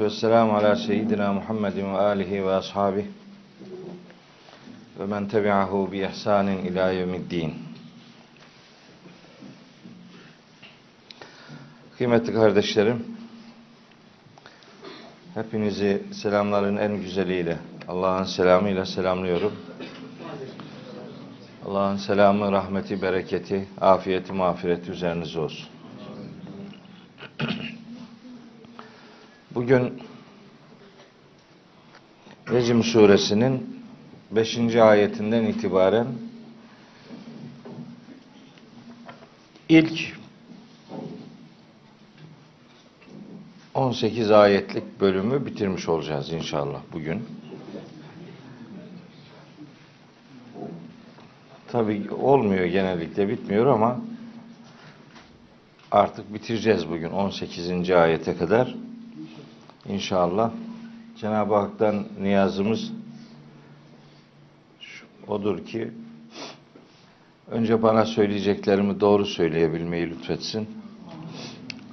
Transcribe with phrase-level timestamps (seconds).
[0.00, 3.10] ve selamu ala seyyidina Muhammedin ve alihi ve ashabihi
[4.98, 7.54] ve men tebi'ahu bi ihsanin ila yevmiddin.
[11.98, 13.06] Kıymetli kardeşlerim,
[15.34, 17.58] hepinizi selamların en güzeliyle,
[17.88, 19.52] Allah'ın selamıyla selamlıyorum.
[21.66, 25.71] Allah'ın selamı, rahmeti, bereketi, afiyeti, mağfireti üzerinize olsun.
[29.54, 30.02] Bugün
[32.50, 33.82] Necm suresinin
[34.30, 34.76] 5.
[34.76, 36.06] ayetinden itibaren
[39.68, 40.16] ilk
[43.74, 47.22] 18 ayetlik bölümü bitirmiş olacağız inşallah bugün.
[51.68, 54.00] Tabi olmuyor genellikle bitmiyor ama
[55.90, 57.90] artık bitireceğiz bugün 18.
[57.90, 58.91] ayete kadar.
[59.92, 60.50] İnşallah
[61.20, 62.92] Cenab-ı Hak'tan niyazımız
[65.28, 65.90] odur ki
[67.50, 70.68] önce bana söyleyeceklerimi doğru söyleyebilmeyi lütfetsin.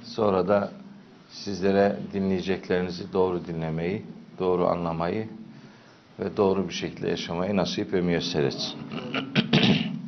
[0.02, 0.72] Sonra da
[1.30, 4.02] sizlere dinleyeceklerinizi doğru dinlemeyi,
[4.38, 5.28] doğru anlamayı
[6.20, 8.78] ve doğru bir şekilde yaşamayı nasip ve müyesser etsin.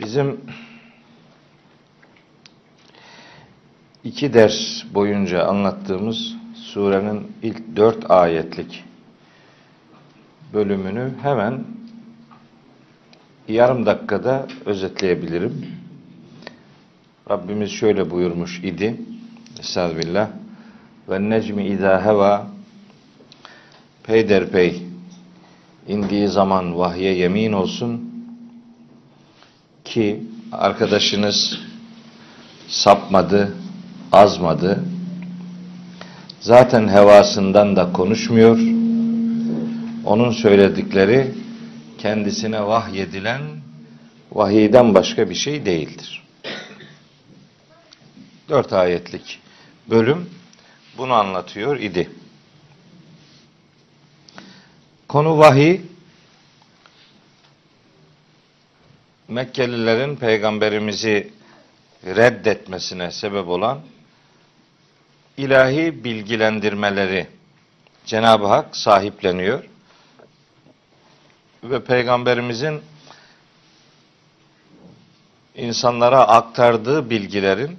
[0.00, 0.40] Bizim
[4.04, 8.84] iki ders boyunca anlattığımız surenin ilk dört ayetlik
[10.54, 11.64] bölümünü hemen
[13.48, 15.66] yarım dakikada özetleyebilirim.
[17.30, 18.96] Rabbimiz şöyle buyurmuş idi.
[19.60, 20.28] Estağfirullah.
[21.08, 22.46] Ve necmi izâ heva
[24.02, 24.82] peyderpey
[25.88, 28.12] indiği zaman vahye yemin olsun
[29.84, 31.58] ki arkadaşınız
[32.68, 33.56] sapmadı,
[34.12, 34.84] azmadı.
[36.40, 38.58] Zaten hevasından da konuşmuyor.
[40.04, 41.34] Onun söyledikleri
[41.98, 43.40] kendisine vahyedilen
[44.32, 46.22] vahiyden başka bir şey değildir.
[48.48, 49.40] Dört ayetlik
[49.90, 50.30] bölüm
[50.98, 52.10] bunu anlatıyor idi.
[55.08, 55.80] Konu vahiy,
[59.28, 61.32] Mekkelilerin peygamberimizi
[62.04, 63.80] reddetmesine sebep olan
[65.36, 67.26] ilahi bilgilendirmeleri
[68.06, 69.64] Cenab-ı Hak sahipleniyor
[71.64, 72.80] ve peygamberimizin
[75.54, 77.78] insanlara aktardığı bilgilerin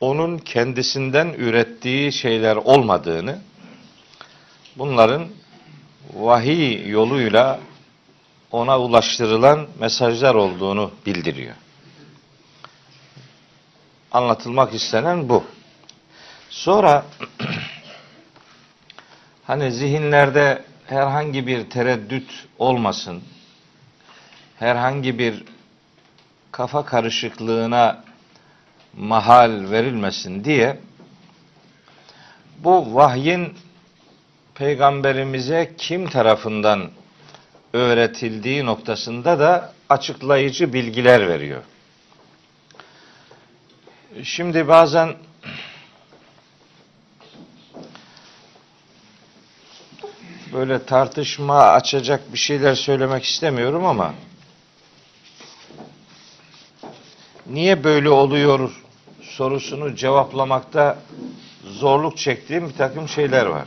[0.00, 3.38] onun kendisinden ürettiği şeyler olmadığını,
[4.76, 5.28] bunların
[6.14, 7.60] vahiy yoluyla
[8.52, 11.54] ona ulaştırılan mesajlar olduğunu bildiriyor.
[14.12, 15.44] Anlatılmak istenen bu.
[16.50, 17.04] Sonra
[19.44, 23.22] hani zihinlerde herhangi bir tereddüt olmasın,
[24.58, 25.44] herhangi bir
[26.52, 28.04] kafa karışıklığına
[28.96, 30.78] mahal verilmesin diye
[32.58, 33.54] bu vahyin
[34.54, 36.90] peygamberimize kim tarafından
[37.72, 41.62] öğretildiği noktasında da açıklayıcı bilgiler veriyor.
[44.22, 45.14] Şimdi bazen
[50.56, 54.14] böyle tartışma açacak bir şeyler söylemek istemiyorum ama
[57.46, 58.82] niye böyle oluyor
[59.22, 60.98] sorusunu cevaplamakta
[61.64, 63.64] zorluk çektiğim bir takım şeyler var.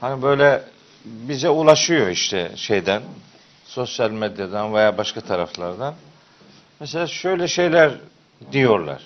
[0.00, 0.62] Hani böyle
[1.04, 3.02] bize ulaşıyor işte şeyden,
[3.64, 5.94] sosyal medyadan veya başka taraflardan.
[6.80, 7.92] Mesela şöyle şeyler
[8.52, 9.02] diyorlar.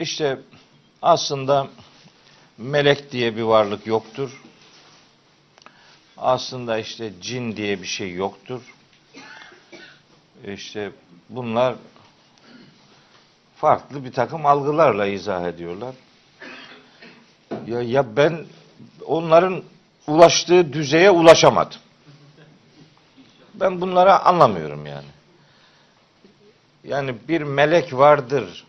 [0.00, 0.38] İşte
[1.02, 1.66] aslında
[2.62, 4.42] melek diye bir varlık yoktur.
[6.16, 8.60] Aslında işte cin diye bir şey yoktur.
[10.46, 10.92] İşte
[11.28, 11.74] bunlar
[13.56, 15.94] farklı bir takım algılarla izah ediyorlar.
[17.66, 18.46] Ya, ya ben
[19.06, 19.62] onların
[20.06, 21.78] ulaştığı düzeye ulaşamadım.
[23.54, 25.06] Ben bunlara anlamıyorum yani.
[26.84, 28.64] Yani bir melek vardır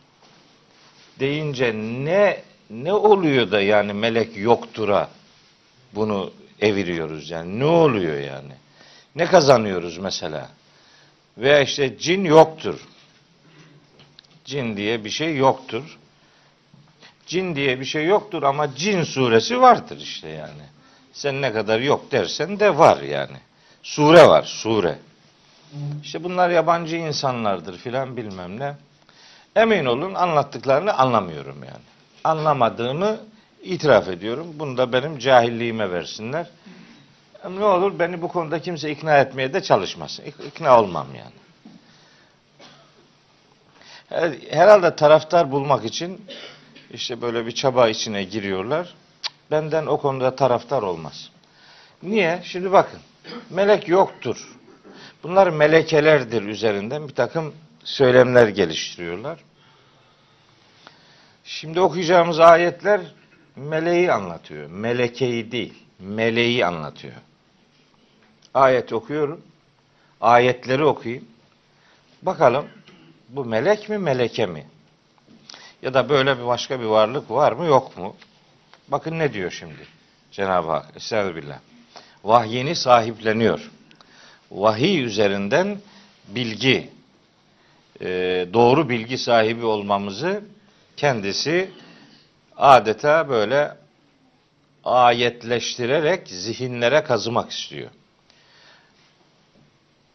[1.20, 2.44] deyince ne
[2.74, 5.10] ne oluyor da yani melek yoktura
[5.96, 6.32] bunu
[6.62, 8.54] eviriyoruz yani ne oluyor yani?
[9.16, 10.50] Ne kazanıyoruz mesela?
[11.38, 12.80] Veya işte cin yoktur.
[14.46, 15.98] Cin diye bir şey yoktur.
[17.26, 20.64] Cin diye bir şey yoktur ama cin suresi vardır işte yani.
[21.14, 23.38] Sen ne kadar yok dersen de var yani.
[23.84, 25.00] Sure var, sure.
[26.04, 28.76] İşte bunlar yabancı insanlardır filan bilmem ne.
[29.56, 31.93] Emin olun anlattıklarını anlamıyorum yani.
[32.24, 33.18] Anlamadığımı
[33.64, 34.48] itiraf ediyorum.
[34.56, 36.48] Bunu da benim cahilliğime versinler.
[37.50, 40.24] Ne olur beni bu konuda kimse ikna etmeye de çalışmasın.
[40.24, 41.34] İk- İkna olmam yani.
[44.10, 46.22] Her- Herhalde taraftar bulmak için
[46.94, 48.94] işte böyle bir çaba içine giriyorlar.
[49.52, 51.30] Benden o konuda taraftar olmaz.
[52.04, 52.42] Niye?
[52.44, 53.00] Şimdi bakın.
[53.50, 54.56] Melek yoktur.
[55.24, 57.54] Bunlar melekelerdir üzerinden bir takım
[57.84, 59.40] söylemler geliştiriyorlar.
[61.44, 63.02] Şimdi okuyacağımız ayetler
[63.56, 64.70] meleği anlatıyor.
[64.70, 67.14] Melekeyi değil, meleği anlatıyor.
[68.54, 69.42] Ayet okuyorum.
[70.22, 71.26] Ayetleri okuyayım.
[72.22, 72.66] Bakalım
[73.30, 74.68] bu melek mi meleke mi?
[75.82, 78.16] Ya da böyle bir başka bir varlık var mı yok mu?
[78.88, 79.88] Bakın ne diyor şimdi
[80.32, 80.86] Cenab-ı Hak.
[80.96, 81.60] Estağfirullah.
[82.24, 83.72] Vahyini sahipleniyor.
[84.52, 85.78] Vahiy üzerinden
[86.28, 86.90] bilgi,
[88.02, 88.08] e,
[88.54, 90.44] doğru bilgi sahibi olmamızı
[90.98, 91.72] kendisi
[92.58, 93.78] adeta böyle
[94.86, 97.90] ayetleştirerek zihinlere kazımak istiyor.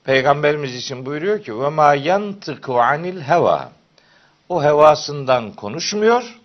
[0.04, 3.72] Peygamberimiz için buyuruyor ki ve ma yantıku anil heva.
[4.48, 6.38] O hevasından konuşmuyor.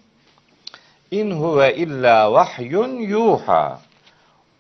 [1.11, 3.81] İn huve illa vahyun yuha.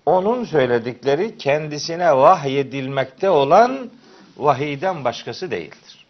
[0.05, 3.91] Onun söyledikleri kendisine vahyedilmekte olan
[4.37, 6.05] vahiyden başkası değildir.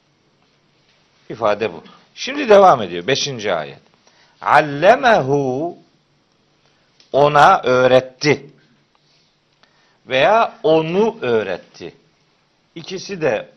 [1.29, 1.83] İfade bu.
[2.15, 3.07] Şimdi devam ediyor.
[3.07, 3.79] Beşinci ayet.
[4.41, 5.77] Allemehu
[7.11, 8.49] ona öğretti.
[10.07, 11.93] Veya onu öğretti.
[12.75, 13.49] İkisi de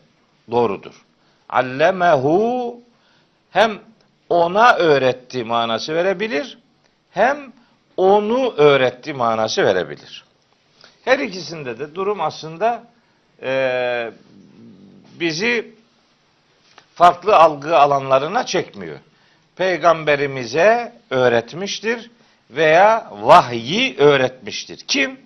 [0.51, 1.05] doğrudur.
[1.49, 2.79] Allemehu
[3.51, 3.79] hem
[4.29, 6.57] ona öğretti manası verebilir,
[7.11, 7.53] hem
[7.97, 10.25] onu öğretti manası verebilir.
[11.05, 12.83] Her ikisinde de durum aslında
[13.41, 14.11] eee,
[15.19, 15.75] bizi
[16.97, 18.99] farklı algı alanlarına çekmiyor.
[19.55, 22.11] Peygamberimize öğretmiştir
[22.49, 24.77] veya vahyi öğretmiştir.
[24.87, 25.19] Kim?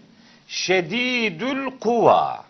[0.48, 2.44] Şedidül kuva.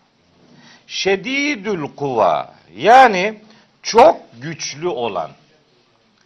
[0.87, 3.39] Şedidül kuva yani
[3.81, 5.31] çok güçlü olan.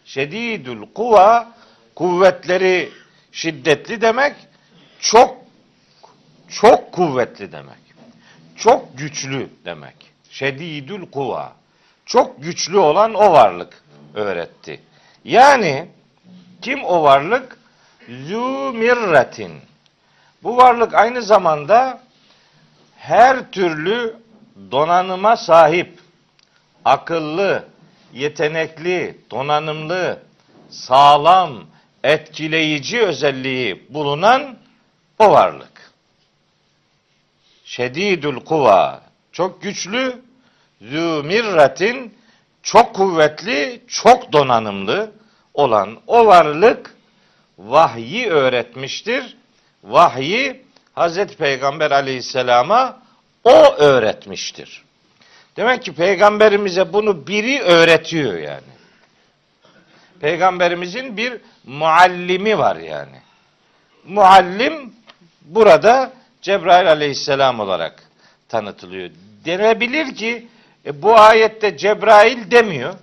[0.04, 1.52] Şedidül kuva
[1.94, 2.90] kuvvetleri
[3.32, 4.34] şiddetli demek,
[5.00, 5.36] çok
[6.48, 7.78] çok kuvvetli demek.
[8.56, 9.94] Çok güçlü demek.
[10.30, 11.55] Şedidül kuva.
[12.06, 13.82] Çok güçlü olan o varlık
[14.14, 14.80] öğretti.
[15.24, 15.88] Yani
[16.62, 17.58] kim o varlık?
[18.08, 19.52] Zümirretin.
[20.42, 22.00] Bu varlık aynı zamanda
[22.96, 24.16] her türlü
[24.70, 25.98] donanıma sahip,
[26.84, 27.64] akıllı,
[28.12, 30.22] yetenekli, donanımlı,
[30.70, 31.64] sağlam,
[32.04, 34.56] etkileyici özelliği bulunan
[35.18, 35.92] o varlık.
[37.64, 39.00] Şedidül kuva,
[39.32, 40.25] çok güçlü,
[40.80, 42.14] zümirratin,
[42.62, 45.10] çok kuvvetli, çok donanımlı
[45.54, 46.94] olan o varlık
[47.58, 49.36] vahyi öğretmiştir.
[49.84, 50.62] Vahyi
[50.94, 53.02] Hazreti Peygamber aleyhisselama
[53.44, 54.84] o öğretmiştir.
[55.56, 58.76] Demek ki peygamberimize bunu biri öğretiyor yani.
[60.20, 63.20] Peygamberimizin bir muallimi var yani.
[64.06, 64.94] Muallim
[65.42, 68.02] burada Cebrail aleyhisselam olarak
[68.48, 69.10] tanıtılıyor.
[69.44, 70.48] Denebilir ki
[70.86, 72.94] e, bu ayette Cebrail demiyor.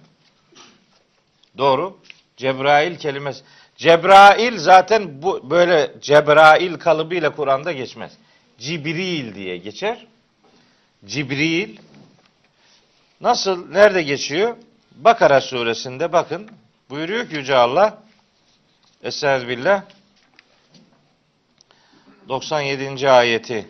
[1.58, 1.98] Doğru.
[2.38, 3.44] Cebrail kelimesi.
[3.76, 8.14] Cebrail zaten bu böyle Cebrail kalıbıyla Kur'an'da geçmez.
[8.58, 10.08] Cibril diye geçer.
[11.06, 11.78] Cibril
[13.22, 14.58] nasıl nerede geçiyor?
[14.96, 16.50] Bakara suresinde bakın.
[16.90, 18.04] Buyuruyor ki Yüce Allah
[19.04, 19.84] Estağfirullah
[22.30, 23.10] 97.
[23.10, 23.68] ayeti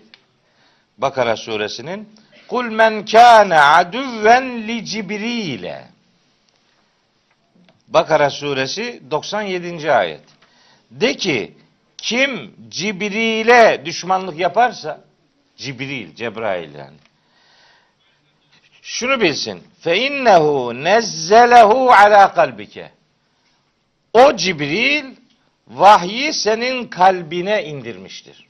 [0.97, 2.09] Bakara suresinin
[2.53, 5.87] Kul men kâne adüvven li Cibril'e
[7.87, 9.91] Bakara suresi 97.
[9.91, 10.21] ayet.
[10.91, 11.53] De ki
[11.97, 15.01] kim Cibril'e düşmanlık yaparsa
[15.57, 16.97] Cibril, Cebrail yani.
[18.81, 19.63] Şunu bilsin.
[19.79, 22.91] Fe innehu nezzelehu ala kalbike.
[24.13, 25.05] O Cibril
[25.67, 28.47] vahyi senin kalbine indirmiştir.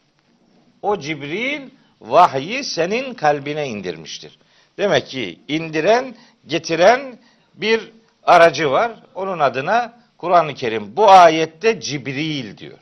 [0.81, 1.61] O Cibril
[2.03, 4.39] vahyi senin kalbine indirmiştir.
[4.77, 6.15] Demek ki indiren,
[6.47, 7.19] getiren
[7.53, 7.91] bir
[8.23, 8.91] aracı var.
[9.15, 12.79] Onun adına Kur'an-ı Kerim bu ayette Cibril diyor.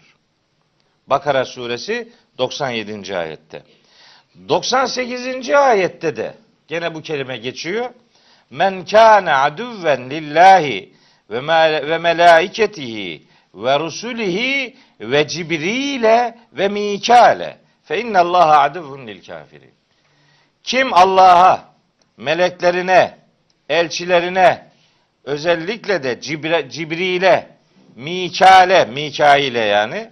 [1.08, 3.18] Bakara suresi 97.
[3.18, 3.63] ayette.
[4.50, 5.50] 98.
[5.50, 6.36] ayette de
[6.68, 7.90] gene bu kelime geçiyor.
[8.50, 10.94] Men kâne aduven lillahi
[11.30, 13.24] ve melaiketihi
[13.54, 19.74] ve rusulihi ve cibrile ve mikale fe innallaha aduvun lil kafirin.
[20.64, 21.74] Kim Allah'a,
[22.18, 23.18] meleklerine,
[23.70, 24.72] elçilerine,
[25.24, 27.58] özellikle de Cibre, Cibril'e,
[27.96, 30.12] Mikale, Mikail'e yani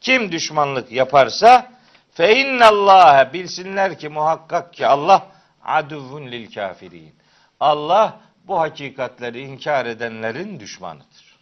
[0.00, 1.72] kim düşmanlık yaparsa
[2.12, 5.26] fe innallâhe bilsinler ki muhakkak ki Allah
[5.64, 7.14] aduvun lil kafirin.
[7.60, 11.36] Allah bu hakikatleri inkar edenlerin düşmanıdır.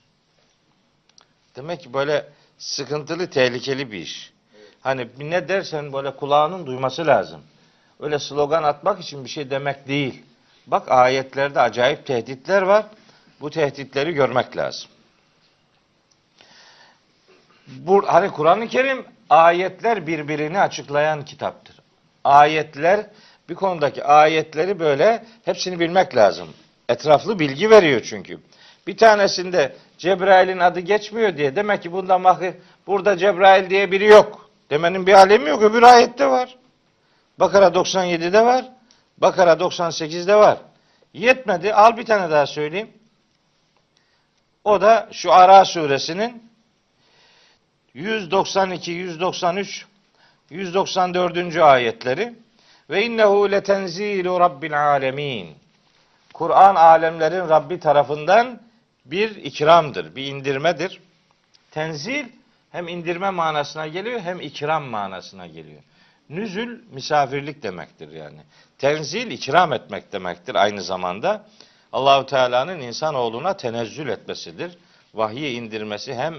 [1.56, 4.32] Demek ki böyle sıkıntılı, tehlikeli bir iş.
[4.80, 7.40] Hani ne dersen böyle kulağının duyması lazım.
[8.00, 10.22] Öyle slogan atmak için bir şey demek değil.
[10.66, 12.86] Bak ayetlerde acayip tehditler var.
[13.40, 14.90] Bu tehditleri görmek lazım.
[17.66, 21.76] Bu, hani Kur'an-ı Kerim ayetler birbirini açıklayan kitaptır.
[22.24, 23.06] Ayetler
[23.48, 26.48] bir konudaki ayetleri böyle hepsini bilmek lazım.
[26.88, 28.38] Etraflı bilgi veriyor çünkü.
[28.86, 32.46] Bir tanesinde Cebrail'in adı geçmiyor diye demek ki bunda
[32.86, 34.47] burada Cebrail diye biri yok.
[34.70, 35.62] Demenin bir alemi yok.
[35.62, 36.56] Öbür ayette var.
[37.38, 38.64] Bakara 97'de var.
[39.18, 40.58] Bakara 98'de var.
[41.12, 41.74] Yetmedi.
[41.74, 42.90] Al bir tane daha söyleyeyim.
[44.64, 46.50] O da şu Ara suresinin
[47.94, 49.86] 192, 193,
[50.50, 51.56] 194.
[51.56, 52.34] ayetleri
[52.90, 55.56] ve innehu letenzilu rabbil alemin.
[56.34, 58.60] Kur'an alemlerin Rabbi tarafından
[59.04, 61.00] bir ikramdır, bir indirmedir.
[61.70, 62.26] Tenzil
[62.78, 65.82] hem indirme manasına geliyor hem ikram manasına geliyor.
[66.28, 68.40] Nüzül misafirlik demektir yani.
[68.78, 71.46] Tenzil ikram etmek demektir aynı zamanda.
[71.92, 74.78] Allahu Teala'nın insanoğluna tenezzül etmesidir.
[75.14, 76.34] Vahyi indirmesi hem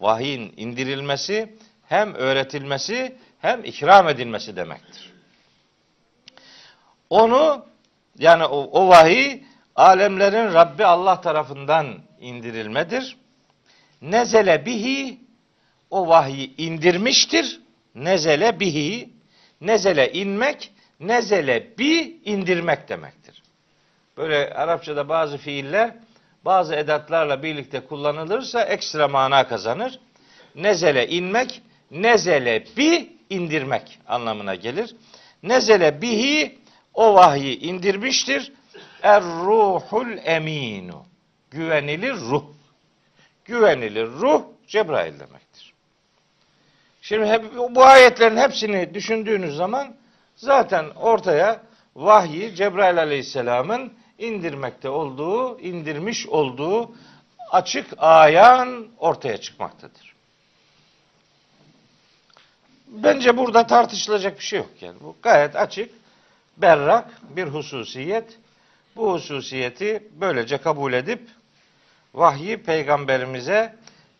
[0.00, 5.12] vahyin indirilmesi hem öğretilmesi hem ikram edilmesi demektir.
[7.10, 7.66] Onu
[8.18, 9.42] yani o, o vahiy
[9.76, 13.16] alemlerin Rabbi Allah tarafından indirilmedir.
[14.02, 15.27] Nezele bihi
[15.90, 17.60] o vahyi indirmiştir.
[17.94, 19.10] Nezele bihi
[19.60, 23.42] nezele inmek, nezele bi indirmek demektir.
[24.16, 25.94] Böyle Arapçada bazı fiiller
[26.44, 30.00] bazı edatlarla birlikte kullanılırsa ekstra mana kazanır.
[30.54, 34.96] Nezele inmek, nezele bi indirmek anlamına gelir.
[35.42, 36.58] Nezele bihi
[36.94, 38.52] o vahyi indirmiştir.
[39.02, 41.04] Er ruhul eminu.
[41.50, 42.44] Güvenilir ruh.
[43.44, 45.47] Güvenilir ruh Cebrail demektir.
[47.08, 49.94] Şimdi hep, bu ayetlerin hepsini düşündüğünüz zaman
[50.36, 51.60] zaten ortaya
[51.96, 56.92] vahyi Cebrail Aleyhisselam'ın indirmekte olduğu, indirmiş olduğu
[57.50, 60.14] açık ayan ortaya çıkmaktadır.
[62.88, 65.00] Bence burada tartışılacak bir şey yok yani.
[65.00, 65.90] Bu gayet açık,
[66.56, 68.38] berrak bir hususiyet.
[68.96, 71.28] Bu hususiyeti böylece kabul edip
[72.14, 73.76] vahyi peygamberimize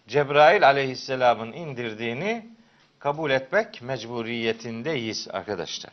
[0.08, 2.57] Cebrail aleyhisselamın indirdiğini
[2.98, 5.92] kabul etmek mecburiyetindeyiz arkadaşlar.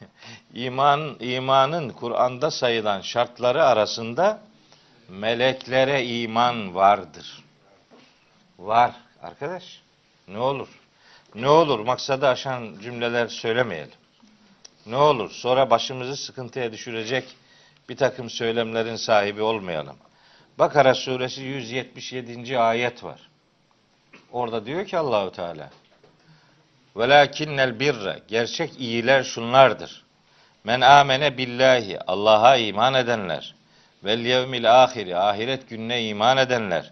[0.54, 4.40] İman imanın Kur'an'da sayılan şartları arasında
[5.08, 7.44] meleklere iman vardır.
[8.58, 9.82] Var arkadaş.
[10.28, 10.68] Ne olur?
[11.34, 13.94] Ne olur maksadı aşan cümleler söylemeyelim.
[14.86, 17.36] Ne olur sonra başımızı sıkıntıya düşürecek
[17.88, 19.96] bir takım söylemlerin sahibi olmayalım.
[20.58, 22.58] Bakara suresi 177.
[22.58, 23.28] ayet var.
[24.32, 25.70] Orada diyor ki Allahu Teala
[26.96, 30.04] Velakinnel birre gerçek iyiler şunlardır.
[30.64, 33.54] Men amene billahi Allah'a iman edenler
[34.04, 36.90] vel yevmil ahiri ahiret gününe iman edenler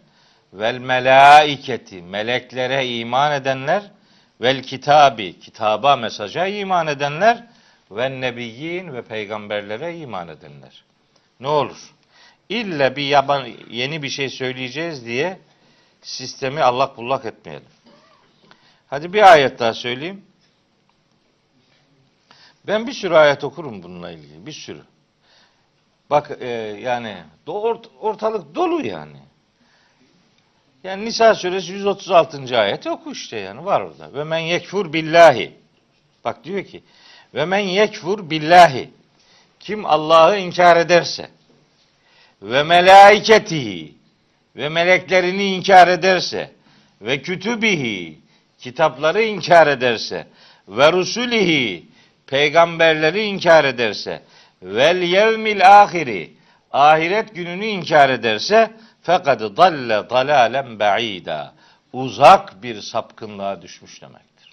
[0.52, 3.82] vel melaiketi meleklere iman edenler
[4.40, 7.44] vel kitabi kitaba mesaja iman edenler
[7.90, 10.84] ve nebiyyin ve peygamberlere iman edenler.
[11.40, 11.94] Ne olur?
[12.48, 15.38] İlle bir yaban yeni bir şey söyleyeceğiz diye
[16.06, 17.66] sistemi allak bullak etmeyelim.
[18.86, 20.24] Hadi bir ayet daha söyleyeyim.
[22.66, 24.46] Ben bir sürü ayet okurum bununla ilgili.
[24.46, 24.82] Bir sürü.
[26.10, 26.48] Bak e,
[26.82, 29.18] yani ort, ortalık dolu yani.
[30.84, 32.58] Yani Nisa suresi 136.
[32.58, 34.12] ayeti oku işte yani var orada.
[34.12, 35.56] Ve men yekfur billahi.
[36.24, 36.82] Bak diyor ki
[37.34, 38.90] ve men yekfur billahi.
[39.60, 41.30] Kim Allah'ı inkar ederse
[42.42, 43.95] ve melaiketihi
[44.56, 46.50] ve meleklerini inkar ederse
[47.00, 48.18] ve kütübihi
[48.58, 50.26] kitapları inkar ederse
[50.68, 51.86] ve rusulihi
[52.26, 54.22] peygamberleri inkar ederse
[54.62, 56.32] vel yevmil ahiri
[56.72, 58.70] ahiret gününü inkar ederse
[59.02, 61.54] fekad dalle dalalen ba'ida.
[61.92, 64.52] Uzak bir sapkınlığa düşmüş demektir.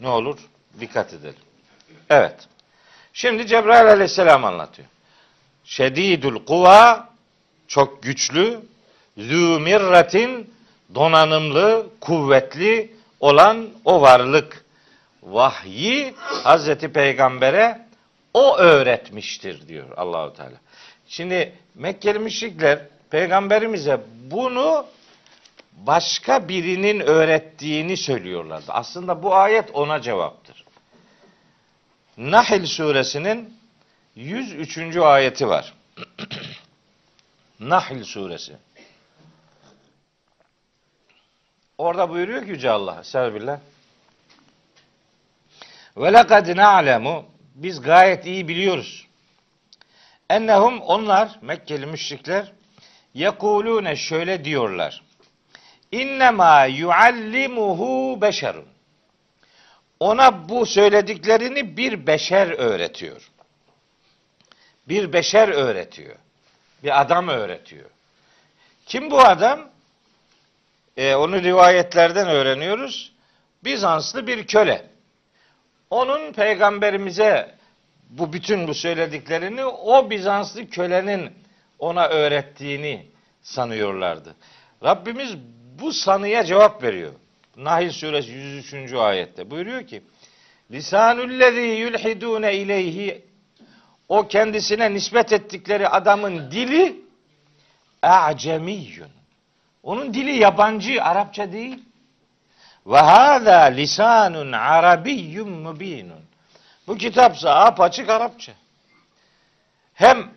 [0.00, 0.38] Ne olur?
[0.80, 1.42] Dikkat edelim.
[2.10, 2.36] Evet.
[3.12, 4.88] Şimdi Cebrail aleyhisselam anlatıyor.
[5.64, 7.08] Şedidül kuva
[7.68, 8.60] çok güçlü,
[9.18, 10.54] zü mirretin
[10.94, 14.64] donanımlı, kuvvetli olan o varlık
[15.22, 17.86] vahyi Hazreti Peygamber'e
[18.34, 20.56] o öğretmiştir diyor Allahu Teala.
[21.06, 22.80] Şimdi Mekkeli müşrikler
[23.10, 24.86] peygamberimize bunu
[25.72, 28.72] başka birinin öğrettiğini söylüyorlardı.
[28.72, 30.64] Aslında bu ayet ona cevaptır.
[32.16, 33.54] Nahl suresinin
[34.14, 34.96] 103.
[34.96, 35.72] ayeti var.
[37.60, 38.56] Nahl suresi.
[41.78, 43.00] Orada buyuruyor ki Yüce Allah.
[43.00, 43.60] Estağfirullah.
[45.96, 49.06] Ve lekad na'lemu biz gayet iyi biliyoruz.
[50.30, 52.52] Ennehum onlar Mekkeli müşrikler
[53.14, 55.02] yekulune şöyle diyorlar.
[55.92, 58.68] İnnemâ yuallimuhu beşerun.
[60.00, 63.30] Ona bu söylediklerini bir beşer öğretiyor.
[64.88, 66.16] Bir beşer öğretiyor.
[66.86, 67.90] Bir adam öğretiyor.
[68.86, 69.68] Kim bu adam?
[70.96, 73.12] Ee, onu rivayetlerden öğreniyoruz.
[73.64, 74.86] Bizanslı bir köle.
[75.90, 77.54] Onun peygamberimize
[78.10, 81.32] bu bütün bu söylediklerini o Bizanslı kölenin
[81.78, 83.06] ona öğrettiğini
[83.42, 84.34] sanıyorlardı.
[84.84, 85.36] Rabbimiz
[85.80, 87.12] bu sanıya cevap veriyor.
[87.56, 88.92] Nahil suresi 103.
[88.92, 90.02] ayette buyuruyor ki
[90.70, 93.24] Lisanullezî yulhidûne ileyhi
[94.08, 97.00] o kendisine nispet ettikleri adamın dili
[98.02, 99.10] a'cemiyyun.
[99.82, 101.84] Onun dili yabancı, Arapça değil.
[102.86, 106.20] Ve hâzâ lisanun arabiyyun mubinun.
[106.86, 108.52] Bu kitapsa apaçık Arapça.
[109.94, 110.30] Hem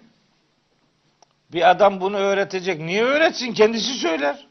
[1.51, 2.79] bir adam bunu öğretecek.
[2.79, 3.53] Niye öğretsin?
[3.53, 4.47] Kendisi söyler.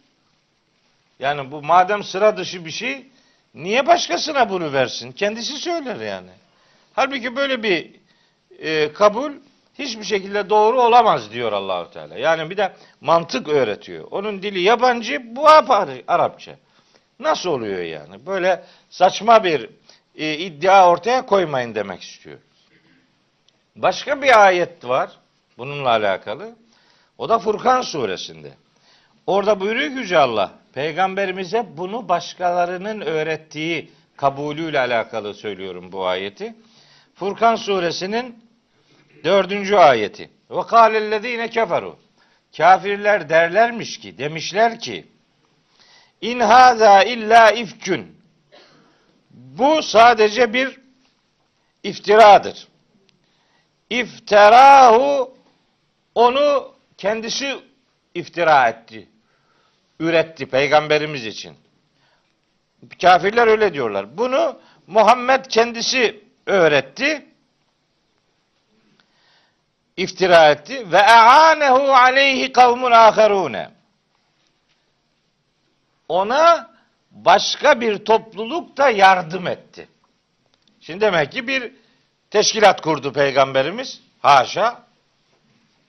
[1.18, 3.06] Yani bu madem sıra dışı bir şey
[3.54, 5.12] niye başkasına bunu versin?
[5.12, 6.30] Kendisi söyler yani.
[6.92, 7.90] Halbuki böyle bir
[8.58, 9.32] e, kabul
[9.78, 12.18] hiçbir şekilde doğru olamaz diyor Allahu Teala.
[12.18, 14.08] Yani bir de mantık öğretiyor.
[14.10, 15.48] Onun dili yabancı, bu
[16.06, 16.56] Arapça.
[17.20, 18.26] Nasıl oluyor yani?
[18.26, 19.70] Böyle saçma bir
[20.16, 22.38] e, iddia ortaya koymayın demek istiyor.
[23.76, 25.10] Başka bir ayet var
[25.58, 26.56] bununla alakalı.
[27.18, 28.52] O da Furkan suresinde.
[29.26, 36.54] Orada buyuruyor Yüce Allah, peygamberimize bunu başkalarının öğrettiği kabulüyle alakalı söylüyorum bu ayeti.
[37.14, 38.47] Furkan suresinin
[39.24, 40.30] dördüncü ayeti.
[40.50, 41.98] Ve kâlellezîne keferu.
[42.56, 45.06] Kafirler derlermiş ki, demişler ki,
[46.20, 48.16] İn hâzâ illa ifkün.
[49.30, 50.80] Bu sadece bir
[51.82, 52.68] iftiradır.
[53.90, 55.34] İftirahu
[56.14, 57.58] onu kendisi
[58.14, 59.08] iftira etti.
[60.00, 61.56] Üretti peygamberimiz için.
[63.00, 64.18] Kafirler öyle diyorlar.
[64.18, 67.27] Bunu Muhammed kendisi öğretti.
[69.98, 73.70] İftira etti ve e'anehu aleyhi kavmun aherune.
[76.08, 76.70] Ona
[77.10, 79.88] başka bir topluluk da yardım etti.
[80.80, 81.72] Şimdi demek ki bir
[82.30, 84.00] teşkilat kurdu peygamberimiz.
[84.22, 84.82] Haşa.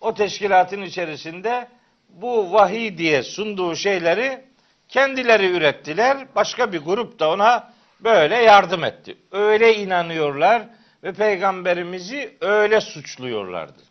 [0.01, 1.67] O teşkilatın içerisinde
[2.09, 4.45] bu vahiy diye sunduğu şeyleri
[4.87, 6.17] kendileri ürettiler.
[6.35, 9.17] Başka bir grup da ona böyle yardım etti.
[9.31, 10.61] Öyle inanıyorlar
[11.03, 13.88] ve peygamberimizi öyle suçluyorlardı.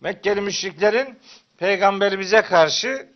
[0.00, 1.18] Mekkeli müşriklerin
[1.58, 3.08] peygamberimize karşı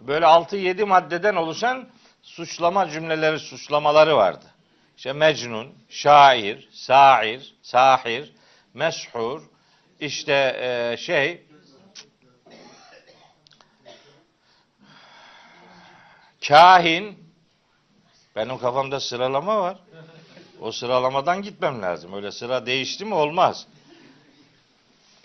[0.00, 1.88] böyle 6-7 maddeden oluşan
[2.22, 4.44] suçlama cümleleri, suçlamaları vardı.
[4.96, 8.32] İşte Mecnun, şair, sair, sahir,
[8.74, 9.42] meshur,
[10.00, 11.46] işte e, şey,
[16.48, 17.34] kahin,
[18.36, 19.78] benim kafamda sıralama var.
[20.60, 22.12] O sıralamadan gitmem lazım.
[22.12, 23.66] Öyle sıra değişti mi olmaz.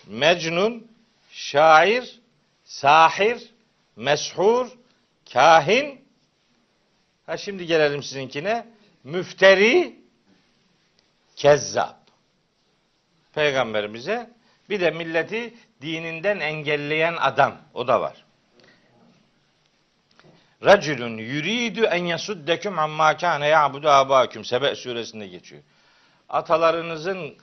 [0.08, 0.88] Mecnun,
[1.30, 2.20] şair,
[2.64, 3.50] sahir,
[3.96, 4.68] meshur,
[5.32, 6.04] kahin.
[7.26, 8.66] Ha şimdi gelelim sizinkine.
[9.04, 9.96] Müfteri,
[11.36, 11.98] kezzap.
[13.34, 14.30] Peygamberimize
[14.70, 17.56] bir de milleti dininden engelleyen adam.
[17.74, 18.24] O da var.
[20.64, 24.44] Raculun yuridu en yasuddekum amma kana ya'budu abakum.
[24.44, 25.62] Sebe suresinde geçiyor.
[26.28, 27.36] Atalarınızın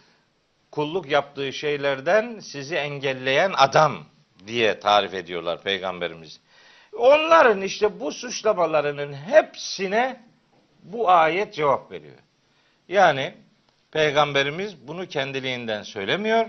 [0.75, 4.05] kulluk yaptığı şeylerden sizi engelleyen adam
[4.47, 6.39] diye tarif ediyorlar peygamberimiz.
[6.97, 10.23] Onların işte bu suçlamalarının hepsine
[10.83, 12.17] bu ayet cevap veriyor.
[12.87, 13.33] Yani
[13.91, 16.45] peygamberimiz bunu kendiliğinden söylemiyor.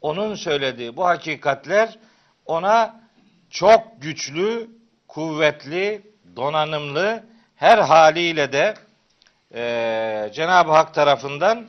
[0.00, 1.98] onun söylediği bu hakikatler
[2.46, 3.00] ona
[3.50, 4.70] çok güçlü,
[5.08, 6.02] kuvvetli,
[6.36, 7.24] donanımlı,
[7.56, 8.74] her haliyle de
[9.54, 11.66] e, Cenab-ı Hak tarafından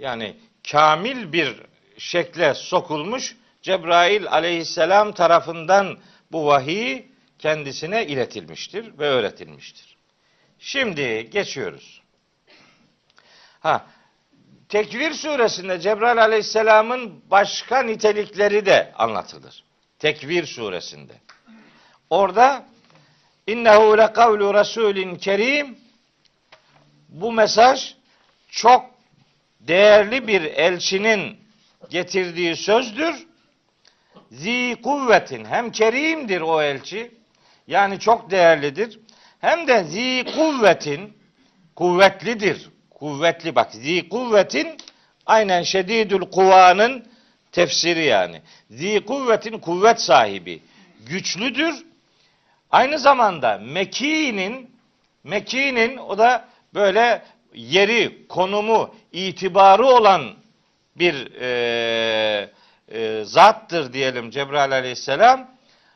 [0.00, 0.36] yani
[0.70, 1.56] kamil bir
[1.98, 5.98] şekle sokulmuş Cebrail aleyhisselam tarafından
[6.32, 7.04] bu vahiy
[7.38, 9.96] kendisine iletilmiştir ve öğretilmiştir.
[10.58, 12.02] Şimdi geçiyoruz.
[13.60, 13.86] Ha,
[14.70, 19.64] Tekvir suresinde Cebrail aleyhisselamın başka nitelikleri de anlatılır.
[19.98, 21.12] Tekvir suresinde.
[22.10, 22.66] Orada
[23.46, 25.78] innehu le kavlu rasulin kerim
[27.08, 27.94] bu mesaj
[28.48, 28.89] çok
[29.60, 31.36] değerli bir elçinin
[31.90, 33.26] getirdiği sözdür.
[34.30, 37.10] Zi kuvvetin hem kerimdir o elçi
[37.66, 39.00] yani çok değerlidir.
[39.40, 41.18] Hem de zi kuvvetin
[41.76, 42.70] kuvvetlidir.
[42.90, 44.76] Kuvvetli bak zi kuvvetin
[45.26, 47.06] aynen şedidül kuvanın
[47.52, 48.42] tefsiri yani.
[48.70, 50.62] Zi kuvvetin kuvvet sahibi.
[51.06, 51.86] Güçlüdür.
[52.70, 54.70] Aynı zamanda Meki'nin
[55.24, 57.22] Meki'nin o da böyle
[57.54, 60.34] yeri, konumu, itibarı olan
[60.96, 62.50] bir e,
[62.88, 65.50] e, zattır diyelim Cebrail aleyhisselam.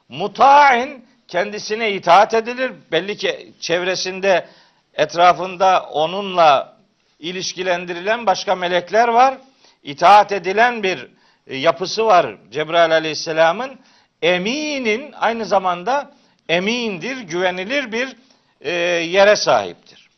[0.09, 2.72] Muta'in kendisine itaat edilir.
[2.92, 4.48] Belli ki çevresinde
[4.94, 6.77] etrafında onunla
[7.18, 9.35] ilişkilendirilen başka melekler var.
[9.83, 11.09] İtaat edilen bir
[11.46, 13.79] e, yapısı var Cebrail aleyhisselamın.
[14.22, 16.11] Eminin aynı zamanda
[16.48, 18.16] emindir, güvenilir bir
[18.61, 20.09] e, yere sahiptir.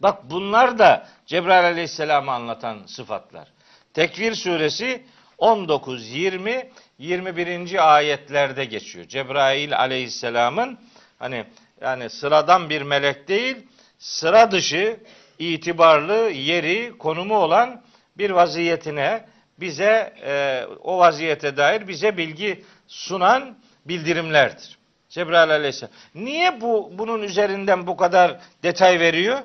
[0.00, 3.48] Bak bunlar da Cebrail aleyhisselamı anlatan sıfatlar.
[3.94, 5.02] Tekvir suresi
[5.38, 7.96] 19, 20, 21.
[7.96, 9.08] ayetlerde geçiyor.
[9.08, 10.78] Cebrail aleyhisselamın
[11.18, 11.44] hani
[11.80, 13.56] yani sıradan bir melek değil,
[13.98, 15.00] sıra dışı
[15.38, 17.82] itibarlı yeri, konumu olan
[18.18, 19.24] bir vaziyetine
[19.60, 24.78] bize e, o vaziyete dair bize bilgi sunan bildirimlerdir.
[25.08, 25.92] Cebrail aleyhisselam.
[26.14, 29.38] Niye bu bunun üzerinden bu kadar detay veriyor?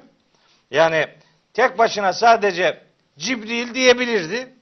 [0.72, 1.08] Yani
[1.54, 2.84] tek başına sadece
[3.18, 4.54] Cibril diyebilirdi.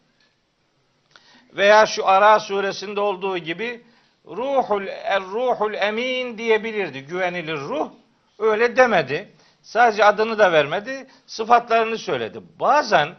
[1.54, 3.86] Veya şu Ara suresinde olduğu gibi
[4.26, 7.02] ruhul er ruhul emin diyebilirdi.
[7.02, 7.92] Güvenilir ruh.
[8.40, 9.32] Öyle demedi.
[9.62, 11.08] Sadece adını da vermedi.
[11.28, 12.40] Sıfatlarını söyledi.
[12.60, 13.16] Bazen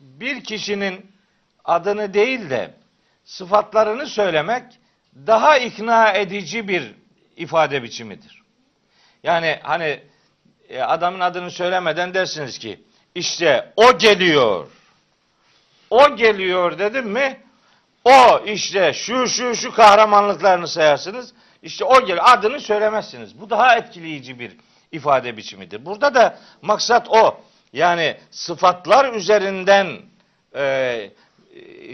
[0.00, 1.12] bir kişinin
[1.64, 2.74] adını değil de
[3.24, 4.62] sıfatlarını söylemek
[5.14, 6.94] daha ikna edici bir
[7.36, 8.42] ifade biçimidir.
[9.22, 10.02] Yani hani
[10.72, 12.80] e, adamın adını söylemeden dersiniz ki
[13.14, 14.66] işte o geliyor.
[15.90, 17.40] O geliyor dedim mi
[18.04, 21.34] o işte şu şu şu kahramanlıklarını sayarsınız.
[21.62, 22.24] İşte o geliyor.
[22.28, 23.40] Adını söylemezsiniz.
[23.40, 24.56] Bu daha etkileyici bir
[24.92, 25.86] ifade biçimidir.
[25.86, 27.40] Burada da maksat o.
[27.72, 30.00] Yani sıfatlar üzerinden
[30.54, 31.10] e,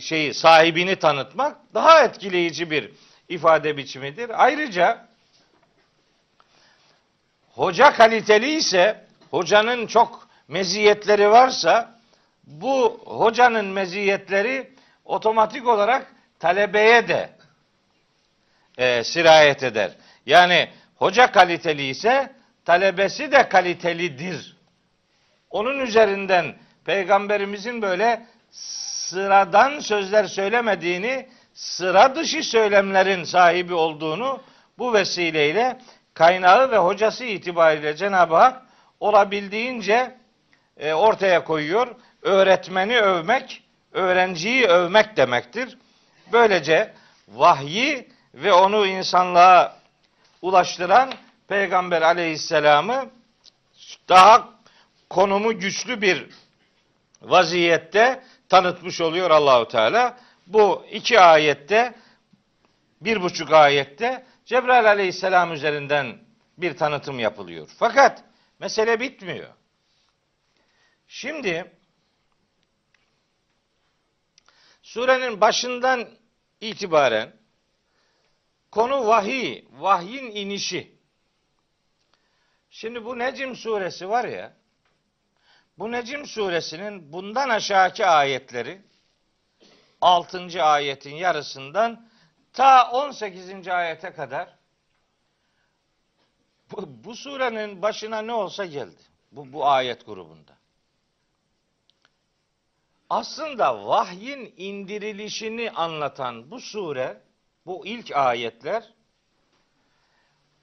[0.01, 2.91] şeyi sahibini tanıtmak daha etkileyici bir
[3.29, 4.45] ifade biçimidir.
[4.45, 5.08] Ayrıca
[7.59, 11.99] hoca kaliteli ise hocanın çok meziyetleri varsa
[12.45, 14.73] bu hocanın meziyetleri
[15.05, 17.31] otomatik olarak talebeye de
[18.79, 19.91] e, sirayet eder.
[20.27, 22.33] Yani hoca kaliteli ise
[22.65, 24.57] talebesi de kalitelidir.
[25.51, 34.43] Onun üzerinden peygamberimizin böyle sıradan sözler söylemediğini, sıra dışı söylemlerin sahibi olduğunu
[34.79, 35.79] bu vesileyle
[36.19, 38.63] kaynağı ve hocası itibariyle Cenab-ı Hak
[39.01, 40.17] olabildiğince
[40.77, 41.95] e, ortaya koyuyor.
[42.23, 45.79] Öğretmeni övmek, öğrenciyi övmek demektir.
[46.33, 46.95] Böylece
[47.29, 49.77] vahyi ve onu insanlığa
[50.43, 51.13] ulaştıran
[51.49, 53.11] Peygamber aleyhisselamı
[54.09, 54.49] daha
[55.11, 56.27] konumu güçlü bir
[57.23, 60.17] vaziyette tanıtmış oluyor Allahu Teala.
[60.47, 61.95] Bu iki ayette,
[63.01, 66.19] bir buçuk ayette Cebrail aleyhisselam üzerinden
[66.59, 67.69] bir tanıtım yapılıyor.
[67.79, 68.25] Fakat
[68.59, 69.49] mesele bitmiyor.
[71.09, 71.73] Şimdi
[74.83, 76.09] surenin başından
[76.61, 77.37] itibaren
[78.71, 80.99] konu vahiy, vahyin inişi.
[82.71, 84.57] Şimdi bu Necim suresi var ya,
[85.79, 88.83] bu Necim suresinin bundan aşağıki ayetleri
[90.01, 90.63] 6.
[90.63, 92.08] ayetin yarısından
[92.59, 93.69] ta 18.
[93.69, 94.49] ayete kadar
[96.73, 99.03] bu, bu surenin başına ne olsa geldi.
[99.33, 100.53] Bu, bu ayet grubunda.
[103.11, 107.23] Aslında vahyin indirilişini anlatan bu sure,
[107.67, 108.95] bu ilk ayetler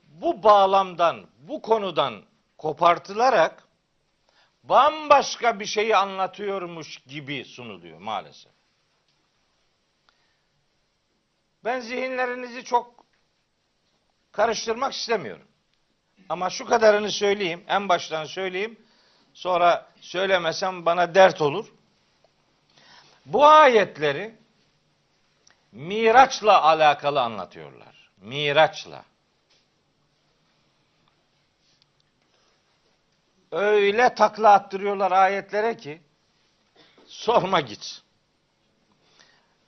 [0.07, 2.23] bu bağlamdan, bu konudan
[2.57, 3.67] kopartılarak
[4.63, 8.54] bambaşka bir şeyi anlatıyormuş gibi sunuluyor maalesef.
[11.65, 13.05] Ben zihinlerinizi çok
[14.31, 15.47] karıştırmak istemiyorum.
[16.29, 18.79] Ama şu kadarını söyleyeyim, en baştan söyleyeyim.
[19.33, 21.73] Sonra söylemesem bana dert olur.
[23.25, 24.35] Bu ayetleri
[25.71, 28.09] Miraç'la alakalı anlatıyorlar.
[28.17, 29.05] Miraç'la.
[33.51, 36.01] Öyle takla attırıyorlar ayetlere ki
[37.07, 38.01] sorma git.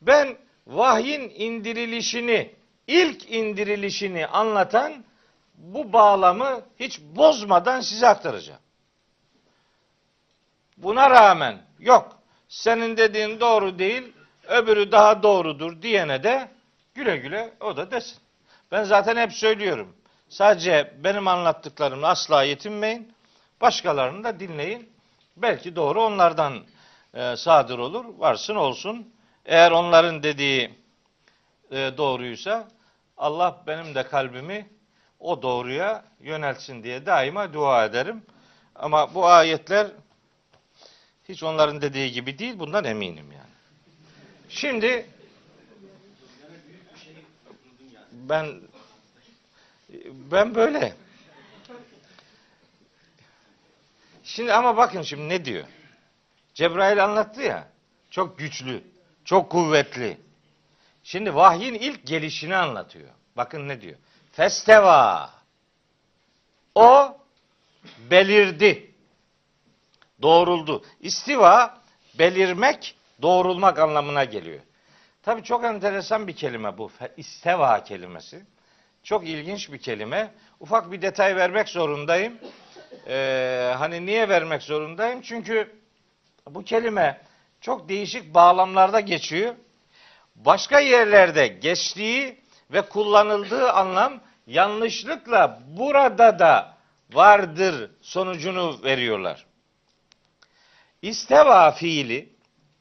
[0.02, 2.56] Ben vahyin indirilişini,
[2.88, 4.94] ilk indirilişini anlatan
[5.56, 8.62] bu bağlamı hiç bozmadan size aktaracağım.
[10.78, 14.14] Buna rağmen yok senin dediğin doğru değil,
[14.48, 16.52] öbürü daha doğrudur diyene de
[16.96, 18.18] güle güle o da desin.
[18.72, 19.96] Ben zaten hep söylüyorum.
[20.30, 23.14] Sadece benim anlattıklarımla asla yetinmeyin.
[23.62, 24.90] Başkalarını da dinleyin.
[25.38, 26.64] Belki doğru onlardan
[27.14, 28.06] e, sadır olur.
[28.18, 29.14] Varsın olsun.
[29.48, 30.72] Eğer onların dediği
[31.72, 32.68] e, doğruysa
[33.18, 34.70] Allah benim de kalbimi
[35.20, 38.24] o doğruya yöneltsin diye daima dua ederim.
[38.76, 39.88] Ama bu ayetler
[41.30, 42.60] hiç onların dediği gibi değil.
[42.60, 43.48] Bundan eminim yani.
[44.50, 45.06] Şimdi
[48.12, 48.62] ben
[50.32, 50.94] ben böyle.
[54.24, 55.66] Şimdi ama bakın şimdi ne diyor?
[56.54, 57.68] Cebrail anlattı ya.
[58.10, 58.84] Çok güçlü,
[59.28, 60.18] çok kuvvetli.
[61.04, 63.10] Şimdi vahyin ilk gelişini anlatıyor.
[63.38, 63.96] Bakın ne diyor?
[64.32, 65.30] Festeva.
[66.76, 67.18] O
[68.12, 68.92] belirdi.
[70.22, 70.84] Doğruldu.
[71.00, 71.82] İstiva
[72.20, 74.60] belirmek, doğrulmak anlamına geliyor.
[75.24, 76.92] Tabii çok enteresan bir kelime bu.
[77.18, 78.46] İsteva kelimesi.
[79.04, 80.34] Çok ilginç bir kelime.
[80.60, 82.38] Ufak bir detay vermek zorundayım.
[83.08, 85.22] Ee, hani niye vermek zorundayım?
[85.22, 85.76] Çünkü
[86.50, 87.27] bu kelime
[87.62, 89.56] çok değişik bağlamlarda geçiyor.
[90.36, 92.38] Başka yerlerde geçtiği
[92.72, 96.78] ve kullanıldığı anlam yanlışlıkla burada da
[97.14, 99.46] vardır sonucunu veriyorlar.
[101.02, 102.30] İsteva fiili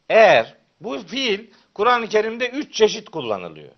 [0.08, 3.72] eğer bu fiil Kur'an-ı Kerim'de üç çeşit kullanılıyor.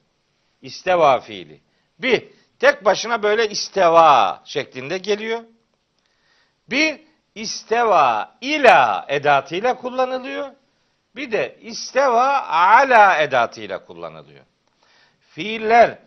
[0.62, 1.60] İsteva fiili.
[1.98, 2.24] Bir,
[2.58, 5.40] tek başına böyle isteva şeklinde geliyor.
[6.70, 7.00] Bir,
[7.34, 10.50] isteva ila edatıyla kullanılıyor.
[11.16, 14.44] Bir de isteva ala edatıyla kullanılıyor.
[15.20, 15.98] Fiiller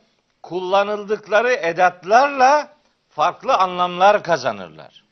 [0.44, 2.74] kullanıldıkları edatlarla
[3.10, 5.04] farklı anlamlar kazanırlar.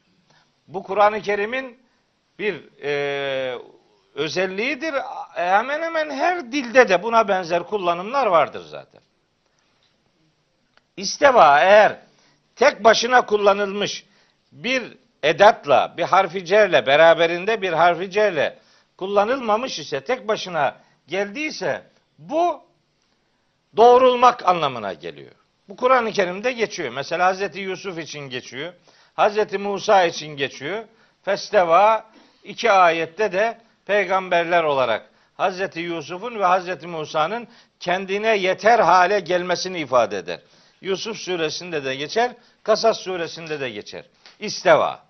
[0.68, 1.80] Bu Kur'an-ı Kerim'in
[2.40, 3.60] bir e,
[4.16, 4.96] özelliğidir.
[5.34, 9.02] Hemen hemen her dilde de buna benzer kullanımlar vardır zaten.
[10.98, 12.00] İsteva eğer
[12.56, 14.06] tek başına kullanılmış
[14.52, 18.58] bir edatla, bir harfi cerle, beraberinde bir harfi cerle
[19.00, 21.84] kullanılmamış ise, tek başına geldiyse
[22.18, 22.62] bu
[23.78, 25.32] doğrulmak anlamına geliyor.
[25.70, 26.92] Bu Kur'an-ı Kerim'de geçiyor.
[26.94, 28.74] Mesela Hazreti Yusuf için geçiyor.
[29.14, 30.84] Hazreti Musa için geçiyor.
[31.24, 32.06] Festeva
[32.44, 37.48] iki ayette de peygamberler olarak Hazreti Yusuf'un ve Hazreti Musa'nın
[37.80, 40.40] kendine yeter hale gelmesini ifade eder.
[40.82, 42.32] Yusuf suresinde de geçer,
[42.64, 44.06] Kasas suresinde de geçer.
[44.40, 45.04] İsteva.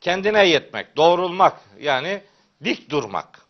[0.00, 2.20] Kendine yetmek, doğrulmak yani
[2.64, 3.40] dik durmak.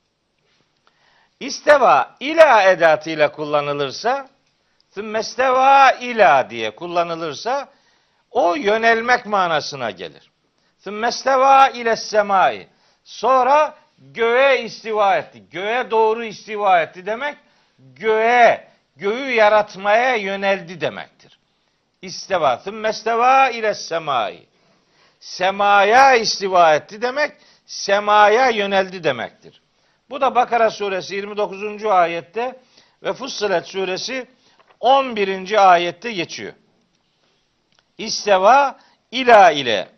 [1.41, 4.29] İsteva ila edatıyla kullanılırsa
[4.95, 7.69] Sümmesteva ila diye kullanılırsa
[8.31, 10.31] o yönelmek manasına gelir.
[10.79, 12.69] Sümmesteva ile semai.
[13.05, 15.43] Sonra göğe istiva etti.
[15.51, 17.37] Göğe doğru istiva etti demek
[17.79, 21.39] göğe, göğü yaratmaya yöneldi demektir.
[22.03, 22.57] İsteva.
[22.59, 24.47] Sümmesteva ile semai.
[25.21, 27.33] Semaya istiva etti demek
[27.67, 29.63] semaya yöneldi demektir.
[30.11, 31.85] Bu da Bakara suresi 29.
[31.85, 32.61] ayette
[33.03, 34.27] ve Fussilet suresi
[34.81, 35.73] 11.
[35.73, 36.53] ayette geçiyor.
[37.99, 38.79] İsteva
[39.11, 39.89] ila ile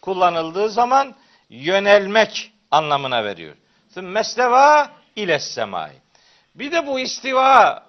[0.00, 1.14] kullanıldığı zaman
[1.50, 3.56] yönelmek anlamına veriyor.
[3.88, 5.92] Sümmesteva ile semai.
[6.54, 7.86] Bir de bu istiva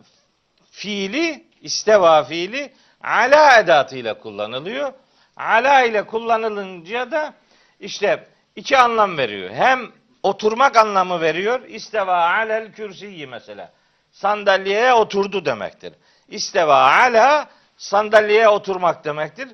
[0.72, 4.94] fiili, isteva fiili ala edatıyla kullanılıyor.
[5.38, 7.34] Ala ile kullanılınca da
[7.80, 9.50] işte iki anlam veriyor.
[9.50, 9.92] Hem
[10.24, 11.64] oturmak anlamı veriyor.
[11.64, 13.72] İsteva alel kürsiyi mesela.
[14.12, 15.94] Sandalyeye oturdu demektir.
[16.28, 19.50] İsteva ala sandalyeye oturmak demektir.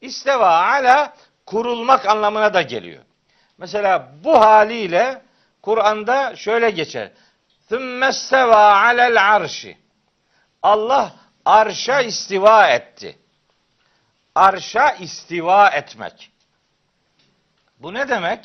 [0.00, 1.16] İsteva ala
[1.46, 3.02] kurulmak anlamına da geliyor.
[3.58, 5.22] Mesela bu haliyle
[5.62, 7.12] Kur'an'da şöyle geçer.
[7.68, 9.78] Thümmesteva alel arşi.
[10.62, 11.14] Allah
[11.44, 13.18] arşa istiva etti.
[14.34, 16.30] Arşa istiva etmek.
[17.78, 18.44] Bu ne demek?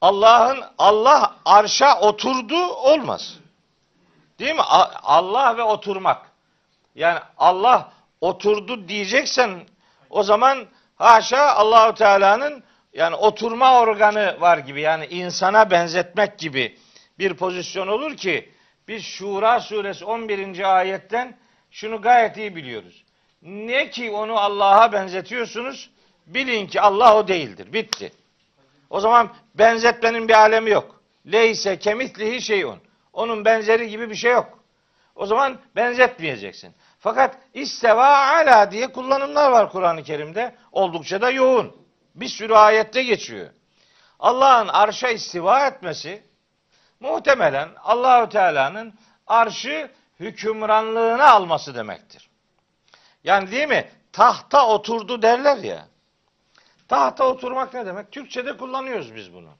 [0.00, 3.38] Allah'ın Allah arşa oturdu olmaz.
[4.38, 4.62] Değil mi?
[5.02, 6.30] Allah ve oturmak.
[6.94, 9.60] Yani Allah oturdu diyeceksen
[10.10, 10.66] o zaman
[10.96, 16.78] haşa Allahu Teala'nın yani oturma organı var gibi yani insana benzetmek gibi
[17.18, 18.52] bir pozisyon olur ki
[18.88, 20.76] biz Şura suresi 11.
[20.76, 21.38] ayetten
[21.70, 23.04] şunu gayet iyi biliyoruz.
[23.42, 25.90] Ne ki onu Allah'a benzetiyorsunuz
[26.26, 27.72] bilin ki Allah o değildir.
[27.72, 28.12] Bitti.
[28.90, 31.00] O zaman benzetmenin bir alemi yok.
[31.32, 32.78] Leyse kemitlihi şeyun.
[33.12, 34.58] Onun benzeri gibi bir şey yok.
[35.14, 36.74] O zaman benzetmeyeceksin.
[36.98, 40.54] Fakat isteva ala diye kullanımlar var Kur'an-ı Kerim'de.
[40.72, 41.76] Oldukça da yoğun.
[42.14, 43.50] Bir sürü ayette geçiyor.
[44.18, 46.22] Allah'ın arşa istiva etmesi
[47.00, 48.94] muhtemelen Allahü Teala'nın
[49.26, 52.30] arşı hükümranlığına alması demektir.
[53.24, 53.90] Yani değil mi?
[54.12, 55.88] Tahta oturdu derler ya.
[56.88, 58.12] Tahta oturmak ne demek?
[58.12, 59.50] Türkçe'de kullanıyoruz biz bunu.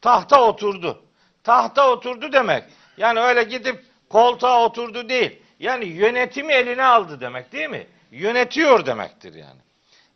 [0.00, 1.02] Tahta oturdu.
[1.44, 2.64] Tahta oturdu demek.
[2.96, 5.42] Yani öyle gidip koltuğa oturdu değil.
[5.58, 7.86] Yani yönetimi eline aldı demek değil mi?
[8.10, 9.60] Yönetiyor demektir yani.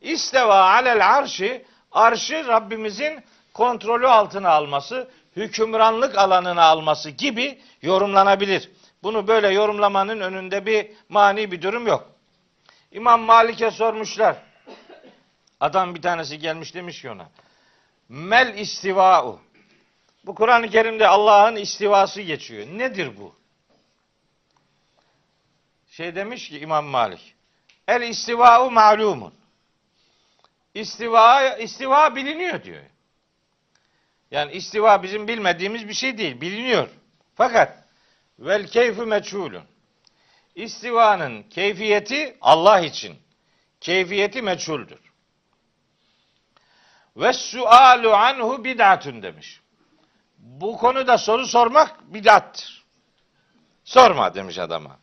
[0.01, 3.25] İsteva alel arşi, arşı Rabbimizin
[3.55, 8.71] kontrolü altına alması, hükümranlık alanına alması gibi yorumlanabilir.
[9.03, 12.09] Bunu böyle yorumlamanın önünde bir mani bir durum yok.
[12.93, 14.37] İmam Malik'e sormuşlar.
[15.63, 17.31] Adam bir tanesi gelmiş demiş ki ona.
[18.09, 19.41] Mel istiva'u.
[20.27, 22.67] Bu Kur'an-ı Kerim'de Allah'ın istivası geçiyor.
[22.67, 23.37] Nedir bu?
[25.91, 27.35] Şey demiş ki İmam Malik.
[27.89, 29.35] El istiva'u ma'lumun.
[30.75, 32.83] İstiva, istiva biliniyor diyor.
[34.31, 36.41] Yani istiva bizim bilmediğimiz bir şey değil.
[36.41, 36.89] Biliniyor.
[37.35, 37.85] Fakat
[38.39, 39.65] vel keyfü meçhulun.
[40.55, 43.17] İstivanın keyfiyeti Allah için.
[43.81, 45.02] Keyfiyeti meçhuldür.
[47.17, 49.61] Ve sualu anhu bid'atun demiş.
[50.39, 52.85] Bu konuda soru sormak bid'attır.
[53.85, 54.99] Sorma demiş adama.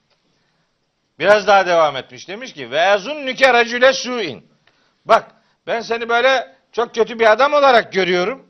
[1.19, 2.27] Biraz daha devam etmiş.
[2.27, 4.49] Demiş ki ve ezunnüke recüle su'in.
[5.05, 5.31] Bak
[5.67, 8.47] ben seni böyle çok kötü bir adam olarak görüyorum.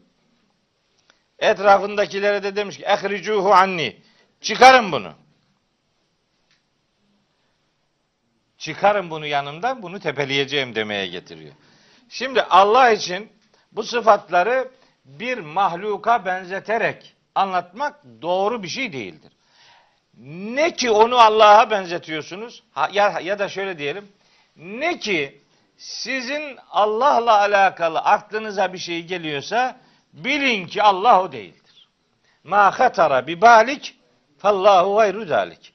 [1.39, 4.01] Etrafındakilere de demiş ki ehricuhu anni.
[4.41, 5.13] Çıkarın bunu.
[8.57, 11.53] Çıkarın bunu yanımdan bunu tepeleyeceğim demeye getiriyor.
[12.09, 13.31] Şimdi Allah için
[13.71, 14.67] bu sıfatları
[15.05, 19.31] bir mahluka benzeterek anlatmak doğru bir şey değildir.
[20.23, 24.07] Ne ki onu Allah'a benzetiyorsunuz ya, ya da şöyle diyelim
[24.55, 25.41] ne ki
[25.77, 29.77] sizin Allah'la alakalı aklınıza bir şey geliyorsa
[30.13, 31.87] bilin ki Allah o değildir.
[32.43, 33.95] Ma hatara bi balik
[34.37, 35.73] fallahu gayru zalik.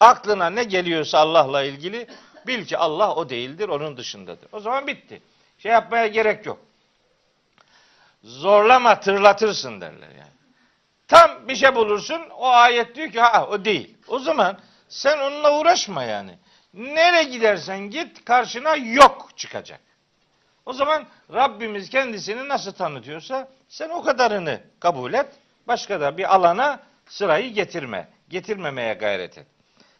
[0.00, 2.06] Aklına ne geliyorsa Allah'la ilgili
[2.46, 4.48] bil ki Allah o değildir, onun dışındadır.
[4.52, 5.22] O zaman bitti.
[5.58, 6.58] Şey yapmaya gerek yok.
[8.22, 10.32] Zorlama tırlatırsın derler yani.
[11.08, 13.96] Tam bir şey bulursun o ayet diyor ki ha o değil.
[14.08, 14.58] O zaman
[14.88, 16.38] sen onunla uğraşma yani.
[16.74, 19.80] Nereye gidersen git karşına yok çıkacak.
[20.66, 25.26] O zaman Rabbimiz kendisini nasıl tanıtıyorsa sen o kadarını kabul et.
[25.68, 28.08] Başka da bir alana sırayı getirme.
[28.28, 29.46] Getirmemeye gayret et.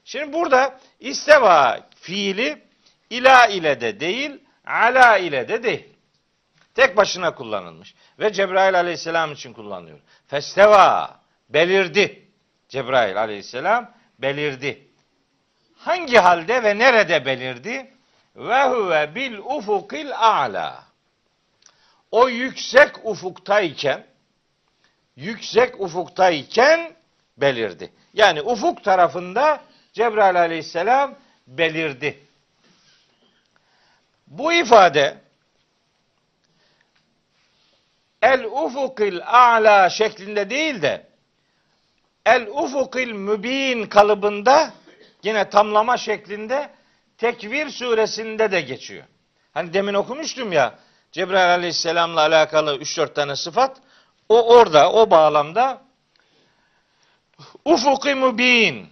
[0.04, 2.62] Şimdi burada isteva fiili
[3.11, 5.91] ila ile de değil, ala ile de değil.
[6.74, 7.94] Tek başına kullanılmış.
[8.18, 9.98] Ve Cebrail aleyhisselam için kullanılıyor.
[10.26, 12.28] Festeva, belirdi.
[12.68, 14.88] Cebrail aleyhisselam belirdi.
[15.76, 17.94] Hangi halde ve nerede belirdi?
[18.37, 20.85] Ve huve bil ufukil a'la.
[22.11, 24.06] O yüksek ufuktayken,
[25.16, 26.94] yüksek ufuktayken
[27.37, 27.92] belirdi.
[28.14, 29.61] Yani ufuk tarafında
[29.92, 31.14] Cebrail aleyhisselam
[31.46, 32.18] belirdi.
[34.26, 35.18] Bu ifade
[38.22, 41.06] el ufukil a'la şeklinde değil de
[42.26, 44.72] el ufukil mübin kalıbında
[45.22, 46.70] yine tamlama şeklinde
[47.22, 49.04] Tekvir suresinde de geçiyor.
[49.54, 50.78] Hani demin okumuştum ya
[51.12, 53.76] Cebrail aleyhisselamla alakalı 3-4 tane sıfat.
[54.28, 55.82] O orada, o bağlamda
[57.64, 58.88] ufuki mübin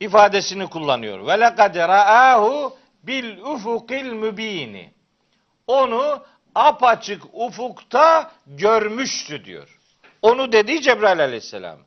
[0.00, 1.26] ifadesini kullanıyor.
[1.26, 4.92] Ve lekad ra'ahu bil ufukil mübini.
[5.66, 6.24] Onu
[6.54, 9.78] apaçık ufukta görmüştü diyor.
[10.22, 11.78] Onu dedi Cebrail aleyhisselam.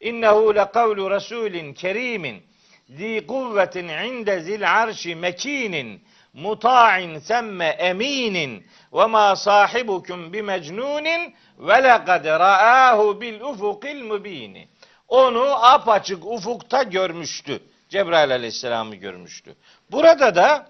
[0.00, 2.42] İnnehu le kavlu rasulin kerimin
[2.88, 6.02] zi kuvvetin inde zil arşi mekinin
[6.32, 14.68] muta'in semme eminin ve ma sahibukum bi mecnunin ve lekad ra'ahu bil ufukil mübini.
[15.08, 17.62] Onu apaçık ufukta görmüştü.
[17.88, 19.56] Cebrail aleyhisselamı görmüştü.
[19.90, 20.66] Burada da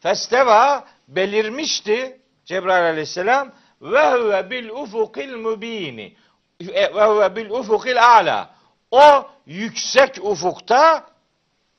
[0.00, 6.16] festeva belirmişti Cebrail aleyhisselam ve huve bil ufukil mübini.
[6.60, 8.54] ve huve bil ufukil a'la.
[8.90, 11.10] O yüksek ufukta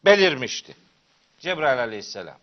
[0.06, 0.76] belirmişti.
[1.40, 2.38] Cebrail aleyhisselam.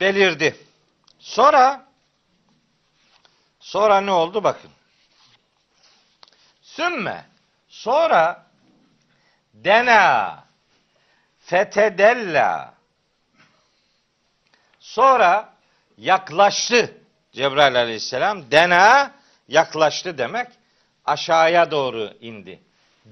[0.00, 0.56] Belirdi.
[1.18, 1.86] Sonra
[3.60, 4.70] sonra ne oldu bakın.
[6.62, 7.24] Sümme
[7.68, 8.46] sonra
[9.54, 10.47] dena
[11.48, 12.74] fetedella
[14.80, 15.52] sonra
[15.98, 16.94] yaklaştı
[17.32, 19.10] Cebrail aleyhisselam dena
[19.48, 20.48] yaklaştı demek
[21.04, 22.62] aşağıya doğru indi.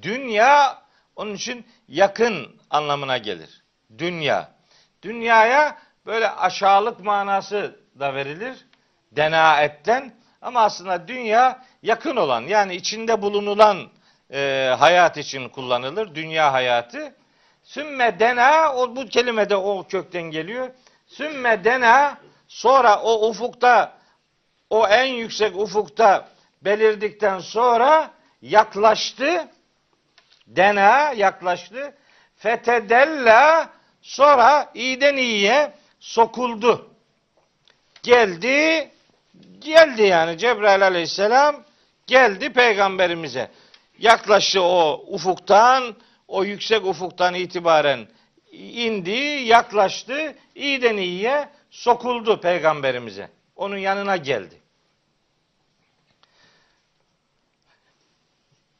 [0.02, 0.82] Dünya
[1.16, 3.62] onun için yakın anlamına gelir.
[3.98, 4.50] Dünya.
[5.02, 8.66] Dünyaya böyle aşağılık manası da verilir.
[9.12, 13.88] Denaetten ama aslında dünya yakın olan yani içinde bulunulan
[14.32, 16.14] e, hayat için kullanılır.
[16.14, 17.14] Dünya hayatı.
[17.66, 20.70] Sümme dena o bu kelime de o kökten geliyor.
[21.06, 23.98] Sümme dena sonra o ufukta
[24.70, 26.28] o en yüksek ufukta
[26.62, 28.10] belirdikten sonra
[28.42, 29.48] yaklaştı.
[30.46, 31.94] Dena yaklaştı.
[32.36, 33.70] Fetedella
[34.02, 36.90] sonra iyiden iyiye sokuldu.
[38.02, 38.90] Geldi
[39.60, 41.64] geldi yani Cebrail aleyhisselam
[42.06, 43.50] geldi peygamberimize.
[43.98, 45.96] Yaklaştı o ufuktan,
[46.28, 48.08] o yüksek ufuktan itibaren
[48.52, 49.10] indi,
[49.44, 53.30] yaklaştı, iyiden iyiye sokuldu peygamberimize.
[53.56, 54.60] Onun yanına geldi.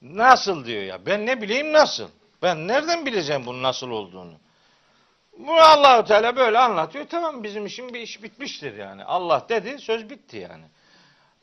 [0.03, 1.07] Nasıl diyor ya?
[1.07, 2.09] Ben ne bileyim nasıl?
[2.43, 4.33] Ben nereden bileceğim bunun nasıl olduğunu?
[5.39, 7.07] Bunu Allahu Teala böyle anlatıyor.
[7.09, 9.05] Tamam bizim işim bir iş bitmiştir yani.
[9.05, 10.65] Allah dedi, söz bitti yani.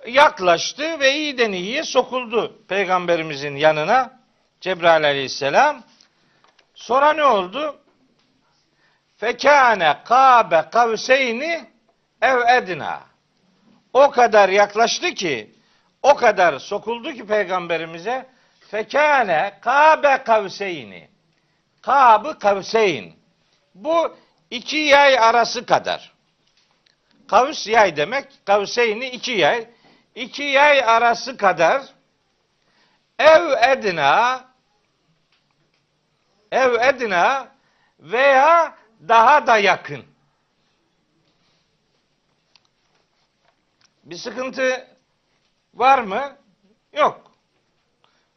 [0.07, 4.19] Yaklaştı ve iyiden iyiye sokuldu peygamberimizin yanına
[4.61, 5.83] Cebrail aleyhisselam.
[6.73, 7.79] Sonra ne oldu?
[9.17, 11.69] Fekâne kâbe kavseyni
[12.21, 13.01] ev edna.
[13.93, 15.55] O kadar yaklaştı ki,
[16.01, 18.29] o kadar sokuldu ki peygamberimize
[18.71, 21.09] fekâne kâbe kavseyni.
[21.81, 23.13] Kâbı kavseyn.
[23.75, 24.15] Bu
[24.51, 26.13] iki yay arası kadar.
[27.27, 28.45] Kavs yay demek.
[28.45, 29.67] Kavseyni iki yay.
[30.15, 31.81] İki yay arası kadar
[33.19, 34.45] ev edina
[36.53, 37.47] ev edina
[37.99, 38.75] veya
[39.07, 40.05] daha da yakın.
[44.03, 44.87] Bir sıkıntı
[45.73, 46.37] var mı?
[46.93, 47.31] Yok.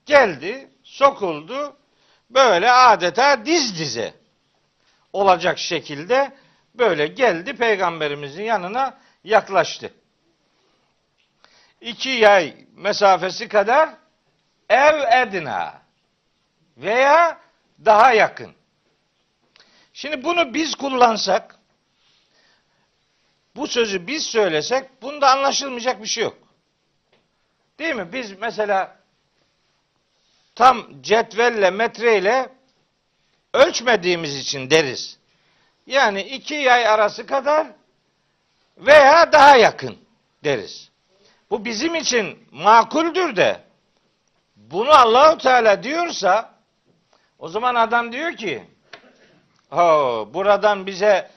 [0.06, 1.76] Geldi, sokuldu,
[2.30, 4.14] böyle adeta diz dize
[5.12, 6.36] olacak şekilde
[6.74, 9.94] böyle geldi peygamberimizin yanına yaklaştı.
[11.80, 13.90] İki yay mesafesi kadar
[14.68, 15.82] ev edina
[16.76, 17.45] veya
[17.84, 18.54] daha yakın.
[19.92, 21.56] Şimdi bunu biz kullansak,
[23.56, 26.38] bu sözü biz söylesek, bunda anlaşılmayacak bir şey yok.
[27.78, 28.12] Değil mi?
[28.12, 28.96] Biz mesela
[30.54, 32.48] tam cetvelle, metreyle
[33.54, 35.18] ölçmediğimiz için deriz.
[35.86, 37.66] Yani iki yay arası kadar
[38.76, 39.98] veya daha yakın
[40.44, 40.90] deriz.
[41.50, 43.60] Bu bizim için makuldür de
[44.56, 46.55] bunu Allahu Teala diyorsa
[47.38, 48.64] o zaman adam diyor ki
[49.70, 51.30] oh, buradan bize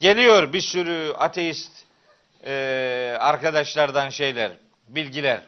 [0.00, 1.72] geliyor bir sürü ateist
[2.44, 4.52] e, arkadaşlardan şeyler,
[4.88, 5.40] bilgiler.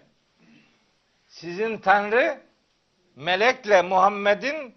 [1.28, 2.41] Sizin Tanrı
[3.16, 4.74] melekle Muhammed'in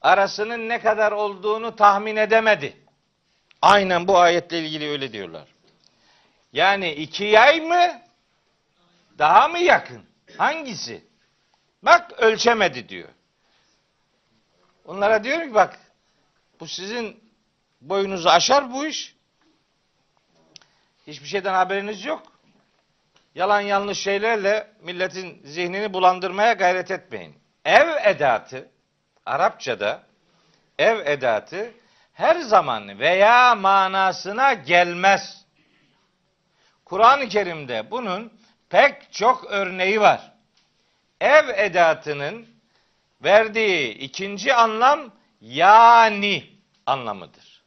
[0.00, 2.76] arasının ne kadar olduğunu tahmin edemedi.
[3.62, 5.48] Aynen bu ayetle ilgili öyle diyorlar.
[6.52, 8.00] Yani iki yay mı?
[9.18, 10.02] Daha mı yakın?
[10.38, 11.04] Hangisi?
[11.82, 13.08] Bak ölçemedi diyor.
[14.84, 15.78] Onlara diyorum ki bak
[16.60, 17.24] bu sizin
[17.80, 19.16] boyunuzu aşar bu iş.
[21.06, 22.22] Hiçbir şeyden haberiniz yok.
[23.34, 27.38] Yalan yanlış şeylerle milletin zihnini bulandırmaya gayret etmeyin.
[27.64, 28.68] Ev edatı
[29.26, 30.02] Arapçada
[30.78, 31.72] ev edatı
[32.12, 35.44] her zaman veya manasına gelmez.
[36.84, 38.32] Kur'an-ı Kerim'de bunun
[38.70, 40.32] pek çok örneği var.
[41.20, 42.51] Ev edatının
[43.22, 46.50] verdiği ikinci anlam yani
[46.86, 47.62] anlamıdır.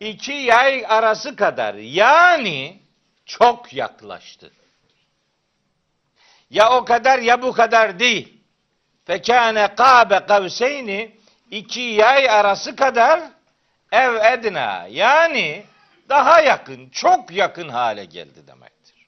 [0.00, 2.82] İki yay arası kadar yani
[3.26, 4.52] çok yaklaştı.
[6.50, 8.42] Ya o kadar ya bu kadar değil.
[9.04, 11.16] Fekâne kâbe kavseyni
[11.50, 13.20] iki yay arası kadar
[13.92, 15.64] ev edna yani
[16.08, 19.06] daha yakın, çok yakın hale geldi demektir.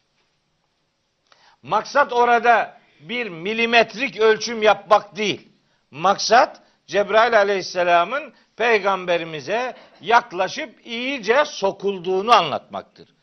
[1.62, 5.48] Maksat orada bir milimetrik ölçüm yapmak değil.
[5.90, 13.14] Maksat Cebrail aleyhisselamın peygamberimize yaklaşıp iyice sokulduğunu anlatmaktır.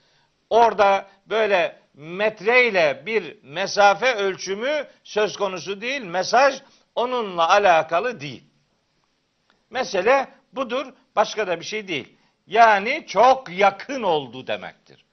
[0.49, 6.01] Orada böyle metreyle bir mesafe ölçümü söz konusu değil.
[6.01, 6.61] Mesaj
[6.95, 8.43] onunla alakalı değil.
[9.69, 10.93] Mesele budur.
[11.15, 12.17] Başka da bir şey değil.
[12.47, 15.05] Yani çok yakın oldu demektir.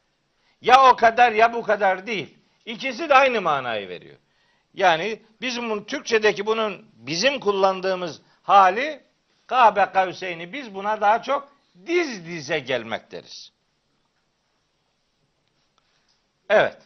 [0.61, 2.39] Ya o kadar ya bu kadar değil.
[2.65, 4.17] İkisi de aynı manayı veriyor.
[4.79, 9.01] Yani bizim bunun Türkçedeki bunun bizim kullandığımız hali
[9.47, 11.53] Kabe kavseyni biz buna daha çok
[11.87, 13.53] diz dize gelmek deriz.
[16.49, 16.77] Evet.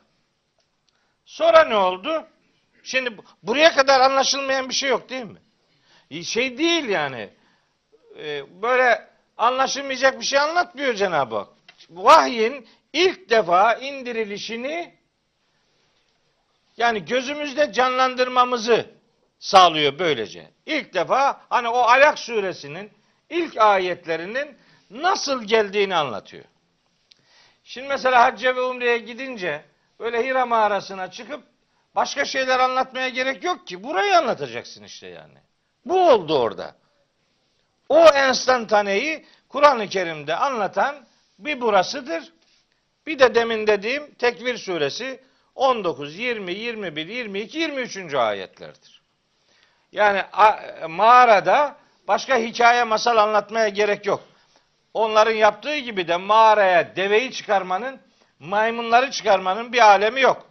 [1.25, 2.27] Sonra ne oldu?
[2.83, 6.25] Şimdi buraya kadar anlaşılmayan bir şey yok değil mi?
[6.25, 7.31] Şey değil yani.
[8.19, 11.49] Ee, böyle anlaşılmayacak bir şey anlatmıyor Cenab-ı Hak.
[11.91, 15.02] Vahyin ilk defa indirilişini
[16.77, 18.87] yani gözümüzde canlandırmamızı
[19.39, 20.51] sağlıyor böylece.
[20.67, 22.91] İlk defa hani o Alak suresinin
[23.31, 24.57] ilk ayetlerinin
[24.91, 26.45] nasıl geldiğini anlatıyor.
[27.65, 29.65] Şimdi mesela hacca ve umreye gidince
[30.01, 31.45] böyle Hira mağarasına çıkıp
[31.95, 33.85] başka şeyler anlatmaya gerek yok ki.
[33.85, 35.39] Burayı anlatacaksın işte yani.
[35.85, 36.75] Bu oldu orada.
[37.89, 40.97] O enstantaneyi Kur'an-ı Kerim'de anlatan
[41.39, 42.33] bir burasıdır.
[43.07, 45.21] Bir de demin dediğim Tekvir suresi
[45.63, 48.15] 19, 20, 21, 22, 23.
[48.15, 49.03] ayetlerdir.
[49.93, 50.23] Yani
[50.89, 51.77] mağarada
[52.09, 54.23] başka hikaye masal anlatmaya gerek yok.
[54.95, 58.01] Onların yaptığı gibi de mağaraya deveyi çıkarmanın,
[58.39, 60.47] maymunları çıkarmanın bir alemi yok.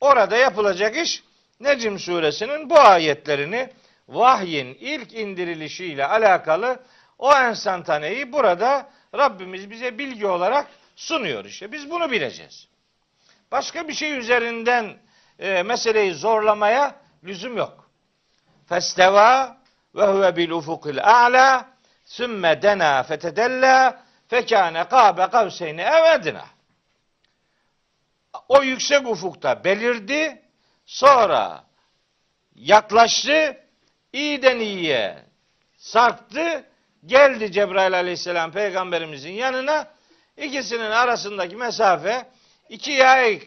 [0.00, 1.22] Orada yapılacak iş
[1.60, 3.70] Necim suresinin bu ayetlerini
[4.08, 6.80] vahyin ilk indirilişiyle alakalı
[7.18, 11.72] o enstantaneyi burada Rabbimiz bize bilgi olarak sunuyor işte.
[11.72, 12.68] Biz bunu bileceğiz.
[13.52, 14.96] Başka bir şey üzerinden
[15.38, 16.94] e, meseleyi zorlamaya
[17.24, 17.90] lüzum yok.
[18.68, 19.56] Festeva
[19.94, 21.68] ve huve bil ufukil a'la
[22.04, 26.44] sümme dena fetedella fekâne kâbe kavseyni evedina.
[28.48, 30.42] O yüksek ufukta belirdi,
[30.86, 31.64] sonra
[32.54, 33.56] yaklaştı,
[34.12, 35.24] iyiden iyiye
[35.76, 36.64] sarktı,
[37.06, 39.88] geldi Cebrail aleyhisselam peygamberimizin yanına,
[40.36, 42.26] ikisinin arasındaki mesafe
[42.68, 43.42] iki yay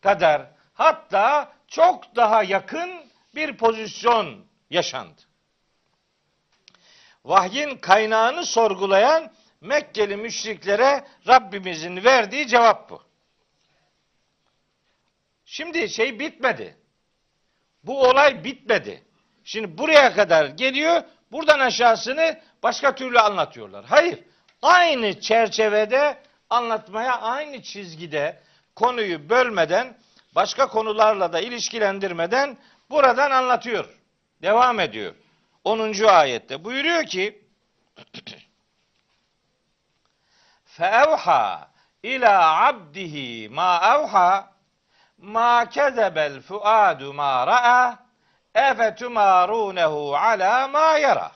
[0.00, 2.90] kadar hatta çok daha yakın
[3.34, 5.20] bir pozisyon yaşandı.
[7.24, 13.02] Vahyin kaynağını sorgulayan Mekkeli müşriklere Rabbimizin verdiği cevap bu.
[15.44, 16.76] Şimdi şey bitmedi.
[17.84, 19.02] Bu olay bitmedi.
[19.44, 23.84] Şimdi buraya kadar geliyor, buradan aşağısını başka türlü anlatıyorlar.
[23.84, 24.18] Hayır,
[24.62, 28.41] aynı çerçevede anlatmaya, aynı çizgide
[28.75, 29.97] konuyu bölmeden,
[30.35, 32.57] başka konularla da ilişkilendirmeden
[32.89, 33.85] buradan anlatıyor.
[34.41, 35.15] Devam ediyor.
[35.63, 36.03] 10.
[36.03, 37.47] ayette buyuruyor ki
[40.77, 41.67] فَاَوْحَى
[42.03, 44.53] ila abdihi ma evha
[45.17, 47.99] ma kezebel fuadu ma ra'a
[48.55, 51.31] efetumarunehu ala ma yara.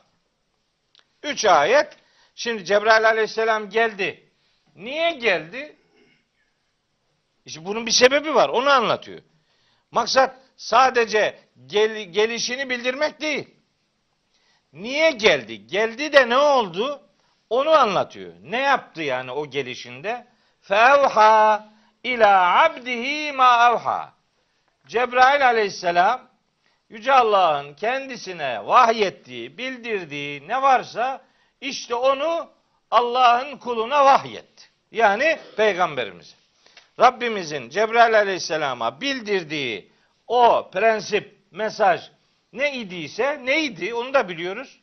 [1.23, 1.97] Üç ayet.
[2.35, 4.24] Şimdi Cebrail aleyhisselam geldi.
[4.76, 5.76] Niye geldi?
[7.44, 8.48] İşte bunun bir sebebi var.
[8.48, 9.22] Onu anlatıyor.
[9.90, 13.54] Maksat sadece gel, gelişini bildirmek değil.
[14.72, 15.66] Niye geldi?
[15.66, 17.02] Geldi de ne oldu?
[17.50, 18.32] Onu anlatıyor.
[18.42, 20.26] Ne yaptı yani o gelişinde?
[20.60, 21.68] Fevha
[22.04, 24.14] ila abdihi ma evha.
[24.86, 26.28] Cebrail aleyhisselam
[26.88, 31.24] Yüce Allah'ın kendisine vahyettiği, bildirdiği ne varsa
[31.60, 32.50] işte onu
[32.90, 34.65] Allah'ın kuluna vahyetti.
[34.92, 36.34] Yani peygamberimize.
[37.00, 39.90] Rabbimizin Cebrail aleyhisselama bildirdiği
[40.26, 42.00] o prensip, mesaj
[42.52, 44.80] ne idiyse neydi onu da biliyoruz.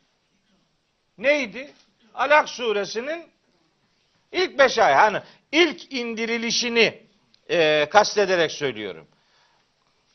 [1.17, 1.73] Neydi?
[2.13, 3.25] Alak suresinin
[4.31, 4.93] ilk beş ay.
[4.93, 7.03] Hani ilk indirilişini
[7.49, 9.07] e, kastederek söylüyorum.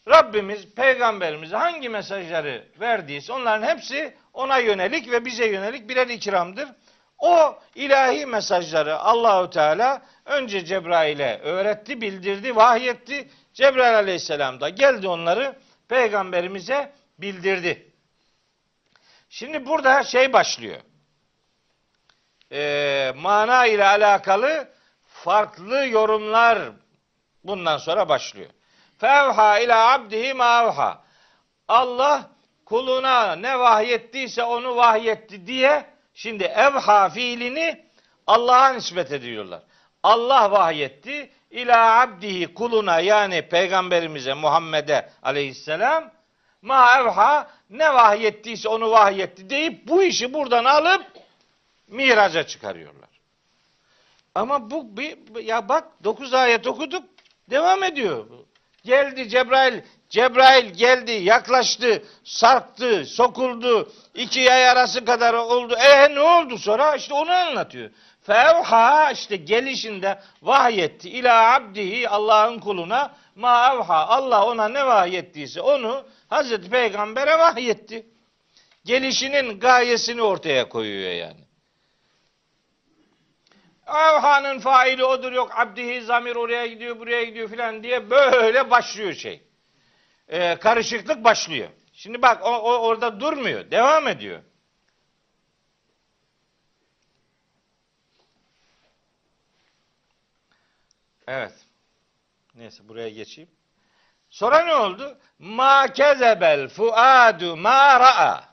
[0.08, 6.68] Rabbimiz peygamberimize hangi mesajları verdiyse onların hepsi ona yönelik ve bize yönelik birer ikramdır.
[7.18, 13.30] O ilahi mesajları Allahu Teala önce Cebrail'e öğretti, bildirdi, vahyetti.
[13.54, 15.58] Cebrail Aleyhisselam da geldi onları
[15.88, 17.92] peygamberimize bildirdi.
[19.28, 20.80] Şimdi burada şey başlıyor.
[22.52, 24.68] Ee, mana ile alakalı
[25.04, 26.58] farklı yorumlar
[27.44, 28.50] bundan sonra başlıyor.
[28.98, 31.02] Fevha ila abdihi ma
[31.68, 32.30] Allah
[32.64, 37.84] kuluna ne vahyettiyse onu vahyetti diye şimdi evha fiilini
[38.26, 39.62] Allah'a nispet ediyorlar.
[40.02, 46.10] Allah vahyetti ila abdihi kuluna yani peygamberimize Muhammed'e aleyhisselam
[46.62, 51.06] ma evha ne vahyettiyse onu vahyetti deyip bu işi buradan alıp
[51.88, 53.08] miraca çıkarıyorlar.
[54.34, 57.04] Ama bu bir, ya bak 9 ayet okuduk
[57.50, 58.26] devam ediyor.
[58.84, 65.74] Geldi Cebrail, Cebrail geldi, yaklaştı, sarktı, sokuldu, iki yay arası kadar oldu.
[65.74, 66.96] E ne oldu sonra?
[66.96, 67.90] İşte onu anlatıyor.
[68.22, 76.04] Fevha işte gelişinde vahyetti ila abdihi Allah'ın kuluna ma evha Allah ona ne vahyettiyse onu
[76.28, 78.06] Hazreti Peygamber'e vahyetti.
[78.84, 81.40] Gelişinin gayesini ortaya koyuyor yani.
[83.86, 89.47] Evha'nın faili odur yok abdihi zamir oraya gidiyor buraya gidiyor filan diye böyle başlıyor şey.
[90.28, 91.70] Ee, karışıklık başlıyor.
[91.92, 93.70] Şimdi bak o, o orada durmuyor.
[93.70, 94.42] Devam ediyor.
[101.26, 101.52] Evet.
[102.54, 103.50] Neyse buraya geçeyim.
[104.30, 105.18] Sonra ne oldu?
[105.38, 108.44] Ma kezebel fuadu ma ra'a.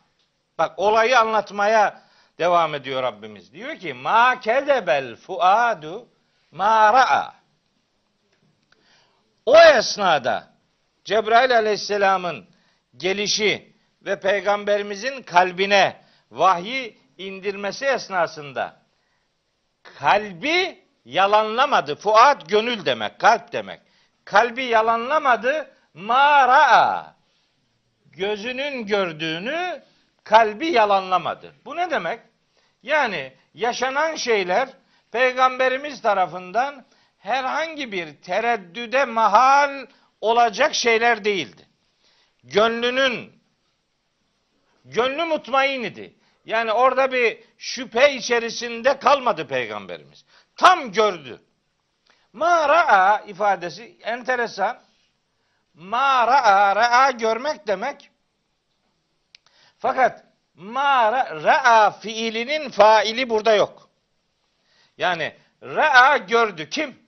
[0.57, 2.01] Bak olayı anlatmaya
[2.37, 3.53] devam ediyor Rabbimiz.
[3.53, 6.07] Diyor ki ma kezebel fuadu
[6.51, 7.35] ma ra'a.
[9.45, 10.54] O esnada
[11.05, 12.45] Cebrail aleyhisselamın
[12.97, 16.01] gelişi ve peygamberimizin kalbine
[16.31, 18.81] vahyi indirmesi esnasında
[19.83, 21.95] kalbi yalanlamadı.
[21.95, 23.81] Fuat gönül demek, kalp demek.
[24.25, 25.71] Kalbi yalanlamadı.
[25.93, 27.15] Mara'a.
[28.05, 29.83] Gözünün gördüğünü
[30.23, 31.55] kalbi yalanlamadı.
[31.65, 32.19] Bu ne demek?
[32.83, 34.69] Yani yaşanan şeyler
[35.11, 36.85] peygamberimiz tarafından
[37.17, 39.85] herhangi bir tereddüde mahal
[40.21, 41.67] olacak şeyler değildi.
[42.43, 43.41] Gönlünün
[44.85, 46.15] gönlü mutmain idi.
[46.45, 50.25] Yani orada bir şüphe içerisinde kalmadı peygamberimiz.
[50.55, 51.41] Tam gördü.
[52.33, 54.81] Ma ra'a ifadesi enteresan.
[55.73, 58.11] Ma ra'a, görmek demek.
[59.77, 60.23] Fakat
[60.55, 61.11] ma
[61.43, 63.89] ra'a fiilinin faili burada yok.
[64.97, 66.69] Yani ra'a gördü.
[66.69, 66.99] Kim?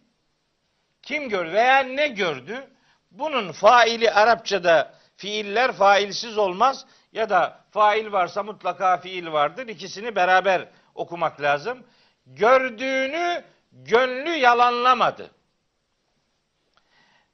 [1.01, 2.76] Kim gördü veya ne gördü?
[3.19, 9.67] Bunun faili Arapçada fiiller failsiz olmaz ya da fail varsa mutlaka fiil vardır.
[9.67, 11.83] İkisini beraber okumak lazım.
[12.25, 15.31] Gördüğünü gönlü yalanlamadı.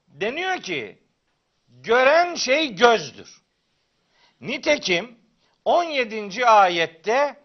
[0.08, 0.98] Deniyor ki
[1.68, 3.42] gören şey gözdür.
[4.40, 5.18] Nitekim
[5.64, 6.46] 17.
[6.46, 7.36] ayette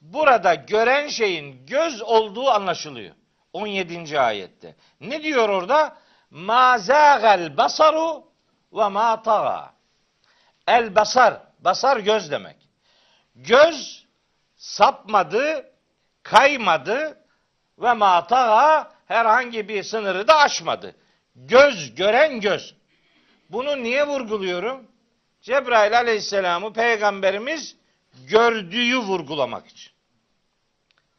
[0.00, 3.14] burada gören şeyin göz olduğu anlaşılıyor.
[3.52, 4.20] 17.
[4.20, 4.76] ayette.
[5.00, 5.96] Ne diyor orada?
[6.34, 8.24] Ma zâgel basaru
[8.72, 9.72] ve ma taga.
[10.66, 12.56] El basar, basar göz demek.
[13.34, 14.06] Göz
[14.56, 15.72] sapmadı,
[16.22, 17.18] kaymadı
[17.78, 20.94] ve ma taga herhangi bir sınırı da aşmadı.
[21.36, 22.74] Göz, gören göz.
[23.50, 24.86] Bunu niye vurguluyorum?
[25.40, 27.76] Cebrail aleyhisselamı peygamberimiz
[28.30, 29.92] gördüğü vurgulamak için.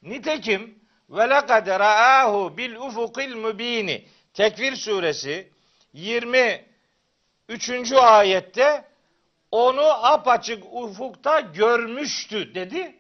[0.02, 5.50] Nitekim ve lekad ra'ahu bil ufukil mübini Tekvir suresi
[5.94, 7.92] 23.
[7.92, 8.86] ayette
[9.52, 12.96] onu apaçık ufukta görmüştü dedi.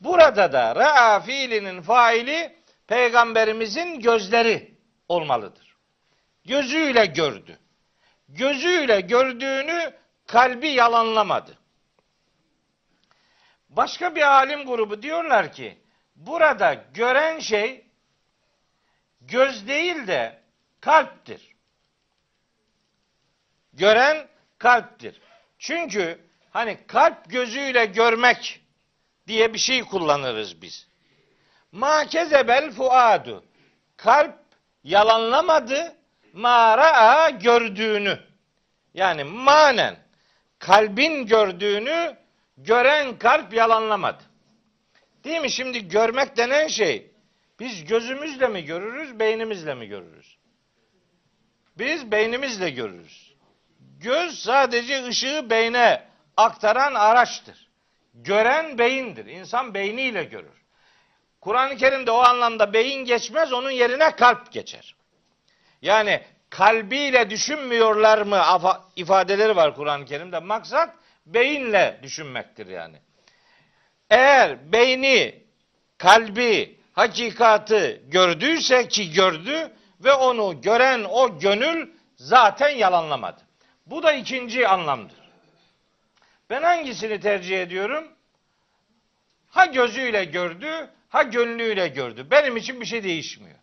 [0.00, 4.74] Burada da ra'a fiilinin faili peygamberimizin gözleri
[5.08, 5.76] olmalıdır.
[6.44, 7.58] Gözüyle gördü.
[8.28, 9.94] Gözüyle gördüğünü
[10.26, 11.58] kalbi yalanlamadı.
[13.68, 15.78] Başka bir alim grubu diyorlar ki
[16.16, 17.83] burada gören şey
[19.28, 20.40] göz değil de
[20.80, 21.54] kalptir.
[23.72, 24.26] Gören
[24.58, 25.20] kalptir.
[25.58, 26.20] Çünkü
[26.50, 28.60] hani kalp gözüyle görmek
[29.26, 30.88] diye bir şey kullanırız biz.
[31.72, 33.44] Ma kezebel fuadu.
[33.96, 34.34] Kalp
[34.84, 35.96] yalanlamadı.
[36.32, 38.18] Ma ra'a gördüğünü.
[38.94, 39.96] Yani manen
[40.58, 42.16] kalbin gördüğünü
[42.58, 44.22] gören kalp yalanlamadı.
[45.24, 45.50] Değil mi?
[45.50, 47.13] Şimdi görmek denen şey
[47.64, 50.36] biz gözümüzle mi görürüz, beynimizle mi görürüz?
[51.78, 53.34] Biz beynimizle görürüz.
[54.00, 56.02] Göz sadece ışığı beyne
[56.36, 57.68] aktaran araçtır.
[58.14, 59.26] Gören beyindir.
[59.26, 60.64] İnsan beyniyle görür.
[61.40, 64.96] Kur'an-ı Kerim'de o anlamda beyin geçmez, onun yerine kalp geçer.
[65.82, 68.42] Yani kalbiyle düşünmüyorlar mı
[68.96, 70.38] ifadeleri var Kur'an-ı Kerim'de.
[70.38, 70.94] Maksat
[71.26, 72.96] beyinle düşünmektir yani.
[74.10, 75.42] Eğer beyni,
[75.98, 83.40] kalbi, hakikatı gördüyse ki gördü ve onu gören o gönül zaten yalanlamadı.
[83.86, 85.24] Bu da ikinci anlamdır.
[86.50, 88.08] Ben hangisini tercih ediyorum?
[89.50, 92.26] Ha gözüyle gördü, ha gönlüyle gördü.
[92.30, 93.58] Benim için bir şey değişmiyor.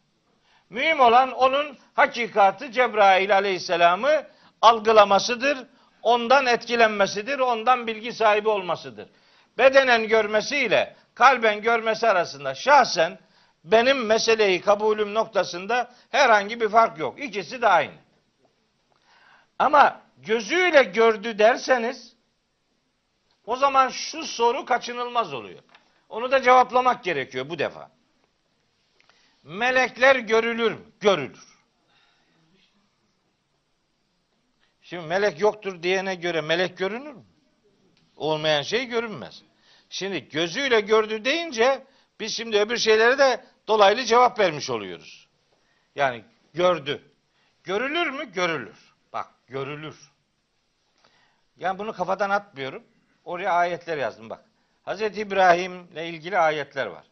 [0.69, 4.23] Mühim olan onun hakikatı Cebrail aleyhisselamı
[4.61, 5.57] algılamasıdır.
[6.01, 9.09] ondan etkilenmesidir, ondan bilgi sahibi olmasıdır.
[9.57, 13.20] Bedenen görmesiyle kalben görmesi arasında şahsen
[13.64, 17.24] benim meseleyi kabulüm noktasında herhangi bir fark yok.
[17.24, 17.93] İkisi de aynı.
[19.59, 22.16] Ama gözüyle gördü derseniz
[23.45, 25.64] o zaman şu soru kaçınılmaz oluyor.
[26.09, 27.91] Onu da cevaplamak gerekiyor bu defa.
[29.43, 30.82] Melekler görülür mü?
[30.99, 31.51] Görülür.
[34.82, 37.24] Şimdi melek yoktur diyene göre melek görünür mü?
[38.16, 39.43] Olmayan şey görünmez.
[39.91, 41.83] Şimdi gözüyle gördü deyince
[42.19, 45.27] biz şimdi öbür şeylere de dolaylı cevap vermiş oluyoruz.
[45.95, 46.23] Yani
[46.53, 47.01] gördü.
[47.63, 48.31] Görülür mü?
[48.31, 48.93] Görülür.
[49.13, 50.11] Bak görülür.
[51.57, 52.83] Yani bunu kafadan atmıyorum.
[53.25, 54.45] Oraya ayetler yazdım bak.
[54.85, 55.01] Hz.
[55.01, 57.03] İbrahim'le ilgili ayetler var.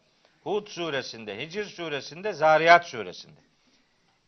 [0.42, 3.40] Hud suresinde, Hicr suresinde, Zariyat suresinde.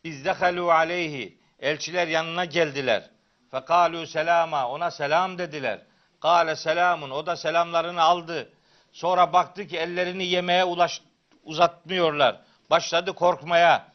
[0.03, 1.37] İzdehalu aleyhi.
[1.59, 3.09] Elçiler yanına geldiler.
[3.51, 4.69] Fekalu selama.
[4.69, 5.81] Ona selam dediler.
[6.23, 7.09] Kale selamun.
[7.09, 8.49] O da selamlarını aldı.
[8.91, 11.01] Sonra baktı ki ellerini yemeğe ulaş,
[11.43, 12.41] uzatmıyorlar.
[12.69, 13.87] Başladı korkmaya.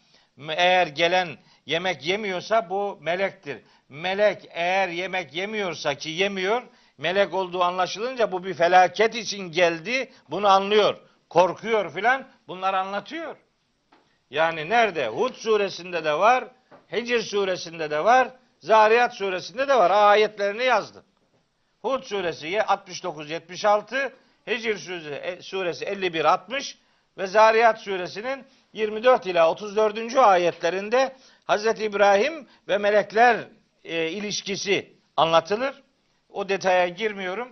[0.49, 1.29] Eğer gelen
[1.67, 3.63] yemek yemiyorsa bu melektir.
[3.89, 6.63] Melek eğer yemek yemiyorsa ki yemiyor,
[6.99, 10.13] melek olduğu anlaşılınca bu bir felaket için geldi.
[10.31, 10.97] Bunu anlıyor.
[11.29, 12.29] Korkuyor filan.
[12.49, 13.37] Bunları anlatıyor.
[14.31, 15.09] Yani nerede?
[15.09, 16.45] Hud suresinde de var.
[16.93, 18.29] Hicr suresinde de var.
[18.61, 19.91] Zariyat suresinde de var.
[19.91, 21.08] Ayetlerini yazdım.
[21.83, 24.13] Hud suresi 69-76,
[24.47, 24.77] Hicr
[25.43, 26.75] suresi 51-60
[27.19, 30.17] ve Zariyat suresinin 24 ila 34.
[30.17, 31.17] ayetlerinde
[31.49, 31.67] Hz.
[31.81, 33.49] İbrahim ve melekler
[33.85, 35.83] e, ilişkisi anlatılır.
[36.29, 37.49] O detaya girmiyorum.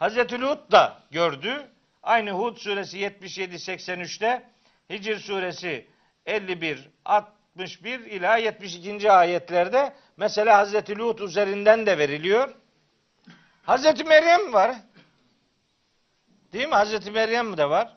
[0.00, 0.16] Hz.
[0.16, 1.66] Lut da gördü.
[2.02, 4.42] Aynı Hud suresi 77-83'te,
[4.90, 5.86] Hicr suresi
[6.26, 9.12] 51, 61 ila 72.
[9.12, 12.54] ayetlerde mesela Hazreti Lut üzerinden de veriliyor.
[13.66, 14.76] Hazreti Meryem var.
[16.52, 16.74] Değil mi?
[16.74, 17.96] Hazreti Meryem de var.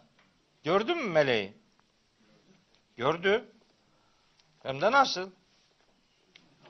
[0.64, 1.54] Gördün mü meleği?
[2.98, 3.52] Gördü.
[4.64, 5.32] Hem de nasıl?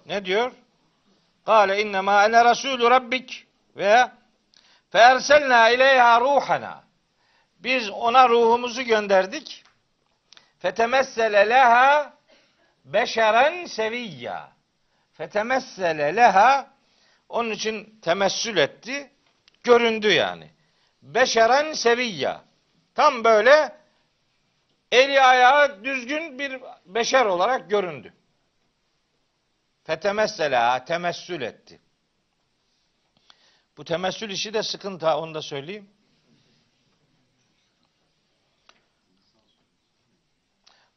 [0.05, 0.51] Ne diyor?
[1.45, 4.11] Kale innema ene rasulü rabbik ve
[4.89, 6.83] feerselna ileyha ruhana.
[7.59, 9.63] Biz ona ruhumuzu gönderdik.
[10.59, 12.13] Fetemessele leha
[12.85, 14.49] beşeren seviyya.
[15.13, 16.76] Fetemessele leha
[17.30, 19.11] onun için temessül etti.
[19.63, 20.51] Göründü yani.
[21.01, 22.43] Beşeren seviyya.
[22.95, 23.78] Tam böyle
[24.91, 28.13] eli ayağı düzgün bir beşer olarak göründü.
[29.84, 31.80] Fetemessela temessül etti.
[33.78, 35.89] Bu temessül işi de sıkıntı onu da söyleyeyim.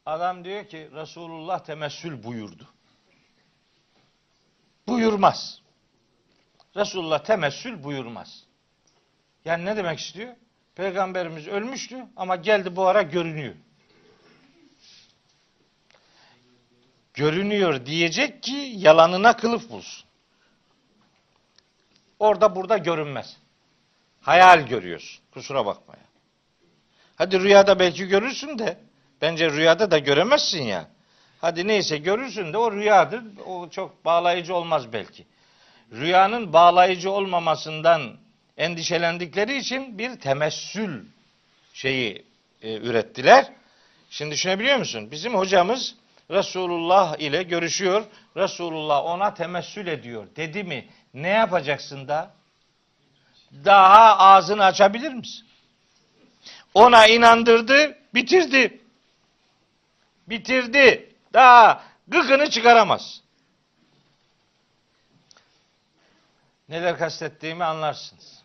[0.05, 2.69] Adam diyor ki Resulullah temessül buyurdu.
[4.87, 5.60] Buyurmaz.
[6.75, 8.43] Resulullah temessül buyurmaz.
[9.45, 10.35] Yani ne demek istiyor?
[10.75, 13.55] Peygamberimiz ölmüştü ama geldi bu ara görünüyor.
[17.13, 20.07] Görünüyor diyecek ki yalanına kılıf bulsun.
[22.19, 23.37] Orada burada görünmez.
[24.21, 25.23] Hayal görüyorsun.
[25.31, 26.03] Kusura bakma ya.
[27.15, 28.79] Hadi rüyada belki görürsün de
[29.21, 30.87] bence rüyada da göremezsin ya.
[31.41, 33.23] Hadi neyse görürsün de o rüyadır.
[33.45, 35.25] O çok bağlayıcı olmaz belki
[35.91, 38.17] rüyanın bağlayıcı olmamasından
[38.57, 41.05] endişelendikleri için bir temessül
[41.73, 42.25] şeyi
[42.61, 43.51] e, ürettiler.
[44.09, 45.11] Şimdi düşünebiliyor musun?
[45.11, 45.95] Bizim hocamız
[46.31, 48.03] Resulullah ile görüşüyor.
[48.37, 50.27] Resulullah ona temessül ediyor.
[50.35, 50.87] Dedi mi?
[51.13, 52.33] Ne yapacaksın da?
[53.65, 55.45] Daha ağzını açabilir misin?
[56.73, 58.81] Ona inandırdı, bitirdi.
[60.27, 61.13] Bitirdi.
[61.33, 63.21] Daha gıkını çıkaramaz.
[66.71, 68.43] Neler kastettiğimi anlarsınız.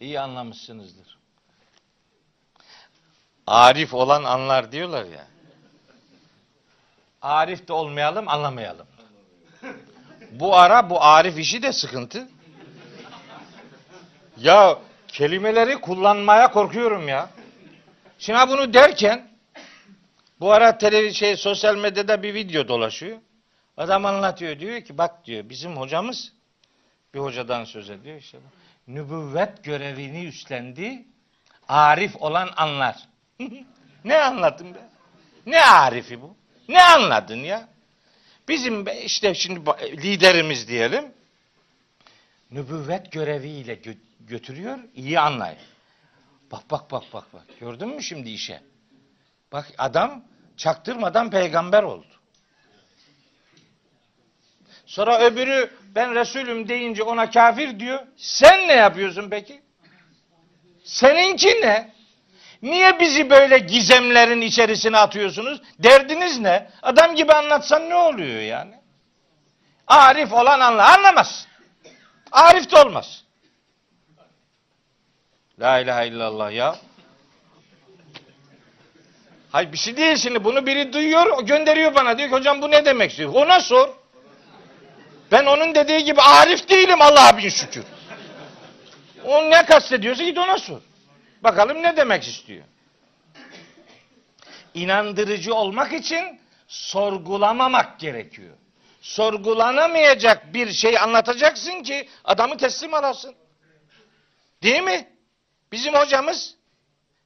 [0.00, 1.18] İyi anlamışsınızdır.
[3.46, 5.26] Arif olan anlar diyorlar ya.
[7.22, 8.86] Arif de olmayalım, anlamayalım.
[10.30, 12.28] Bu ara bu Arif işi de sıkıntı.
[14.36, 17.30] Ya kelimeleri kullanmaya korkuyorum ya.
[18.18, 19.28] Şimdi bunu derken
[20.40, 23.18] bu ara televizyon şey sosyal medyada bir video dolaşıyor.
[23.76, 26.32] Adam anlatıyor diyor ki bak diyor bizim hocamız
[27.14, 28.38] bir hocadan söz ediyor işte.
[28.88, 31.04] Nübüvvet görevini üstlendi.
[31.68, 33.08] Arif olan anlar.
[34.04, 34.78] ne anladın be?
[35.46, 36.36] Ne arifi bu?
[36.68, 37.68] Ne anladın ya?
[38.48, 39.60] Bizim işte şimdi
[40.02, 41.04] liderimiz diyelim.
[42.50, 44.78] Nübüvvet göreviyle gö- götürüyor.
[44.94, 45.58] iyi anlayın.
[46.52, 47.44] Bak bak bak bak bak.
[47.60, 48.62] Gördün mü şimdi işe?
[49.52, 50.24] Bak adam
[50.56, 52.15] çaktırmadan peygamber oldu.
[54.86, 58.00] Sonra öbürü ben Resulüm deyince ona kafir diyor.
[58.16, 59.62] Sen ne yapıyorsun peki?
[60.84, 61.96] Seninki ne?
[62.62, 65.62] Niye bizi böyle gizemlerin içerisine atıyorsunuz?
[65.78, 66.70] Derdiniz ne?
[66.82, 68.74] Adam gibi anlatsan ne oluyor yani?
[69.86, 70.94] Arif olan anla.
[70.94, 71.46] Anlamaz.
[72.32, 73.24] Arif de olmaz.
[75.60, 76.76] La ilahe illallah ya.
[79.52, 80.44] Hayır bir şey değil şimdi.
[80.44, 82.18] Bunu biri duyuyor, gönderiyor bana.
[82.18, 83.34] Diyor ki hocam bu ne demek istiyor?
[83.34, 83.88] Ona sor.
[85.32, 87.84] Ben onun dediği gibi arif değilim Allah'a bin şükür.
[89.24, 90.80] O ne kastediyorsa git ona sor.
[91.42, 92.64] Bakalım ne demek istiyor.
[94.74, 98.54] İnandırıcı olmak için sorgulamamak gerekiyor.
[99.00, 103.34] Sorgulanamayacak bir şey anlatacaksın ki adamı teslim alasın.
[104.62, 105.08] Değil mi?
[105.72, 106.54] Bizim hocamız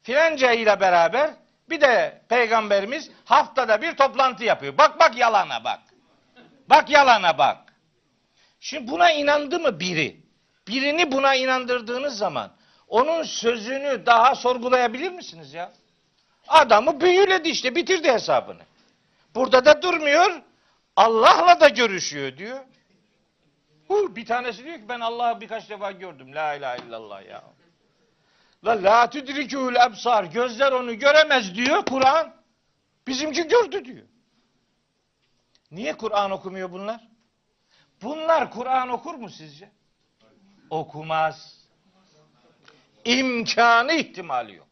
[0.03, 1.31] filanca ile beraber
[1.71, 4.79] bir de peygamberimiz haftada bir toplantı yapıyor.
[4.79, 5.81] Bak bak yalana bak.
[6.71, 7.70] Bak yalana bak.
[8.61, 10.21] Şimdi buna inandı mı biri?
[10.69, 12.53] Birini buna inandırdığınız zaman
[12.89, 15.73] onun sözünü daha sorgulayabilir misiniz ya?
[16.49, 18.63] Adamı büyüledi işte bitirdi hesabını.
[19.35, 20.43] Burada da durmuyor.
[20.97, 22.61] Allah'la da görüşüyor diyor.
[23.89, 26.35] Hu, bir tanesi diyor ki ben Allah'ı birkaç defa gördüm.
[26.35, 27.43] La ilahe illallah ya.
[28.65, 30.25] La la tudrikul ebsar.
[30.25, 32.35] Gözler onu göremez diyor Kur'an.
[33.07, 34.07] Bizimki gördü diyor.
[35.71, 37.10] Niye Kur'an okumuyor bunlar?
[38.03, 39.71] Bunlar Kur'an okur mu sizce?
[40.71, 41.61] Okumaz.
[43.05, 44.69] İmkanı ihtimali yok.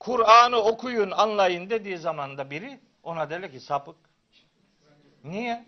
[0.00, 3.96] Kur'an'ı okuyun, anlayın dediği zaman da biri ona derler ki sapık.
[5.24, 5.66] Niye?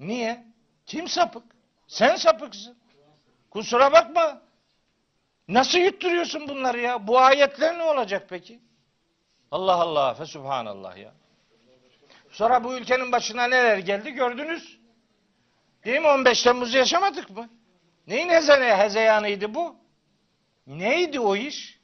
[0.00, 0.44] Niye?
[0.86, 1.42] Kim sapık?
[1.86, 2.78] Sen sapıksın.
[3.50, 4.42] Kusura bakma.
[5.48, 7.06] Nasıl yutturuyorsun bunları ya?
[7.06, 8.60] Bu ayetler ne olacak peki?
[9.50, 11.12] Allah Allah fe subhanallah ya.
[12.30, 14.79] Sonra bu ülkenin başına neler geldi gördünüz.
[15.84, 16.08] Değil mi?
[16.08, 17.48] 15 Temmuz'u yaşamadık mı?
[18.06, 19.76] Neyin hezene, hezeyanıydı bu?
[20.66, 21.78] Neydi o iş?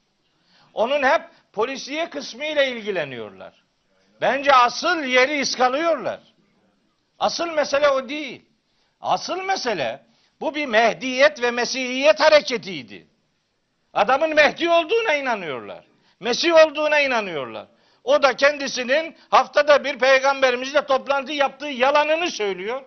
[0.73, 1.21] Onun hep
[1.53, 3.63] polisiye kısmı ile ilgileniyorlar.
[4.21, 6.19] Bence asıl yeri iskalıyorlar.
[7.19, 8.45] Asıl mesele o değil.
[9.01, 10.05] Asıl mesele
[10.41, 13.07] bu bir Mehdiyet ve Mesihiyet hareketiydi.
[13.93, 15.85] Adamın Mehdi olduğuna inanıyorlar.
[16.19, 17.67] Mesih olduğuna inanıyorlar.
[18.03, 22.81] O da kendisinin haftada bir peygamberimizle toplantı yaptığı yalanını söylüyor.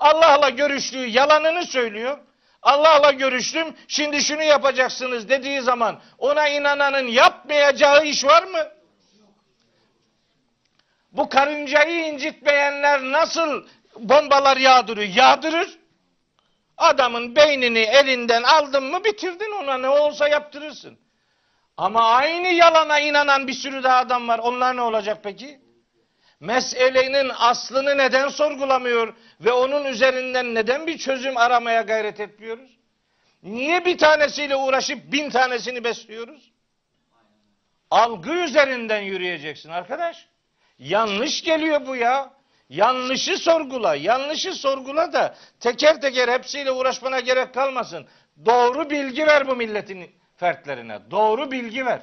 [0.00, 2.18] Allah'la görüştüğü yalanını söylüyor.
[2.62, 8.68] Allah'la görüştüm, şimdi şunu yapacaksınız dediği zaman ona inananın yapmayacağı iş var mı?
[11.12, 13.66] Bu karıncayı incitmeyenler nasıl
[13.98, 15.14] bombalar yağdırıyor?
[15.14, 15.78] Yağdırır.
[16.78, 20.98] Adamın beynini elinden aldın mı bitirdin ona ne olsa yaptırırsın.
[21.76, 24.38] Ama aynı yalana inanan bir sürü daha adam var.
[24.38, 25.60] Onlar ne olacak peki?
[26.40, 32.78] Meselenin aslını neden sorgulamıyor ve onun üzerinden neden bir çözüm aramaya gayret etmiyoruz?
[33.42, 36.52] Niye bir tanesiyle uğraşıp bin tanesini besliyoruz?
[37.90, 40.28] Algı üzerinden yürüyeceksin arkadaş.
[40.78, 42.32] Yanlış geliyor bu ya.
[42.68, 48.06] Yanlışı sorgula, yanlışı sorgula da teker teker hepsiyle uğraşmana gerek kalmasın.
[48.46, 51.10] Doğru bilgi ver bu milletin fertlerine.
[51.10, 52.00] Doğru bilgi ver.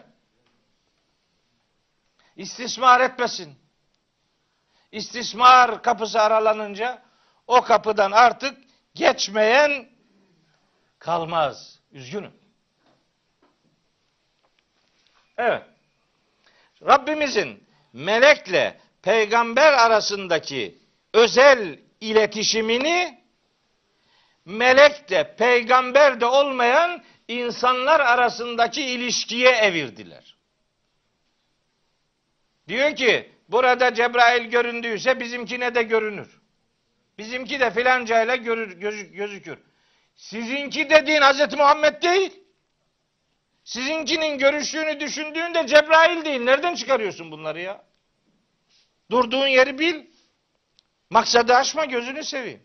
[2.36, 3.56] İstismar etmesin.
[4.92, 7.07] İstismar kapısı aralanınca
[7.48, 8.58] o kapıdan artık
[8.96, 9.90] geçmeyen
[11.00, 11.80] kalmaz.
[11.92, 12.34] Üzgünüm.
[15.38, 15.64] Evet.
[16.86, 20.78] Rabbimizin melekle peygamber arasındaki
[21.14, 23.24] özel iletişimini
[24.46, 30.38] melek de peygamber de olmayan insanlar arasındaki ilişkiye evirdiler.
[32.68, 36.42] Diyor ki burada Cebrail göründüyse bizimkine de görünür.
[37.18, 39.60] Bizimki de filancayla görür, gözü- gözükür.
[40.16, 42.44] Sizinki dediğin Hazreti Muhammed değil.
[43.64, 46.42] Sizinkinin görüştüğünü düşündüğünde Cebrail değil.
[46.42, 47.84] Nereden çıkarıyorsun bunları ya?
[49.12, 50.06] Durduğun yeri bil.
[51.10, 52.62] Maksadı aşma gözünü seveyim.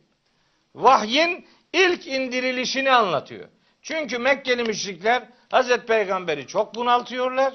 [0.75, 3.49] Vahyin ilk indirilişini anlatıyor.
[3.83, 7.55] Çünkü Mekkeli müşrikler Hazreti Peygamber'i çok bunaltıyorlar.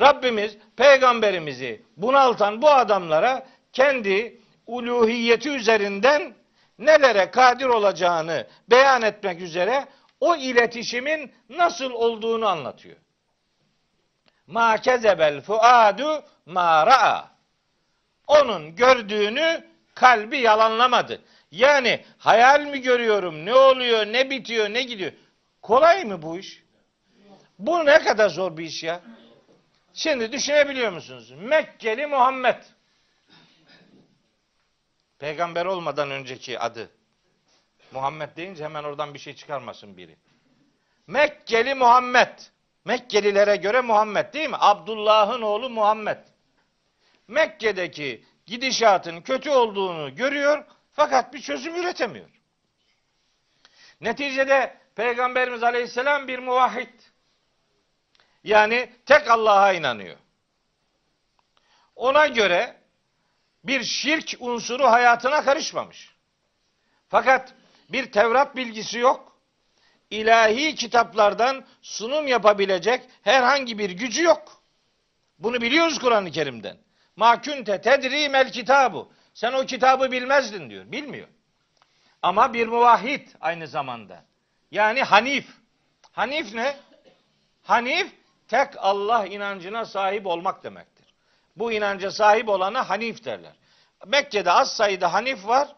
[0.00, 6.34] Rabbimiz peygamberimizi bunaltan bu adamlara kendi uluhiyeti üzerinden
[6.78, 9.86] nelere kadir olacağını beyan etmek üzere
[10.20, 12.96] o iletişimin nasıl olduğunu anlatıyor.
[14.46, 17.30] Ma kezebel fuadu ma ra'a.
[18.26, 21.20] Onun gördüğünü kalbi yalanlamadı.
[21.50, 25.12] Yani hayal mi görüyorum, ne oluyor, ne bitiyor, ne gidiyor.
[25.62, 26.62] Kolay mı bu iş?
[27.58, 29.00] Bu ne kadar zor bir iş ya.
[29.94, 31.32] Şimdi düşünebiliyor musunuz?
[31.36, 32.62] Mekkeli Muhammed.
[35.24, 36.90] Peygamber olmadan önceki adı.
[37.92, 40.16] Muhammed deyince hemen oradan bir şey çıkarmasın biri.
[41.06, 42.38] Mekkeli Muhammed.
[42.84, 44.56] Mekkelilere göre Muhammed değil mi?
[44.60, 46.18] Abdullah'ın oğlu Muhammed.
[47.28, 52.28] Mekke'deki gidişatın kötü olduğunu görüyor fakat bir çözüm üretemiyor.
[54.00, 57.00] Neticede Peygamberimiz Aleyhisselam bir muvahhid.
[58.44, 60.16] Yani tek Allah'a inanıyor.
[61.96, 62.83] Ona göre
[63.64, 66.14] bir şirk unsuru hayatına karışmamış.
[67.08, 67.54] Fakat
[67.88, 69.38] bir Tevrat bilgisi yok.
[70.10, 74.62] İlahi kitaplardan sunum yapabilecek herhangi bir gücü yok.
[75.38, 76.76] Bunu biliyoruz Kur'an-ı Kerim'den.
[77.16, 79.12] Ma kunte tedri mel kitabu.
[79.34, 80.92] Sen o kitabı bilmezdin diyor.
[80.92, 81.28] Bilmiyor.
[82.22, 84.24] Ama bir muvahhid aynı zamanda.
[84.70, 85.48] Yani Hanif.
[86.12, 86.76] Hanif ne?
[87.62, 88.12] Hanif
[88.48, 90.93] tek Allah inancına sahip olmak demektir.
[91.56, 93.52] Bu inanca sahip olana Hanif derler.
[94.06, 95.68] Mekke'de az sayıda Hanif var.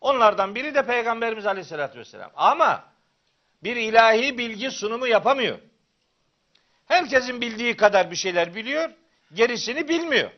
[0.00, 2.30] Onlardan biri de Peygamberimiz Aleyhisselatü Vesselam.
[2.36, 2.84] Ama
[3.62, 5.58] bir ilahi bilgi sunumu yapamıyor.
[6.86, 8.90] Herkesin bildiği kadar bir şeyler biliyor,
[9.34, 10.30] gerisini bilmiyor.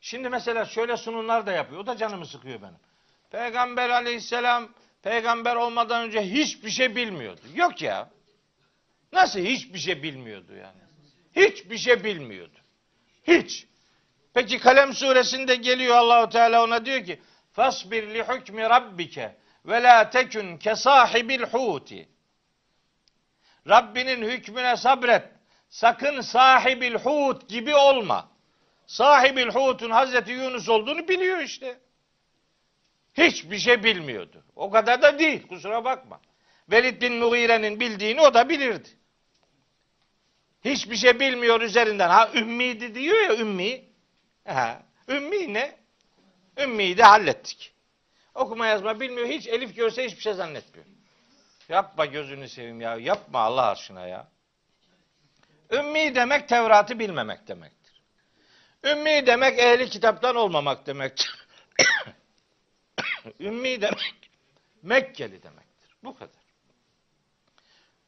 [0.00, 1.80] Şimdi mesela şöyle sunumlar da yapıyor.
[1.80, 2.78] O da canımı sıkıyor benim.
[3.30, 4.68] Peygamber aleyhisselam
[5.02, 7.40] peygamber olmadan önce hiçbir şey bilmiyordu.
[7.54, 8.10] Yok ya.
[9.12, 10.80] Nasıl hiçbir şey bilmiyordu yani?
[11.36, 12.58] Hiçbir şey bilmiyordu.
[13.24, 13.66] Hiç.
[14.34, 17.20] Peki Kalem suresinde geliyor Allahu Teala ona diyor ki:
[17.52, 20.74] "Fasbir li hukmi rabbike ve la tekun ke
[21.52, 22.08] huti."
[23.68, 25.22] Rabbinin hükmüne sabret.
[25.68, 28.28] Sakın sahibil hut gibi olma.
[28.86, 31.80] Sahibil hutun Hazreti Yunus olduğunu biliyor işte.
[33.14, 34.44] Hiçbir şey bilmiyordu.
[34.56, 36.20] O kadar da değil kusura bakma.
[36.70, 38.88] Velid bin Mughire'nin bildiğini o da bilirdi.
[40.64, 42.08] Hiçbir şey bilmiyor üzerinden.
[42.08, 43.84] Ha ümmiydi diyor ya ümmi.
[44.48, 45.76] Ha, ümmi ne?
[46.58, 47.74] Ümmiyi de hallettik.
[48.34, 49.28] Okuma yazma bilmiyor.
[49.28, 50.86] Hiç elif görse hiçbir şey zannetmiyor.
[51.68, 52.96] Yapma gözünü seveyim ya.
[52.96, 54.28] Yapma Allah aşkına ya.
[55.70, 58.02] Ümmi demek Tevrat'ı bilmemek demektir.
[58.84, 61.46] Ümmi demek ehli kitaptan olmamak demektir.
[63.40, 64.24] Ümmi demek
[64.84, 65.96] Mekkeli demektir.
[66.04, 66.44] Bu kadar.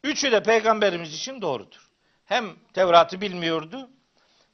[0.04, 1.85] Üçü de peygamberimiz için doğrudur.
[2.26, 3.90] Hem Tevrat'ı bilmiyordu,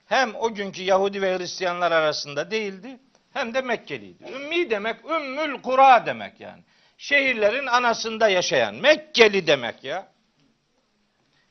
[0.06, 3.00] hem o günkü Yahudi ve Hristiyanlar arasında değildi,
[3.32, 4.24] hem de Mekkeliydi.
[4.32, 6.62] Ümmi demek Ümmül Kura demek yani.
[6.98, 10.12] Şehirlerin anasında yaşayan Mekkeli demek ya.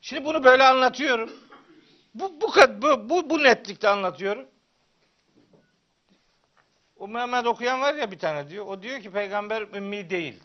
[0.00, 1.30] Şimdi bunu böyle anlatıyorum.
[2.14, 4.46] Bu bu bu bu, bu netlikte anlatıyorum.
[6.96, 8.66] O Mehmet okuyan var ya bir tane diyor.
[8.66, 10.44] O diyor ki peygamber ümmi değildi.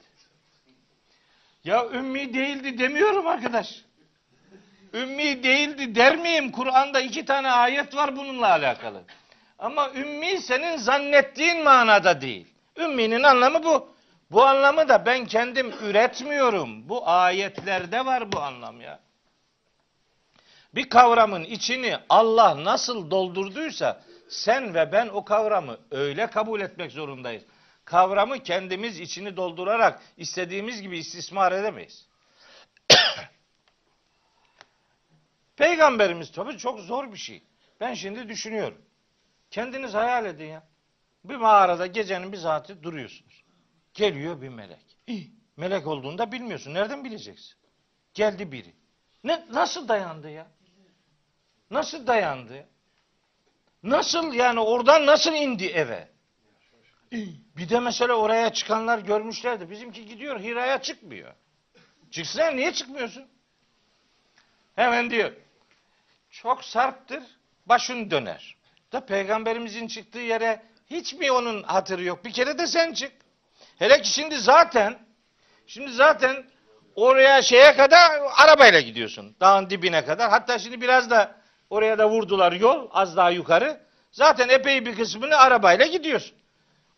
[1.64, 3.87] Ya ümmi değildi demiyorum arkadaş.
[4.94, 6.52] Ümmi değildi der miyim?
[6.52, 9.04] Kur'an'da iki tane ayet var bununla alakalı.
[9.60, 12.48] Ama ümmi senin zannettiğin manada değil.
[12.78, 13.98] Ümminin anlamı bu.
[14.32, 16.90] Bu anlamı da ben kendim üretmiyorum.
[16.90, 19.00] Bu ayetlerde var bu anlam ya.
[20.76, 27.44] Bir kavramın içini Allah nasıl doldurduysa sen ve ben o kavramı öyle kabul etmek zorundayız.
[27.86, 32.07] Kavramı kendimiz içini doldurarak istediğimiz gibi istismar edemeyiz.
[35.58, 37.44] Peygamberimiz tabii çok zor bir şey.
[37.80, 38.82] Ben şimdi düşünüyorum.
[39.52, 40.64] Kendiniz hayal edin ya.
[41.24, 43.44] Bir mağarada gecenin bir saati duruyorsunuz.
[43.94, 44.98] Geliyor bir melek.
[45.58, 46.74] Melek olduğunu da bilmiyorsun.
[46.74, 47.56] Nereden bileceksin?
[48.14, 48.74] Geldi biri.
[49.24, 50.48] Ne, nasıl dayandı ya?
[51.72, 52.68] Nasıl dayandı?
[53.84, 56.08] Nasıl yani oradan nasıl indi eve?
[57.58, 59.70] Bir de mesela oraya çıkanlar görmüşlerdi.
[59.70, 61.34] Bizimki gidiyor Hira'ya çıkmıyor.
[62.12, 63.28] Çıksana niye çıkmıyorsun?
[64.76, 65.32] Hemen diyor.
[66.42, 67.24] Çok sarptır,
[67.66, 68.56] başın döner.
[68.92, 72.26] Da peygamberimizin çıktığı yere hiç mi onun hatırı yok?
[72.26, 73.12] Bir kere de sen çık.
[73.80, 75.00] Hele ki şimdi zaten
[75.68, 76.46] şimdi zaten
[76.96, 79.36] oraya şeye kadar arabayla gidiyorsun.
[79.40, 80.30] Dağın dibine kadar.
[80.30, 81.36] Hatta şimdi biraz da
[81.70, 83.82] oraya da vurdular yol az daha yukarı.
[84.12, 86.38] Zaten epey bir kısmını arabayla gidiyorsun.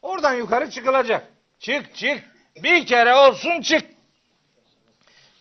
[0.02, 1.28] Oradan yukarı çıkılacak.
[1.60, 2.24] Çık çık.
[2.56, 3.86] Bir kere olsun çık.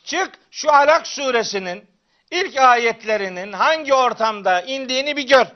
[0.05, 1.98] Çık şu Alak suresinin
[2.31, 5.47] ilk ayetlerinin hangi ortamda indiğini bir gör.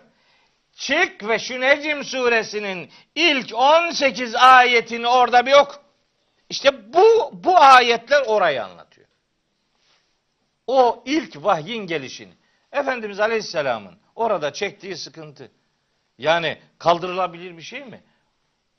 [0.76, 5.82] Çık ve şu Necm suresinin ilk 18 ayetini orada bir ok.
[6.48, 9.08] İşte bu bu ayetler orayı anlatıyor.
[10.66, 12.32] O ilk vahyin gelişini.
[12.72, 15.50] Efendimiz Aleyhisselam'ın orada çektiği sıkıntı.
[16.18, 18.02] Yani kaldırılabilir bir şey mi?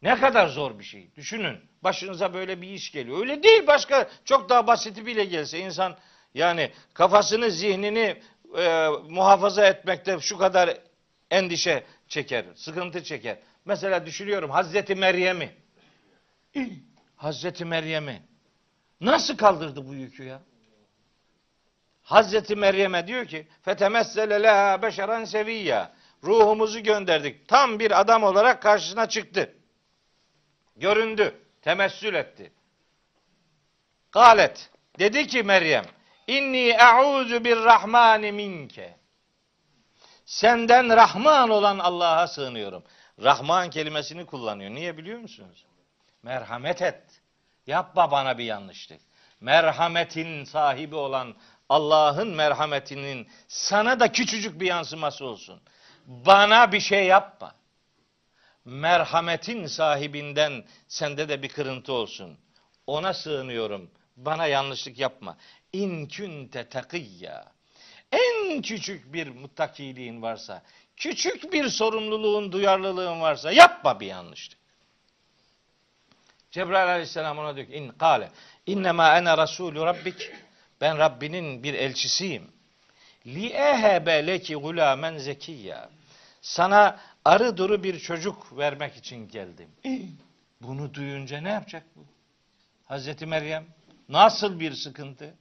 [0.02, 1.16] Ne kadar zor bir şey.
[1.16, 1.60] Düşünün.
[1.84, 3.20] Başınıza böyle bir iş geliyor.
[3.20, 5.98] Öyle değil başka çok daha basiti bile gelse insan
[6.34, 8.22] yani kafasını, zihnini
[8.58, 10.78] e, muhafaza etmekte şu kadar
[11.32, 13.40] endişe çeker, sıkıntı çeker.
[13.66, 15.52] Mesela düşünüyorum Hazreti Meryem'i.
[17.16, 18.22] Hazreti Meryem'i
[19.02, 20.42] nasıl kaldırdı bu yükü ya?
[22.04, 25.92] Hazreti Meryem'e diyor ki fetemessele leha beşeren seviyya.
[26.24, 27.48] Ruhumuzu gönderdik.
[27.48, 29.56] Tam bir adam olarak karşısına çıktı.
[30.76, 31.36] Göründü.
[31.62, 32.52] Temessül etti.
[34.12, 34.70] Galet.
[35.00, 35.86] Dedi ki Meryem
[36.28, 38.98] inni e'uzu bir rahmani minke.
[40.26, 42.84] Senden Rahman olan Allah'a sığınıyorum.
[43.24, 44.72] Rahman kelimesini kullanıyor.
[44.72, 45.66] Niye biliyor musunuz?
[46.24, 47.04] Merhamet et.
[47.68, 49.02] Yapma bana bir yanlışlık.
[49.42, 51.36] Merhametin sahibi olan
[51.70, 55.62] Allah'ın merhametinin sana da küçücük bir yansıması olsun.
[56.06, 57.56] Bana bir şey yapma.
[58.66, 62.38] Merhametin sahibinden sende de bir kırıntı olsun.
[62.88, 63.92] Ona sığınıyorum.
[64.18, 65.38] Bana yanlışlık yapma.
[65.74, 67.46] İn kunte takiyya.
[68.12, 70.64] En küçük bir muttakiliğin varsa,
[70.98, 74.60] küçük bir sorumluluğun, duyarlılığın varsa yapma bir yanlışlık.
[76.52, 78.30] Cebrail aleyhisselam ona diyor ki in kale
[78.66, 80.32] innema ene rasulü rabbik
[80.82, 82.52] ben Rabbinin bir elçisiyim.
[83.26, 85.90] Li ehebe leki gulamen zekiyya.
[86.42, 89.70] Sana arı duru bir çocuk vermek için geldim.
[90.62, 92.06] Bunu duyunca ne yapacak bu?
[92.86, 93.66] Hazreti Meryem
[94.10, 95.34] nasıl bir sıkıntı?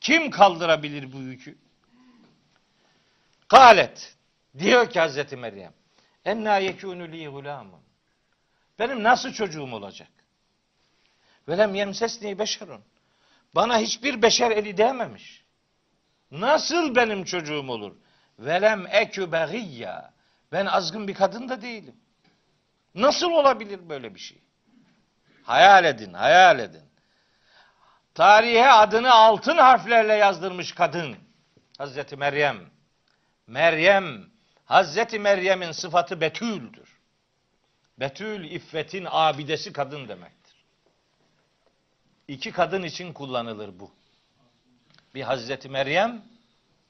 [0.00, 1.58] Kim kaldırabilir bu yükü?
[3.48, 4.16] Kalet
[4.58, 5.72] diyor ki Hazreti Meryem
[6.24, 7.80] enna yekûnü li gulamun
[8.78, 10.08] benim nasıl çocuğum olacak?
[11.48, 12.80] Velem yemsesni beşerun.
[13.54, 15.44] Bana hiçbir beşer eli değmemiş.
[16.30, 17.96] Nasıl benim çocuğum olur?
[18.38, 20.12] Velem ekü begiyya.
[20.52, 21.96] Ben azgın bir kadın da değilim.
[22.94, 24.38] Nasıl olabilir böyle bir şey?
[25.42, 26.89] Hayal edin, hayal edin.
[28.14, 31.16] Tarihe adını altın harflerle yazdırmış kadın.
[31.78, 32.70] Hazreti Meryem.
[33.46, 34.30] Meryem,
[34.64, 36.98] Hazreti Meryem'in sıfatı Betül'dür.
[37.98, 40.54] Betül, iffetin abidesi kadın demektir.
[42.28, 43.90] İki kadın için kullanılır bu.
[45.14, 46.22] Bir Hazreti Meryem,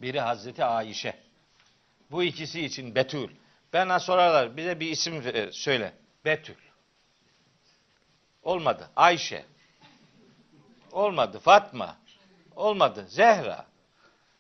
[0.03, 1.17] biri Hazreti Ayşe.
[2.11, 3.31] Bu ikisi için Betül.
[3.73, 5.93] Bana sorarlar, bize bir isim söyle.
[6.25, 6.55] Betül.
[8.43, 8.91] Olmadı.
[8.97, 9.45] Ayşe.
[10.93, 11.39] Olmadı.
[11.39, 11.97] Fatma.
[12.57, 13.07] Olmadı.
[13.09, 13.67] Zehra.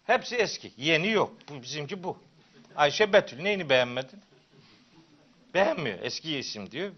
[0.06, 0.72] Hepsi eski.
[0.76, 1.32] Yeni yok.
[1.48, 2.18] Bu bizimki bu.
[2.76, 3.42] Ayşe Betül.
[3.42, 4.20] Neyini beğenmedin?
[5.54, 5.98] Beğenmiyor.
[6.02, 6.90] Eski isim diyor.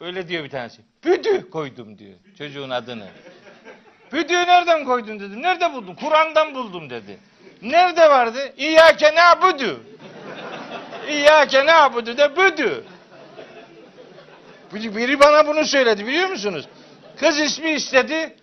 [0.00, 0.82] Öyle diyor bir tanesi.
[1.04, 3.08] Büdü koydum diyor çocuğun adını.
[4.12, 5.42] Büdüğü nereden koydun dedim.
[5.42, 5.94] Nerede buldun?
[5.94, 7.18] Kur'an'dan buldum dedi.
[7.62, 8.52] Nerede vardı?
[8.56, 9.82] İyyâke na'budu.
[11.08, 12.84] İyyâke na'budu de büdü.
[14.72, 16.68] Biri bana bunu söyledi biliyor musunuz?
[17.16, 18.36] Kız ismi istedi.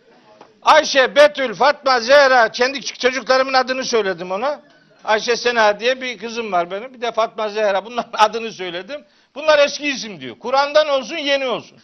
[0.66, 4.62] Ayşe, Betül, Fatma, Zehra kendi çocuklarımın adını söyledim ona.
[5.04, 6.94] Ayşe Sena diye bir kızım var benim.
[6.94, 7.86] Bir de Fatma Zehra.
[7.86, 9.06] Bunların adını söyledim.
[9.36, 10.40] Bunlar eski isim diyor.
[10.40, 11.78] Kur'an'dan olsun yeni olsun.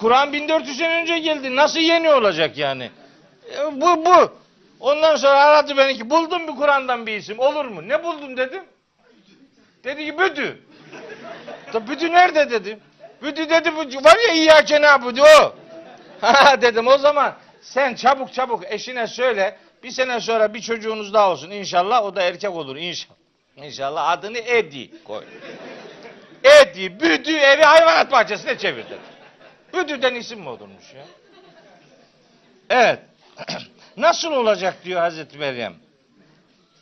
[0.00, 1.56] Kur'an 1400 sene önce geldi.
[1.56, 2.90] Nasıl yeni olacak yani?
[3.56, 4.32] E, bu bu.
[4.80, 7.38] Ondan sonra aradı beni ki buldum bir Kur'an'dan bir isim.
[7.38, 7.88] Olur mu?
[7.88, 8.62] Ne buldun dedim.
[9.84, 10.58] Dedi ki Büdü.
[11.72, 12.78] Da Büdü nerede dedim.
[13.22, 15.54] Büdü dedi bu var ya İyyâke nâbudu o.
[16.20, 21.30] Ha dedim o zaman sen çabuk çabuk eşine söyle bir sene sonra bir çocuğunuz daha
[21.30, 23.16] olsun inşallah o da erkek olur inşallah.
[23.56, 25.24] İnşallah adını Edi koy.
[26.44, 28.98] Edi, Büdü evi hayvanat bahçesine çevirdi.
[29.74, 31.04] Büdü'den isim mi olurmuş ya?
[32.70, 33.00] Evet.
[33.96, 35.74] Nasıl olacak diyor Hazreti Meryem.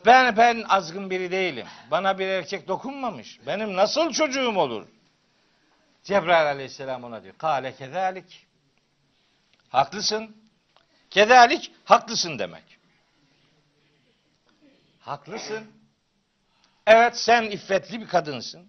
[0.07, 1.67] Ben ben azgın biri değilim.
[1.91, 3.41] Bana bir erkek dokunmamış.
[3.47, 4.87] Benim nasıl çocuğum olur?
[6.05, 7.35] Cebrail aleyhisselam ona diyor.
[7.39, 8.47] Kale kezalik.
[9.69, 10.42] Haklısın.
[11.13, 12.65] Kezalik haklısın demek.
[15.01, 15.67] Haklısın.
[16.87, 18.67] Evet sen iffetli bir kadınsın.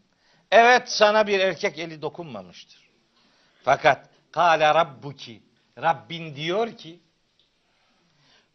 [0.52, 2.90] Evet sana bir erkek eli dokunmamıştır.
[3.64, 5.44] Fakat kâle rabbuki
[5.78, 7.00] Rabbin diyor ki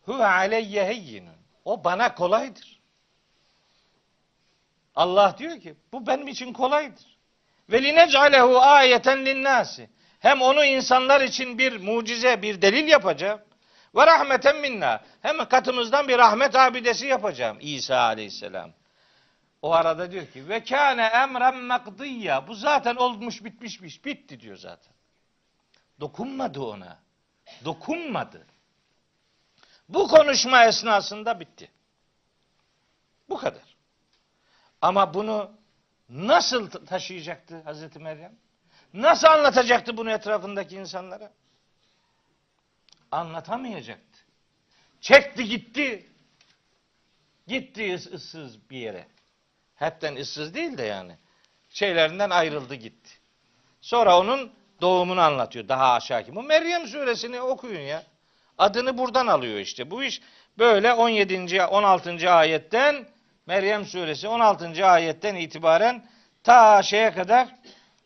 [0.03, 1.37] huve aleyye heyyinun.
[1.65, 2.81] O bana kolaydır.
[4.95, 7.19] Allah diyor ki bu benim için kolaydır.
[7.71, 9.91] Ve linec'alehu ayeten linnâsi.
[10.21, 13.41] Hem onu insanlar için bir mucize, bir delil yapacağım.
[13.97, 15.01] Ve rahmeten minna.
[15.23, 18.71] Hem katımızdan bir rahmet abidesi yapacağım İsa aleyhisselam.
[19.63, 22.49] O arada diyor ki ve kâne emren makdiyya.
[22.49, 24.05] Bu zaten olmuş bitmişmiş.
[24.05, 24.93] Bitti diyor zaten.
[26.01, 26.99] Dokunmadı ona.
[27.65, 28.47] Dokunmadı.
[29.89, 31.71] Bu konuşma esnasında bitti.
[33.29, 33.77] Bu kadar.
[34.83, 35.51] Ama bunu
[36.09, 38.37] nasıl taşıyacaktı Hazreti Meryem?
[38.95, 41.33] Nasıl anlatacaktı bunu etrafındaki insanlara?
[43.13, 44.19] Anlatamayacaktı.
[45.01, 46.07] Çekti gitti.
[47.47, 49.07] Gitti ıs- ıssız bir yere.
[49.75, 51.13] Hepten ıssız değil de yani.
[51.69, 53.11] Şeylerinden ayrıldı gitti.
[53.81, 56.35] Sonra onun doğumunu anlatıyor daha aşağıki.
[56.35, 58.03] Bu Meryem suresini okuyun ya.
[58.59, 59.91] Adını buradan alıyor işte.
[59.91, 60.21] Bu iş
[60.59, 61.63] böyle 17.
[61.63, 62.31] 16.
[62.31, 63.07] ayetten
[63.47, 64.87] Meryem suresi 16.
[64.87, 66.07] ayetten itibaren
[66.43, 67.49] ta şeye kadar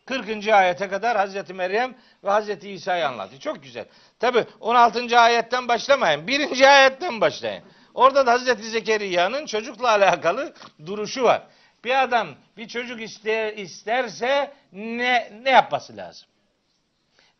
[0.05, 0.47] 40.
[0.47, 3.41] ayete kadar Hazreti Meryem ve Hazreti İsa'yı anlatıyor.
[3.41, 3.85] Çok güzel.
[4.19, 5.19] Tabi 16.
[5.19, 6.27] ayetten başlamayın.
[6.27, 7.63] Birinci ayetten başlayın.
[7.93, 10.53] Orada da Hazreti Zekeriya'nın çocukla alakalı
[10.85, 11.41] duruşu var.
[11.83, 12.27] Bir adam
[12.57, 16.27] bir çocuk iste, isterse ne ne yapması lazım?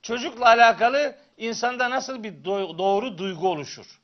[0.01, 3.99] Çocukla alakalı insanda nasıl bir do- doğru duygu oluşur?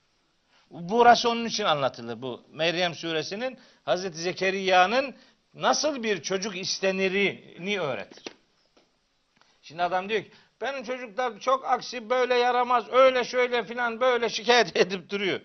[0.72, 5.16] Burası onun için anlatılır bu Meryem suresinin Hazreti Zekeriya'nın
[5.54, 8.24] nasıl bir çocuk istenirini öğretir.
[9.62, 10.32] Şimdi adam diyor ki
[10.62, 15.40] benim çocuklar çok aksi böyle yaramaz öyle şöyle filan böyle şikayet edip duruyor.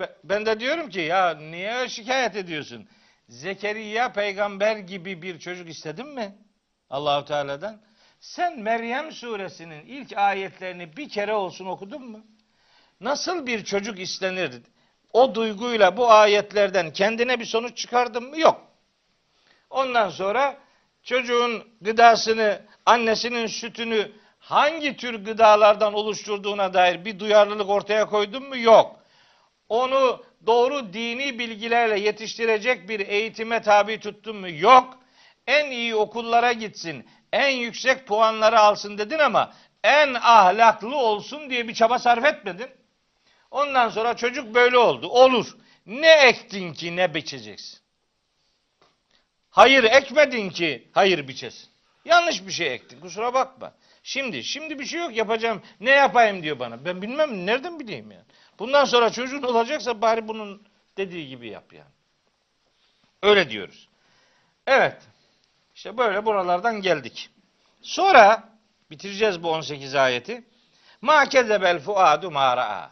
[0.00, 2.88] Be- Ben de diyorum ki ya niye şikayet ediyorsun?
[3.28, 6.34] Zekeriya peygamber gibi bir çocuk istedin mi?
[6.90, 7.80] Allahu Teala'dan.
[8.20, 12.26] Sen Meryem suresinin ilk ayetlerini bir kere olsun okudun mu?
[13.00, 14.62] Nasıl bir çocuk istenir?
[15.12, 18.38] O duyguyla bu ayetlerden kendine bir sonuç çıkardın mı?
[18.40, 18.62] Yok.
[19.70, 20.58] Ondan sonra
[21.02, 28.58] çocuğun gıdasını, annesinin sütünü hangi tür gıdalardan oluşturduğuna dair bir duyarlılık ortaya koydun mu?
[28.58, 29.00] Yok.
[29.68, 34.50] Onu doğru dini bilgilerle yetiştirecek bir eğitime tabi tuttun mu?
[34.50, 34.98] Yok.
[35.46, 39.52] En iyi okullara gitsin, en yüksek puanları alsın dedin ama
[39.84, 42.70] en ahlaklı olsun diye bir çaba sarf etmedin.
[43.50, 45.08] Ondan sonra çocuk böyle oldu.
[45.08, 45.56] Olur.
[45.86, 47.78] Ne ektin ki ne biçeceksin?
[49.50, 51.77] Hayır ekmedin ki hayır biçesin.
[52.04, 53.00] Yanlış bir şey ektin.
[53.00, 53.72] Kusura bakma.
[54.02, 55.62] Şimdi, şimdi bir şey yok yapacağım.
[55.80, 56.84] Ne yapayım diyor bana.
[56.84, 58.24] Ben bilmem nereden bileyim yani.
[58.58, 60.62] Bundan sonra çocuğun olacaksa bari bunun
[60.96, 61.90] dediği gibi yap yani.
[63.22, 63.88] Öyle diyoruz.
[64.66, 65.02] Evet.
[65.74, 67.30] İşte böyle buralardan geldik.
[67.82, 68.48] Sonra
[68.90, 70.44] bitireceğiz bu 18 ayeti.
[71.02, 72.90] Ma kezebel fuadu ma.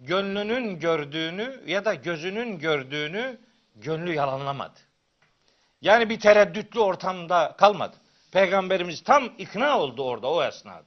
[0.00, 3.38] Gönlünün gördüğünü ya da gözünün gördüğünü
[3.76, 4.80] gönlü yalanlamadı.
[5.82, 7.96] Yani bir tereddütlü ortamda kalmadı.
[8.32, 10.84] Peygamberimiz tam ikna oldu orada o esnada.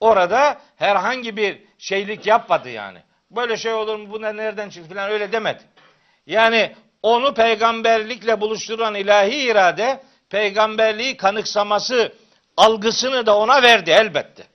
[0.00, 2.98] Orada herhangi bir şeylik yapmadı yani.
[3.30, 5.62] Böyle şey olur mu bu ne nereden çıktı falan öyle demedi.
[6.26, 12.12] Yani onu peygamberlikle buluşturan ilahi irade peygamberliği kanıksaması
[12.56, 14.46] algısını da ona verdi elbette.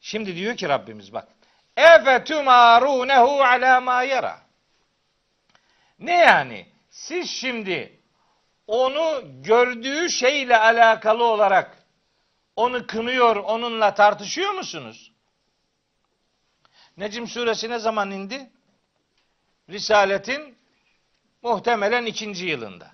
[0.00, 1.28] Şimdi diyor ki Rabbimiz bak.
[1.76, 4.38] Efe tumarunehu ala ma yara.
[5.98, 6.73] Ne yani?
[6.94, 8.00] Siz şimdi
[8.66, 11.78] onu gördüğü şeyle alakalı olarak
[12.56, 15.12] onu kınıyor, onunla tartışıyor musunuz?
[16.96, 18.50] Necim suresi ne zaman indi?
[19.70, 20.58] Risaletin
[21.42, 22.92] muhtemelen ikinci yılında.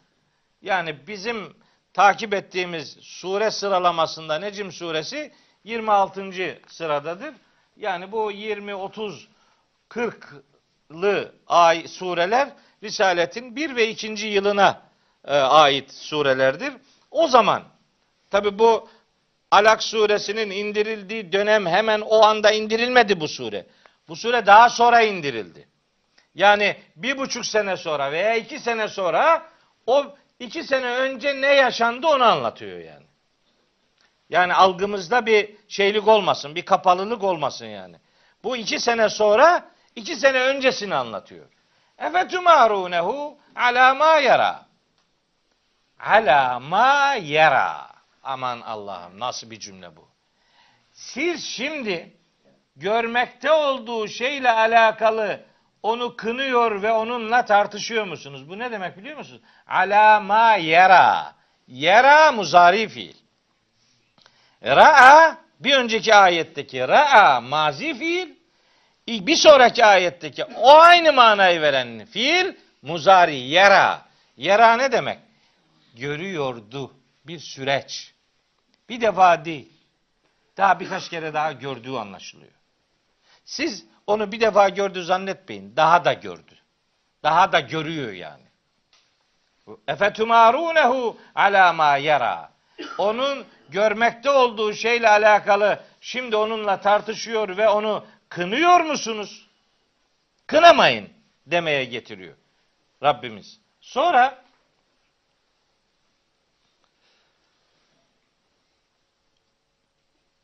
[0.63, 1.57] Yani bizim
[1.93, 5.33] takip ettiğimiz sure sıralamasında Necim suresi
[5.65, 6.61] 26.
[6.67, 7.35] sıradadır.
[7.77, 9.29] Yani bu 20, 30,
[9.91, 12.53] 40'lı ay sureler
[12.83, 14.27] Risaletin 1 ve 2.
[14.27, 14.83] yılına
[15.25, 16.73] e, ait surelerdir.
[17.11, 17.63] O zaman
[18.31, 18.89] tabi bu
[19.51, 23.67] Alak suresinin indirildiği dönem hemen o anda indirilmedi bu sure.
[24.09, 25.69] Bu sure daha sonra indirildi.
[26.35, 29.47] Yani bir buçuk sene sonra veya iki sene sonra
[29.87, 30.07] o
[30.41, 33.07] iki sene önce ne yaşandı onu anlatıyor yani.
[34.29, 37.97] Yani algımızda bir şeylik olmasın, bir kapalılık olmasın yani.
[38.45, 41.47] Bu iki sene sonra iki sene öncesini anlatıyor.
[42.01, 44.67] Efetumarunehu ala ma yara.
[46.01, 47.91] Ala ma yara.
[48.23, 50.09] Aman Allah'ım nasıl bir cümle bu.
[50.93, 52.17] Siz şimdi
[52.77, 55.41] görmekte olduğu şeyle alakalı
[55.83, 58.49] onu kınıyor ve onunla tartışıyor musunuz?
[58.49, 59.43] Bu ne demek biliyor musunuz?
[59.67, 61.35] Ala ma yara.
[61.69, 63.17] Yara muzari fiil.
[64.65, 68.40] Ra'a bir önceki ayetteki ra'a mazi fiil.
[69.11, 74.03] Bir sonraki ayetteki o aynı manayı veren fiil muzari yara.
[74.37, 75.19] Yara ne demek?
[75.95, 76.95] Görüyordu
[77.27, 78.15] bir süreç.
[78.89, 79.73] Bir defa değil.
[80.57, 82.53] Daha birkaç kere daha gördüğü anlaşılıyor.
[83.45, 85.77] Siz onu bir defa gördü zannetmeyin.
[85.77, 86.55] Daha da gördü.
[87.23, 88.43] Daha da görüyor yani.
[89.89, 92.51] Efetumarunehu ala ma yara.
[92.99, 99.47] Onun görmekte olduğu şeyle alakalı şimdi onunla tartışıyor ve onu kınıyor musunuz?
[100.47, 101.09] Kınamayın
[101.47, 102.37] demeye getiriyor
[103.03, 103.61] Rabbimiz.
[103.81, 104.45] Sonra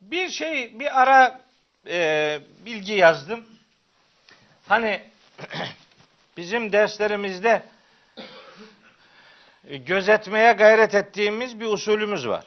[0.01, 1.41] bir şey bir ara
[1.87, 3.45] e, bilgi yazdım.
[4.67, 5.01] Hani
[6.37, 7.63] bizim derslerimizde
[9.63, 12.45] gözetmeye gayret ettiğimiz bir usulümüz var.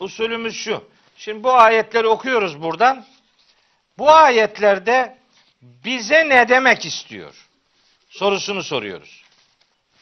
[0.00, 0.84] Usulümüz şu.
[1.16, 3.06] Şimdi bu ayetleri okuyoruz buradan.
[3.98, 5.18] Bu ayetlerde
[5.62, 7.48] bize ne demek istiyor?
[8.08, 9.24] Sorusunu soruyoruz.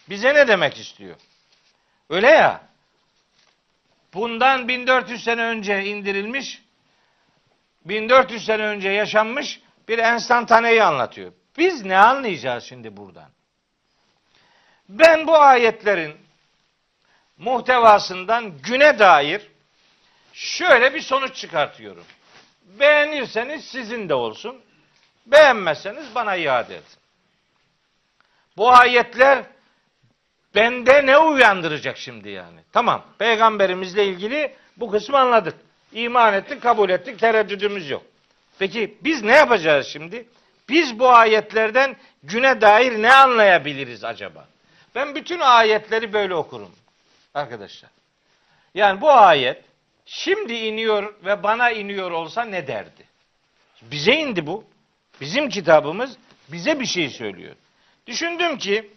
[0.08, 1.16] Bize ne demek istiyor?
[2.10, 2.60] Öyle ya.
[4.14, 6.62] Bundan 1400 sene önce indirilmiş,
[7.84, 11.32] 1400 sene önce yaşanmış bir enstantaneyi anlatıyor.
[11.58, 13.30] Biz ne anlayacağız şimdi buradan?
[14.88, 16.16] Ben bu ayetlerin
[17.38, 19.50] muhtevasından güne dair
[20.32, 22.04] şöyle bir sonuç çıkartıyorum.
[22.64, 24.56] Beğenirseniz sizin de olsun.
[25.26, 26.84] Beğenmezseniz bana iade edin.
[28.56, 29.44] Bu ayetler
[30.54, 32.60] bende ne uyandıracak şimdi yani?
[32.72, 33.04] Tamam.
[33.18, 35.54] Peygamberimizle ilgili bu kısmı anladık.
[35.92, 38.02] İman ettik, kabul ettik, tereddüdümüz yok.
[38.58, 40.26] Peki biz ne yapacağız şimdi?
[40.68, 44.48] Biz bu ayetlerden güne dair ne anlayabiliriz acaba?
[44.94, 46.70] Ben bütün ayetleri böyle okurum
[47.34, 47.90] arkadaşlar.
[48.74, 49.64] Yani bu ayet
[50.06, 53.04] şimdi iniyor ve bana iniyor olsa ne derdi?
[53.82, 54.64] Bize indi bu.
[55.20, 56.16] Bizim kitabımız
[56.48, 57.56] bize bir şey söylüyor.
[58.06, 58.90] Düşündüm ki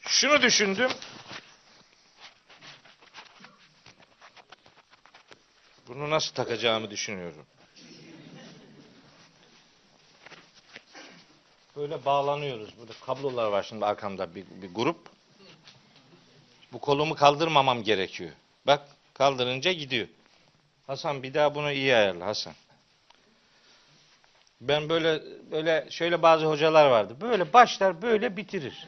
[0.00, 0.90] şunu düşündüm.
[5.88, 7.46] Bunu nasıl takacağımı düşünüyorum.
[11.76, 12.78] Böyle bağlanıyoruz.
[12.78, 15.13] Burada kablolar var şimdi arkamda bir, bir grup.
[16.74, 18.30] Bu kolumu kaldırmamam gerekiyor.
[18.66, 18.80] Bak
[19.14, 20.08] kaldırınca gidiyor.
[20.86, 22.52] Hasan bir daha bunu iyi ayarla Hasan.
[24.60, 27.16] Ben böyle böyle şöyle bazı hocalar vardı.
[27.20, 28.86] Böyle başlar böyle bitirir.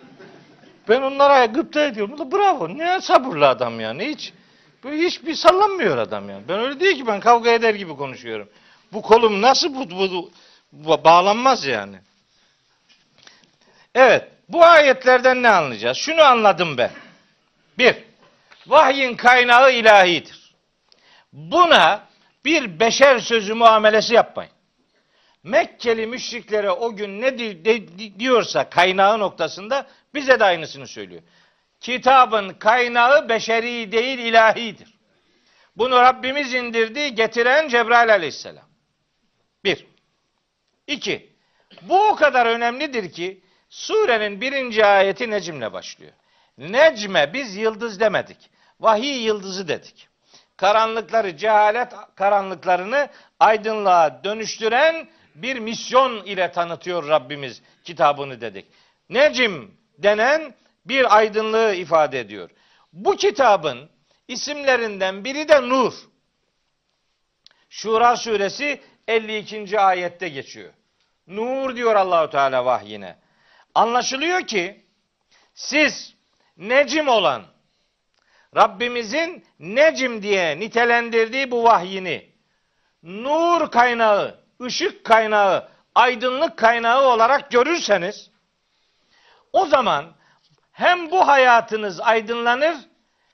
[0.88, 2.18] Ben onlara gıpta ediyorum.
[2.18, 2.78] Da bravo.
[2.78, 4.08] Ne sabırlı adam yani.
[4.08, 4.32] Hiç
[4.84, 6.42] böyle hiçbir sallanmıyor adam yani.
[6.48, 8.48] Ben öyle değil ki ben kavga eder gibi konuşuyorum.
[8.92, 10.30] Bu kolum nasıl bu, bu,
[10.72, 11.96] bu bağlanmaz yani.
[13.94, 14.28] Evet.
[14.48, 15.96] Bu ayetlerden ne anlayacağız?
[15.96, 16.90] Şunu anladım ben.
[17.78, 17.96] Bir,
[18.66, 20.54] vahyin kaynağı ilahidir.
[21.32, 22.06] Buna
[22.44, 24.52] bir beşer sözü muamelesi yapmayın.
[25.42, 31.22] Mekkeli müşriklere o gün ne di- de- diyorsa kaynağı noktasında bize de aynısını söylüyor.
[31.80, 34.94] Kitabın kaynağı beşeri değil ilahidir.
[35.76, 38.64] Bunu Rabbimiz indirdi, getiren Cebrail aleyhisselam.
[39.64, 39.86] Bir.
[40.86, 41.32] İki.
[41.82, 46.12] Bu o kadar önemlidir ki surenin birinci ayeti Necim'le başlıyor.
[46.58, 48.50] Necme biz yıldız demedik.
[48.80, 50.08] Vahiy yıldızı dedik.
[50.56, 53.08] Karanlıkları, cehalet karanlıklarını
[53.40, 58.66] aydınlığa dönüştüren bir misyon ile tanıtıyor Rabbimiz kitabını dedik.
[59.08, 60.54] Necim denen
[60.84, 62.50] bir aydınlığı ifade ediyor.
[62.92, 63.90] Bu kitabın
[64.28, 65.94] isimlerinden biri de Nur.
[67.68, 69.80] Şura suresi 52.
[69.80, 70.72] ayette geçiyor.
[71.26, 73.16] Nur diyor Allahu Teala vahyine.
[73.74, 74.86] Anlaşılıyor ki
[75.54, 76.15] siz
[76.56, 77.42] necim olan
[78.56, 82.30] Rabbimizin necim diye nitelendirdiği bu vahyini
[83.02, 88.30] nur kaynağı, ışık kaynağı, aydınlık kaynağı olarak görürseniz
[89.52, 90.06] o zaman
[90.72, 92.76] hem bu hayatınız aydınlanır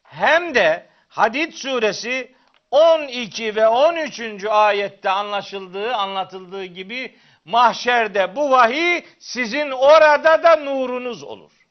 [0.03, 2.35] hem de Hadid suresi
[2.71, 4.45] 12 ve 13.
[4.45, 11.62] ayette anlaşıldığı, anlatıldığı gibi mahşerde bu vahiy sizin orada da nurunuz olur.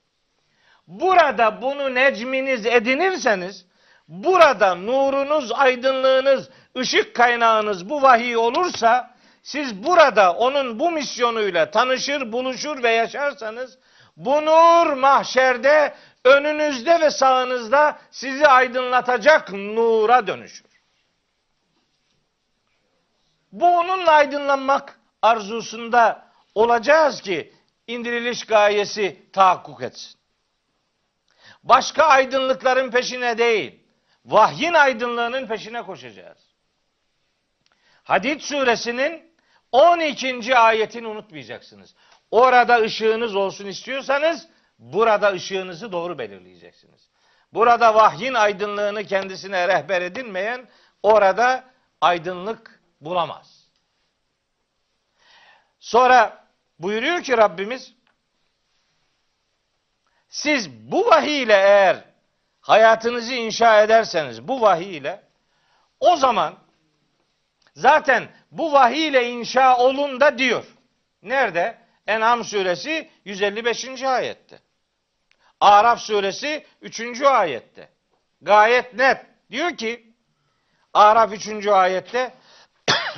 [0.87, 3.65] Burada bunu necminiz edinirseniz,
[4.07, 12.83] burada nurunuz, aydınlığınız, ışık kaynağınız bu vahiy olursa, siz burada onun bu misyonuyla tanışır, buluşur
[12.83, 13.77] ve yaşarsanız,
[14.17, 15.93] bu nur mahşerde
[16.25, 20.71] önünüzde ve sağınızda sizi aydınlatacak nura dönüşür.
[23.51, 26.25] Bu onunla aydınlanmak arzusunda
[26.55, 27.53] olacağız ki
[27.87, 30.20] indiriliş gayesi tahakkuk etsin.
[31.63, 33.79] Başka aydınlıkların peşine değil,
[34.25, 36.37] vahyin aydınlığının peşine koşacağız.
[38.03, 39.35] Hadid suresinin
[39.71, 40.57] 12.
[40.57, 41.95] ayetini unutmayacaksınız.
[42.31, 44.47] Orada ışığınız olsun istiyorsanız
[44.79, 47.09] burada ışığınızı doğru belirleyeceksiniz.
[47.53, 50.69] Burada vahyin aydınlığını kendisine rehber edinmeyen
[51.03, 51.63] orada
[52.01, 53.67] aydınlık bulamaz.
[55.79, 56.47] Sonra
[56.79, 57.93] buyuruyor ki Rabbimiz
[60.31, 62.05] siz bu vahiy ile eğer
[62.61, 65.23] hayatınızı inşa ederseniz bu vahiy ile
[65.99, 66.55] o zaman
[67.75, 70.65] zaten bu vahiy ile inşa olun da diyor.
[71.21, 71.77] Nerede?
[72.07, 74.03] En'am suresi 155.
[74.03, 74.59] ayette.
[75.59, 77.21] Araf suresi 3.
[77.21, 77.89] ayette.
[78.41, 79.25] Gayet net.
[79.51, 80.13] Diyor ki
[80.93, 81.67] Araf 3.
[81.67, 82.33] ayette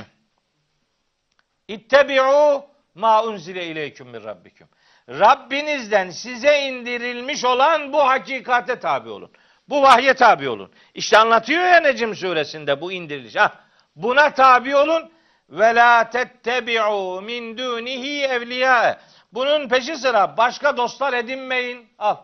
[1.67, 2.65] İttebi'u
[2.95, 4.69] ma unzile ileyküm min rabbikum.
[5.09, 9.31] Rabbinizden size indirilmiş olan bu hakikate tabi olun.
[9.69, 10.71] Bu vahye tabi olun.
[10.93, 13.35] İşte anlatıyor ya Necim suresinde bu indiriliş.
[13.35, 13.53] Ha,
[13.95, 15.11] buna tabi olun.
[15.49, 19.01] Ve la tettebi'u min dunihi evliya.
[19.33, 21.89] Bunun peşi sıra başka dostlar edinmeyin.
[21.99, 22.17] Al.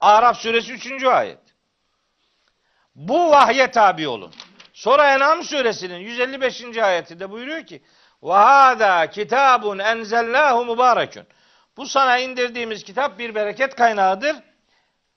[0.00, 1.04] Araf suresi 3.
[1.04, 1.38] ayet.
[2.94, 4.32] Bu vahye tabi olun.
[4.72, 6.78] Sonra En'am suresinin 155.
[6.78, 7.82] ayetinde buyuruyor ki
[8.22, 11.26] ve hâzâ kitabun enzelnâhu mübârekün.
[11.76, 14.36] Bu sana indirdiğimiz kitap bir bereket kaynağıdır.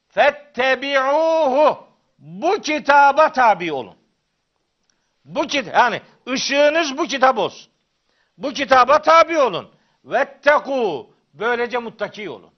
[0.08, 1.88] Fettebi'uhu.
[2.20, 3.96] Bu kitaba tabi olun.
[5.26, 7.72] Bu kit yani ışığınız bu kitap olsun.
[8.38, 9.72] Bu kitaba tabi olun.
[10.06, 11.08] Vettekû.
[11.34, 12.52] Böylece muttaki olun.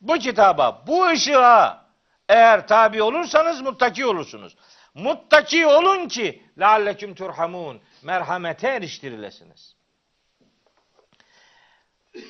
[0.00, 1.86] Bu kitaba, bu ışığa
[2.28, 4.56] eğer tabi olursanız muttaki olursunuz.
[4.94, 7.80] Muttaki olun ki lealleküm turhamun.
[8.02, 9.76] Merhamete eriştirilesiniz.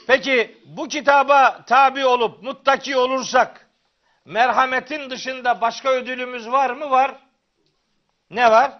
[0.06, 3.68] Peki bu kitaba tabi olup muttaki olursak
[4.24, 6.90] merhametin dışında başka ödülümüz var mı?
[6.90, 7.14] Var.
[8.30, 8.72] Ne var?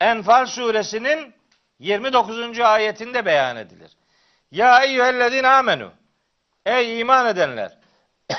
[0.00, 1.34] Enfal suresinin
[1.78, 2.60] 29.
[2.60, 3.90] ayetinde beyan edilir.
[4.50, 5.92] Ya eyyühellezine amenu.
[6.66, 7.78] Ey iman edenler.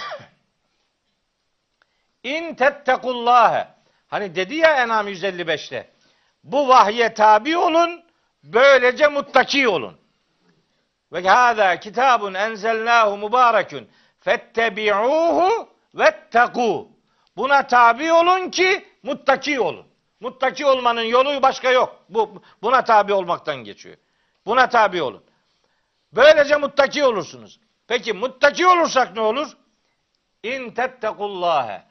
[2.24, 3.68] İn tettekullâhe.
[4.08, 5.90] Hani dedi ya Enam 155'te.
[6.44, 8.04] Bu vahye tabi olun,
[8.44, 10.01] böylece muttaki olun.
[11.14, 13.90] Ve hâzâ kitabun enzelnâhu mübârekün
[14.20, 16.88] fettebi'ûhu vettekû.
[17.38, 19.86] Buna tabi olun ki muttaki olun.
[20.20, 22.00] Muttaki olmanın yolu başka yok.
[22.10, 23.98] Bu buna tabi olmaktan geçiyor.
[24.46, 25.24] Buna tabi olun.
[26.14, 27.60] Böylece muttaki olursunuz.
[27.88, 29.58] Peki muttaki olursak ne olur?
[30.44, 31.84] İn tettekullâhe.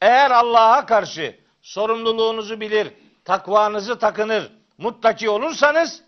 [0.00, 2.92] Eğer Allah'a karşı sorumluluğunuzu bilir,
[3.24, 6.02] takvanızı takınır, muttaki olursanız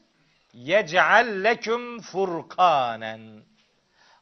[0.53, 3.43] yec'al leküm furkanen.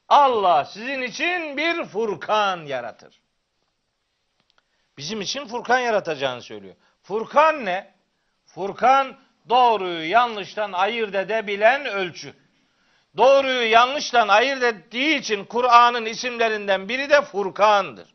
[0.09, 3.21] Allah sizin için bir furkan yaratır.
[4.99, 6.75] Bizim için furkan yaratacağını söylüyor.
[7.03, 7.95] Furkan ne?
[8.47, 9.17] Furkan
[9.49, 12.35] doğruyu yanlıştan ayırt edebilen ölçü.
[13.17, 18.15] Doğruyu yanlıştan ayırt ettiği için Kur'an'ın isimlerinden biri de Furkan'dır.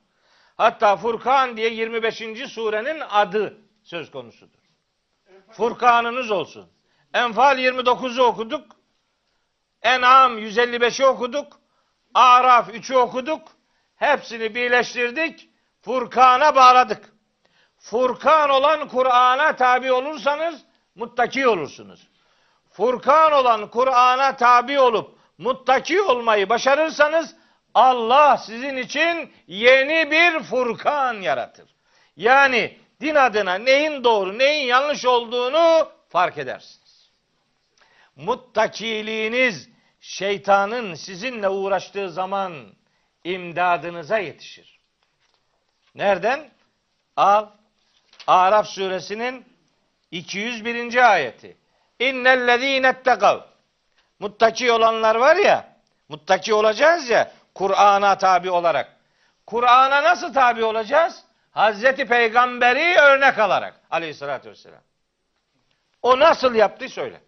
[0.57, 2.17] Hatta Furkan diye 25.
[2.49, 4.59] surenin adı söz konusudur.
[5.51, 6.69] Furkanınız olsun.
[7.13, 8.65] Enfal 29'u okuduk.
[9.81, 11.59] En'am 155'i okuduk.
[12.13, 13.47] Araf 3'ü okuduk.
[13.95, 15.49] Hepsini birleştirdik.
[15.81, 17.13] Furkan'a bağladık.
[17.77, 20.61] Furkan olan Kur'an'a tabi olursanız
[20.95, 22.07] muttaki olursunuz.
[22.71, 27.35] Furkan olan Kur'an'a tabi olup muttaki olmayı başarırsanız
[27.73, 31.75] Allah sizin için yeni bir Furkan yaratır.
[32.15, 36.80] Yani din adına neyin doğru, neyin yanlış olduğunu fark edersiniz.
[38.15, 39.69] Muttakiliğiniz
[39.99, 42.73] şeytanın sizinle uğraştığı zaman
[43.23, 44.79] imdadınıza yetişir.
[45.95, 46.49] Nereden?
[47.15, 47.47] Al.
[48.27, 49.45] Araf suresinin
[50.11, 51.11] 201.
[51.11, 51.57] ayeti.
[51.99, 53.39] İnnellezîne ettekav.
[54.19, 55.75] Muttaki olanlar var ya,
[56.09, 58.97] muttaki olacağız ya Kur'an'a tabi olarak.
[59.47, 61.23] Kur'an'a nasıl tabi olacağız?
[61.51, 64.81] Hazreti Peygamberi örnek alarak aleyhissalatü vesselam.
[66.01, 67.21] O nasıl yaptı söyle.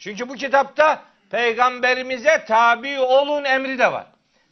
[0.00, 4.06] Çünkü bu kitapta peygamberimize tabi olun emri de var.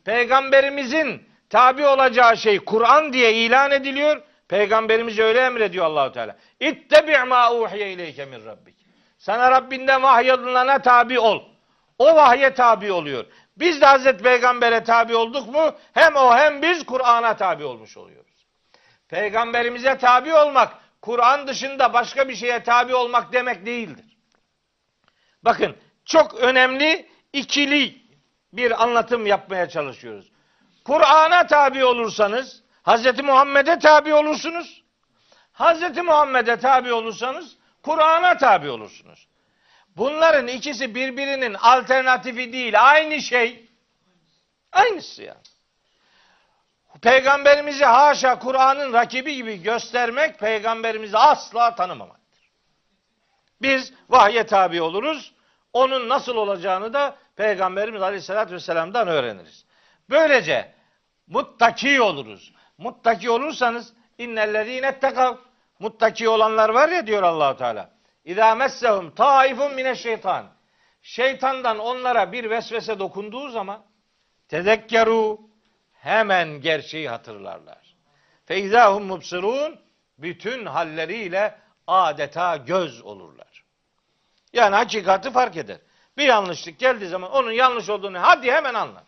[0.05, 4.23] Peygamberimizin tabi olacağı şey Kur'an diye ilan ediliyor.
[4.49, 6.37] Peygamberimiz öyle emrediyor Allahu Teala.
[6.61, 8.77] İttebi' ma uhiye ileyke min rabbik.
[9.19, 11.43] Sana Rabbinden vahyolunana tabi ol.
[11.99, 13.25] O vahye tabi oluyor.
[13.57, 18.47] Biz de Hazreti Peygamber'e tabi olduk mu hem o hem biz Kur'an'a tabi olmuş oluyoruz.
[19.09, 20.73] Peygamberimize tabi olmak
[21.03, 24.08] Kur'an dışında başka bir şeye tabi olmak demek değildir.
[25.43, 28.03] Bakın çok önemli ikili
[28.53, 30.33] bir anlatım yapmaya çalışıyoruz.
[30.85, 33.21] Kur'an'a tabi olursanız Hz.
[33.21, 34.85] Muhammed'e tabi olursunuz.
[35.53, 35.97] Hz.
[35.97, 39.29] Muhammed'e tabi olursanız Kur'an'a tabi olursunuz.
[39.97, 42.89] Bunların ikisi birbirinin alternatifi değil.
[42.91, 43.69] Aynı şey.
[44.73, 45.43] Aynısı yani.
[47.03, 52.18] Peygamberimizi haşa Kur'an'ın rakibi gibi göstermek peygamberimizi asla tanımamaktır.
[53.63, 55.35] Biz vahye tabi oluruz.
[55.73, 59.65] Onun nasıl olacağını da Peygamberimiz Aleyhisselatü Vesselam'dan öğreniriz.
[60.11, 60.75] Böylece
[61.27, 62.53] muttaki oluruz.
[62.79, 65.37] Muttaki olursanız innellezîne ettekav
[65.79, 67.91] muttaki olanlar var ya diyor Allahu Teala.
[68.25, 70.47] İzâ messehum taifun mineşşeytan.
[71.03, 73.83] Şeytandan onlara bir vesvese dokunduğu zaman
[74.49, 75.41] tezekkeru
[75.93, 77.95] hemen gerçeği hatırlarlar.
[78.45, 79.81] Feizahum mubsirun
[80.19, 83.48] bütün halleriyle adeta göz olurlar.
[84.53, 85.79] Yani hakikati fark eder.
[86.17, 89.05] Bir yanlışlık geldiği zaman onun yanlış olduğunu hadi hemen anlar.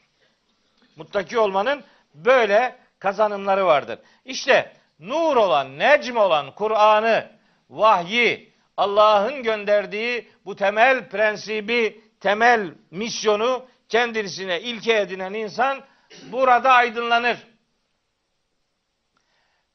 [0.97, 1.85] Muttaki olmanın
[2.15, 3.99] böyle kazanımları vardır.
[4.25, 7.31] İşte nur olan, necm olan Kur'an'ı,
[7.71, 15.85] vahyi, Allah'ın gönderdiği bu temel prensibi, temel misyonu kendisine ilke edinen insan
[16.23, 17.39] burada aydınlanır.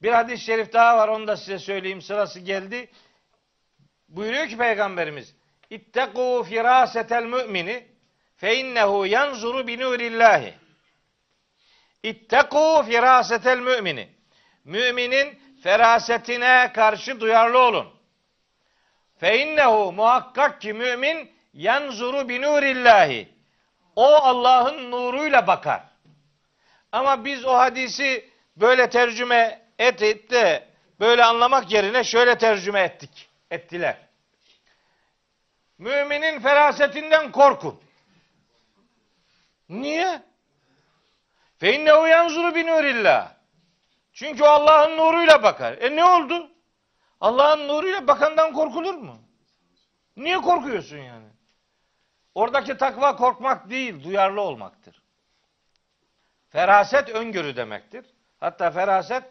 [0.02, 2.90] Bir hadis-i şerif daha var onu da size söyleyeyim sırası geldi.
[4.08, 5.34] Buyuruyor ki Peygamberimiz
[5.70, 7.86] İttekû firâsetel mümini
[8.36, 10.54] fe innehu yanzuru bi nurillahi.
[12.04, 14.08] İttekû firâsetel mümini.
[14.64, 17.86] Müminin ferasetine karşı duyarlı olun.
[19.20, 23.28] Fe innehu muhakkak ki mümin yanzuru bi nurillahi.
[23.96, 25.82] O Allah'ın nuruyla bakar.
[26.92, 30.68] Ama biz o hadisi böyle tercüme et, et de
[31.00, 33.28] böyle anlamak yerine şöyle tercüme ettik.
[33.50, 34.05] Ettiler.
[35.78, 37.80] Müminin ferasetinden korkun.
[39.68, 40.22] Niye?
[41.58, 43.32] Fe innehu yanzuru bi nurillah.
[44.12, 45.72] Çünkü Allah'ın nuruyla bakar.
[45.72, 46.50] E ne oldu?
[47.20, 49.18] Allah'ın nuruyla bakandan korkulur mu?
[50.16, 51.26] Niye korkuyorsun yani?
[52.34, 55.02] Oradaki takva korkmak değil, duyarlı olmaktır.
[56.50, 58.06] Feraset öngörü demektir.
[58.40, 59.24] Hatta feraset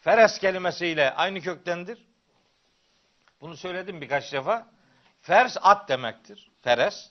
[0.00, 2.06] feres kelimesiyle aynı köktendir.
[3.40, 4.66] Bunu söyledim birkaç defa.
[5.26, 6.50] Fers at demektir.
[6.62, 7.10] Feres.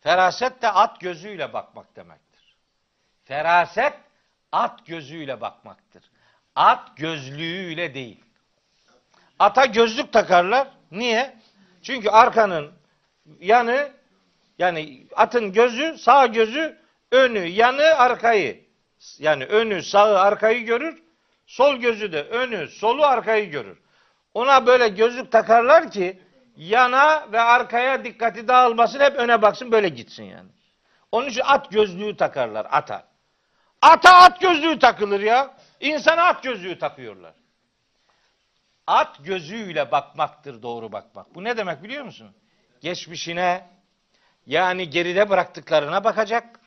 [0.00, 2.56] Feraset de at gözüyle bakmak demektir.
[3.24, 3.92] Feraset
[4.52, 6.02] at gözüyle bakmaktır.
[6.56, 8.24] At gözlüğüyle değil.
[9.38, 10.68] Ata gözlük takarlar.
[10.90, 11.36] Niye?
[11.82, 12.72] Çünkü arkanın
[13.40, 13.92] yanı
[14.58, 16.78] yani atın gözü sağ gözü
[17.10, 18.64] önü yanı arkayı
[19.18, 21.02] yani önü sağı arkayı görür.
[21.46, 23.78] Sol gözü de önü solu arkayı görür.
[24.34, 26.22] Ona böyle gözlük takarlar ki
[26.56, 30.48] yana ve arkaya dikkati dağılmasın hep öne baksın böyle gitsin yani.
[31.12, 33.08] Onun için at gözlüğü takarlar ata.
[33.82, 35.54] Ata at gözlüğü takılır ya.
[35.80, 37.34] İnsana at gözlüğü takıyorlar.
[38.86, 41.34] At gözüyle bakmaktır doğru bakmak.
[41.34, 42.34] Bu ne demek biliyor musun?
[42.80, 43.66] Geçmişine
[44.46, 46.60] yani geride bıraktıklarına bakacak,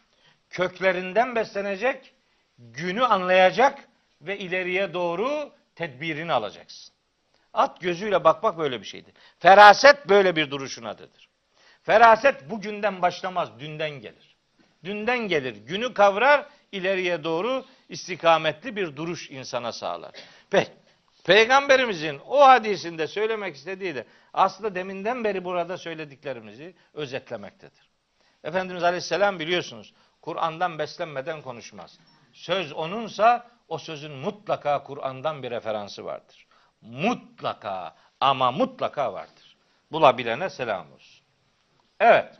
[0.49, 2.13] köklerinden beslenecek,
[2.57, 3.79] günü anlayacak
[4.21, 6.94] ve ileriye doğru tedbirini alacaksın.
[7.55, 9.13] At gözüyle bakmak böyle bir şeydir.
[9.39, 11.29] Feraset böyle bir duruşun adıdır.
[11.83, 14.35] Feraset bugünden başlamaz, dünden gelir.
[14.83, 20.11] Dünden gelir, günü kavrar, ileriye doğru istikametli bir duruş insana sağlar.
[20.49, 20.71] Peki,
[21.25, 27.89] Peygamberimizin o hadisinde söylemek istediği de aslında deminden beri burada söylediklerimizi özetlemektedir.
[28.43, 31.99] Efendimiz Aleyhisselam biliyorsunuz Kur'an'dan beslenmeden konuşmaz.
[32.33, 36.47] Söz onunsa o sözün mutlaka Kur'an'dan bir referansı vardır.
[36.81, 39.57] Mutlaka ama mutlaka vardır.
[39.91, 41.25] Bulabilene selam olsun.
[41.99, 42.35] Evet.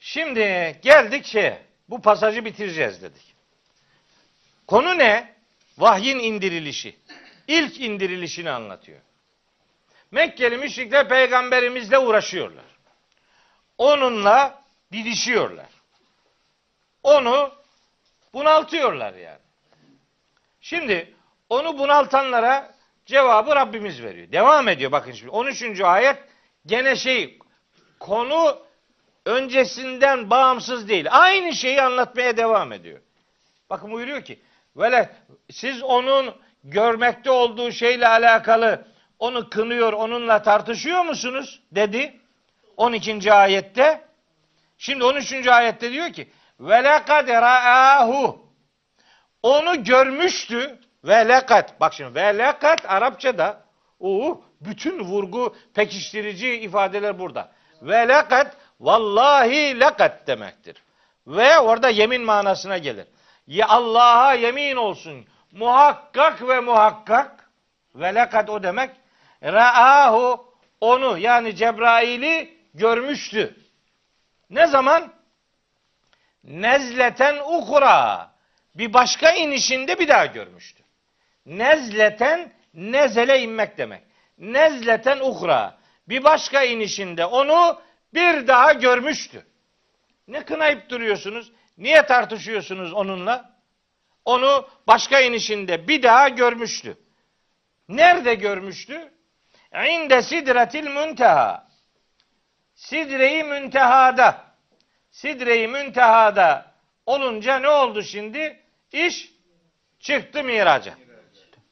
[0.00, 0.40] Şimdi
[0.82, 1.66] geldik şeye.
[1.88, 3.34] Bu pasajı bitireceğiz dedik.
[4.66, 5.36] Konu ne?
[5.78, 6.96] Vahyin indirilişi.
[7.48, 9.00] İlk indirilişini anlatıyor.
[10.10, 12.64] Mekkeli müşrikler peygamberimizle uğraşıyorlar.
[13.78, 14.62] Onunla
[14.92, 15.68] didişiyorlar.
[17.02, 17.54] Onu
[18.32, 19.38] bunaltıyorlar yani.
[20.60, 21.15] Şimdi
[21.48, 22.74] onu bunaltanlara
[23.06, 24.32] cevabı Rabbimiz veriyor.
[24.32, 25.30] Devam ediyor bakın şimdi.
[25.30, 25.80] 13.
[25.80, 26.16] ayet
[26.66, 27.38] gene şey
[28.00, 28.58] konu
[29.24, 31.06] öncesinden bağımsız değil.
[31.10, 33.00] Aynı şeyi anlatmaya devam ediyor.
[33.70, 34.38] Bakın buyuruyor ki
[34.76, 35.16] Vele
[35.50, 38.86] siz onun görmekte olduğu şeyle alakalı
[39.18, 41.62] onu kınıyor, onunla tartışıyor musunuz?
[41.72, 42.20] dedi.
[42.76, 43.32] 12.
[43.32, 44.04] ayette.
[44.78, 45.48] Şimdi 13.
[45.48, 48.46] ayette diyor ki ve lekad ra'ahu
[49.42, 53.60] onu görmüştü ve lekat bak şimdi ve lekat Arapçada
[54.00, 57.52] o bütün vurgu pekiştirici ifadeler burada.
[57.82, 60.82] Ve lekat vallahi lekat demektir.
[61.26, 63.06] Ve orada yemin manasına gelir.
[63.46, 65.26] Ya Allah'a yemin olsun.
[65.52, 67.50] Muhakkak ve muhakkak
[67.94, 68.90] ve lekat o demek.
[69.42, 73.56] Ra'ahu onu yani Cebrail'i görmüştü.
[74.50, 75.12] Ne zaman?
[76.44, 78.30] Nezleten ukura.
[78.74, 80.85] Bir başka inişinde bir daha görmüştü.
[81.46, 84.02] Nezleten nezele inmek demek.
[84.38, 85.78] Nezleten ukra.
[86.08, 87.80] Bir başka inişinde onu
[88.14, 89.46] bir daha görmüştü.
[90.28, 91.52] Ne kınayıp duruyorsunuz?
[91.78, 93.56] Niye tartışıyorsunuz onunla?
[94.24, 96.98] Onu başka inişinde bir daha görmüştü.
[97.88, 99.12] Nerede görmüştü?
[99.88, 101.68] İnde sidretil münteha.
[102.74, 104.44] Sidre-i müntehada.
[105.10, 106.74] Sidre-i müntehada
[107.06, 108.60] olunca ne oldu şimdi?
[108.92, 109.32] İş
[109.98, 110.94] çıktı miraca.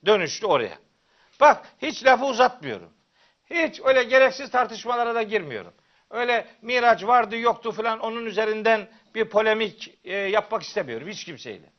[0.07, 0.79] Dönüştü oraya.
[1.41, 2.91] Bak hiç lafı uzatmıyorum.
[3.51, 5.73] Hiç öyle gereksiz tartışmalara da girmiyorum.
[6.11, 11.73] Öyle Miraç vardı yoktu falan onun üzerinden bir polemik e, yapmak istemiyorum hiç kimseyle.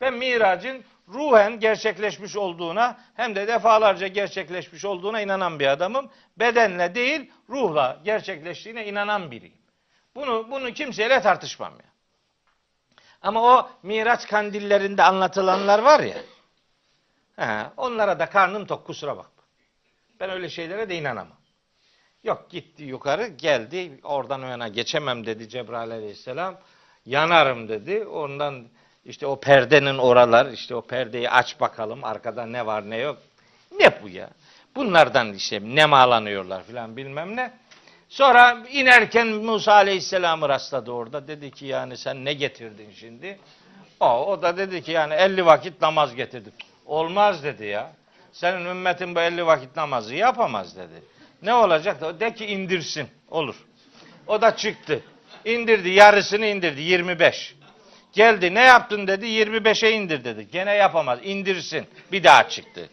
[0.00, 6.10] Ben miracın ruhen gerçekleşmiş olduğuna hem de defalarca gerçekleşmiş olduğuna inanan bir adamım.
[6.36, 9.58] Bedenle değil ruhla gerçekleştiğine inanan biriyim.
[10.14, 11.92] Bunu bunu kimseyle tartışmam ya.
[13.22, 16.16] Ama o miraç kandillerinde anlatılanlar var ya.
[17.36, 19.42] He, onlara da karnım tok kusura bakma.
[20.20, 21.36] Ben öyle şeylere de inanamam.
[22.24, 26.58] Yok gitti yukarı geldi oradan yana geçemem dedi Cebrail aleyhisselam.
[27.06, 28.04] Yanarım dedi.
[28.06, 28.68] Ondan
[29.04, 33.18] işte o perdenin oralar işte o perdeyi aç bakalım arkada ne var ne yok.
[33.78, 34.30] Ne bu ya?
[34.76, 37.52] Bunlardan işte nemalanıyorlar filan bilmem ne.
[38.08, 41.28] Sonra inerken Musa Aleyhisselam'ı rastladı orada.
[41.28, 43.38] Dedi ki yani sen ne getirdin şimdi?
[44.00, 46.52] O, o da dedi ki yani 50 vakit namaz getirdim.
[46.92, 47.92] Olmaz dedi ya.
[48.32, 51.02] Senin ümmetin bu 50 vakit namazı yapamaz dedi.
[51.42, 53.08] Ne olacak de ki indirsin.
[53.30, 53.54] Olur.
[54.26, 55.00] O da çıktı.
[55.44, 57.54] İndirdi yarısını indirdi 25.
[58.12, 60.48] Geldi ne yaptın dedi 25'e indir dedi.
[60.52, 61.86] Gene yapamaz indirsin.
[62.12, 62.88] Bir daha çıktı.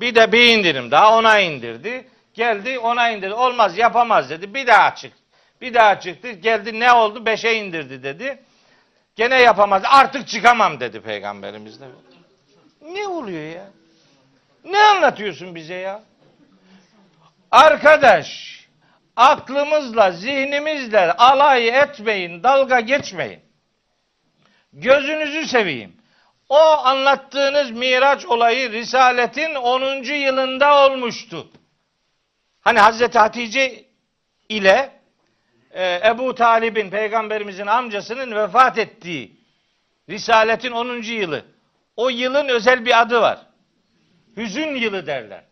[0.00, 2.08] Bir de bir indirim daha ona indirdi.
[2.34, 3.34] Geldi ona indirdi.
[3.34, 4.54] Olmaz yapamaz dedi.
[4.54, 5.22] Bir daha çıktı.
[5.60, 6.30] Bir daha çıktı.
[6.30, 7.26] Geldi ne oldu?
[7.26, 8.38] Beşe indirdi dedi.
[9.16, 9.82] Gene yapamaz.
[9.84, 11.84] Artık çıkamam dedi peygamberimiz de.
[12.80, 13.70] Ne oluyor ya?
[14.64, 16.02] Ne anlatıyorsun bize ya?
[17.50, 18.58] Arkadaş,
[19.16, 23.40] aklımızla, zihnimizle alay etmeyin, dalga geçmeyin.
[24.72, 25.96] Gözünüzü seveyim.
[26.48, 30.02] O anlattığınız Miraç olayı Risaletin 10.
[30.02, 31.50] yılında olmuştu.
[32.60, 33.84] Hani Hazreti Hatice
[34.48, 34.90] ile
[35.70, 39.36] e, Ebu Talib'in peygamberimizin amcasının vefat ettiği
[40.08, 41.02] Risaletin 10.
[41.02, 41.44] yılı.
[41.98, 43.38] O yılın özel bir adı var.
[44.36, 45.44] Hüzün yılı derler.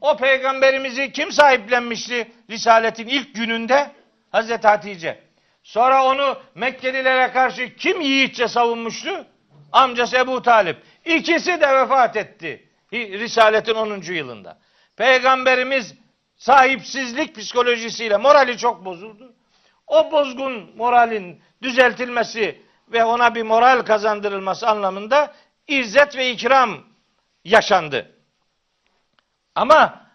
[0.00, 3.90] O peygamberimizi kim sahiplenmişti Risaletin ilk gününde?
[4.32, 5.20] Hazreti Hatice.
[5.62, 9.26] Sonra onu Mekkelilere karşı kim yiğitçe savunmuştu?
[9.72, 10.76] Amcası Ebu Talip.
[11.04, 12.68] İkisi de vefat etti.
[12.92, 14.00] Risaletin 10.
[14.12, 14.58] yılında.
[14.96, 15.94] Peygamberimiz
[16.36, 19.34] sahipsizlik psikolojisiyle morali çok bozuldu.
[19.86, 22.62] O bozgun moralin düzeltilmesi
[22.92, 25.34] ve ona bir moral kazandırılması anlamında
[25.68, 26.84] izzet ve ikram
[27.44, 28.14] yaşandı.
[29.54, 30.06] Ama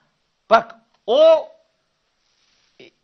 [0.50, 0.76] bak
[1.08, 1.50] o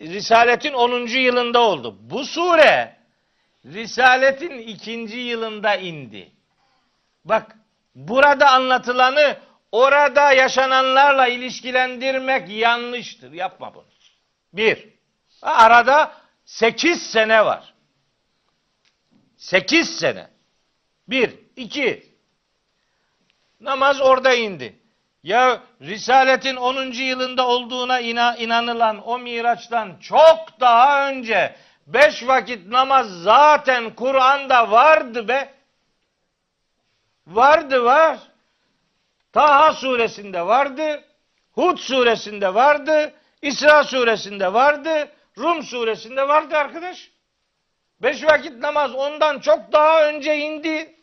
[0.01, 1.07] Risaletin 10.
[1.07, 1.97] yılında oldu.
[2.01, 2.99] Bu sure
[3.65, 4.91] Risaletin 2.
[5.17, 6.31] yılında indi.
[7.25, 7.55] Bak
[7.95, 9.37] burada anlatılanı
[9.71, 13.31] orada yaşananlarla ilişkilendirmek yanlıştır.
[13.31, 13.85] Yapma bunu.
[14.53, 14.89] Bir,
[15.41, 16.13] arada
[16.45, 17.73] 8 sene var.
[19.37, 20.29] 8 sene.
[21.07, 22.08] Bir, iki.
[23.61, 24.79] Namaz orada indi.
[25.23, 26.91] Ya Risaletin 10.
[26.91, 27.99] yılında olduğuna
[28.35, 31.55] inanılan o Miraç'tan çok daha önce
[31.87, 35.53] beş vakit namaz zaten Kur'an'da vardı be.
[37.27, 38.19] Vardı var.
[39.33, 41.03] Taha suresinde vardı.
[41.51, 43.13] Hud suresinde vardı.
[43.41, 45.11] İsra suresinde vardı.
[45.37, 47.11] Rum suresinde vardı arkadaş.
[48.01, 50.98] Beş vakit namaz ondan çok daha önce indi.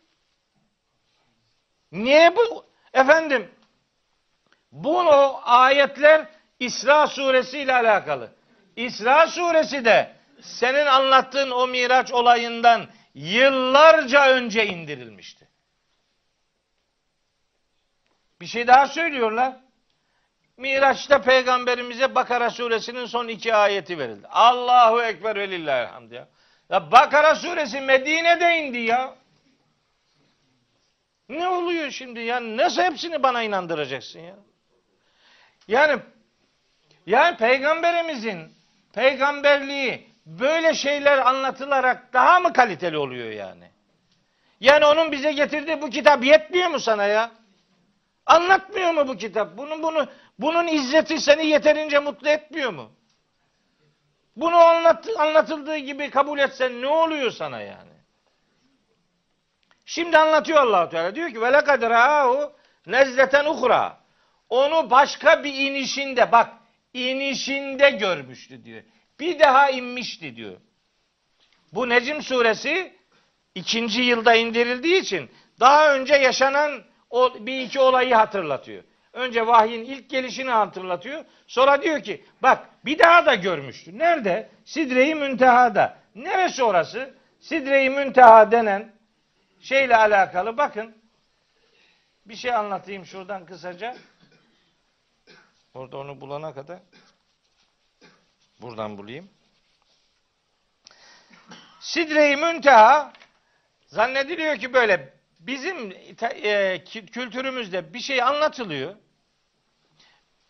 [1.96, 2.66] Niye bu?
[2.92, 3.50] Efendim
[4.72, 6.26] bu o ayetler
[6.60, 8.32] İsra suresi ile alakalı.
[8.76, 15.48] İsra suresi de senin anlattığın o Miraç olayından yıllarca önce indirilmişti.
[18.40, 19.52] Bir şey daha söylüyorlar.
[20.56, 24.26] Miraç'ta peygamberimize Bakara suresinin son iki ayeti verildi.
[24.28, 26.28] Allahu Ekber ve lillahi ya.
[26.70, 29.14] Ya Bakara suresi Medine'de indi ya.
[31.28, 32.40] Ne oluyor şimdi ya?
[32.56, 34.36] Nasıl hepsini bana inandıracaksın ya?
[35.68, 36.02] Yani
[37.06, 38.52] yani peygamberimizin
[38.92, 43.70] peygamberliği böyle şeyler anlatılarak daha mı kaliteli oluyor yani?
[44.60, 47.30] Yani onun bize getirdiği bu kitap yetmiyor mu sana ya?
[48.26, 49.56] Anlatmıyor mu bu kitap?
[49.56, 50.08] Bunun bunu
[50.38, 52.92] bunun izzeti seni yeterince mutlu etmiyor mu?
[54.36, 57.95] Bunu anlat, anlatıldığı gibi kabul etsen ne oluyor sana yani?
[59.86, 61.14] Şimdi anlatıyor Allah Teala.
[61.14, 62.52] Diyor ki ve lekad ra'ahu
[62.86, 64.00] nezleten uhra.
[64.48, 66.50] Onu başka bir inişinde bak
[66.94, 68.82] inişinde görmüştü diyor.
[69.20, 70.56] Bir daha inmişti diyor.
[71.72, 72.96] Bu Necim suresi
[73.54, 75.30] ikinci yılda indirildiği için
[75.60, 78.84] daha önce yaşanan o bir iki olayı hatırlatıyor.
[79.12, 81.24] Önce vahyin ilk gelişini hatırlatıyor.
[81.46, 83.98] Sonra diyor ki bak bir daha da görmüştü.
[83.98, 84.50] Nerede?
[84.64, 85.98] Sidre-i Münteha'da.
[86.14, 87.14] Neresi orası?
[87.40, 88.95] Sidre-i Münteha denen
[89.60, 91.02] şeyle alakalı bakın.
[92.26, 93.96] Bir şey anlatayım şuradan kısaca.
[95.74, 96.78] Orada onu bulana kadar
[98.60, 99.30] buradan bulayım.
[101.80, 103.12] Sidre-i Münteha
[103.86, 108.94] zannediliyor ki böyle bizim e, kültürümüzde bir şey anlatılıyor.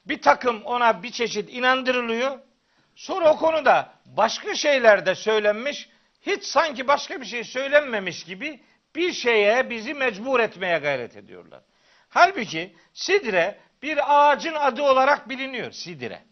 [0.07, 2.39] Bir takım ona bir çeşit inandırılıyor.
[2.95, 5.89] Sonra o konuda başka şeyler de söylenmiş.
[6.23, 8.61] Hiç sanki başka bir şey söylenmemiş gibi
[8.97, 11.61] bir şeye bizi mecbur etmeye gayret ediyorlar.
[12.09, 16.23] Halbuki sidre bir ağacın adı olarak biliniyor sidre.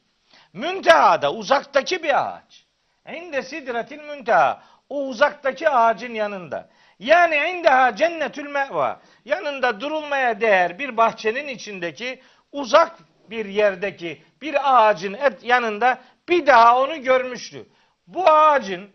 [0.52, 2.66] Müntehada uzaktaki bir ağaç.
[3.12, 4.62] İnde sidretil münteha.
[4.88, 6.70] O uzaktaki ağacın yanında.
[6.98, 9.00] Yani indeha cennetül meva.
[9.24, 12.22] Yanında durulmaya değer bir bahçenin içindeki
[12.52, 12.96] uzak
[13.30, 17.66] bir yerdeki bir ağacın et yanında bir daha onu görmüştü.
[18.06, 18.90] Bu ağacın,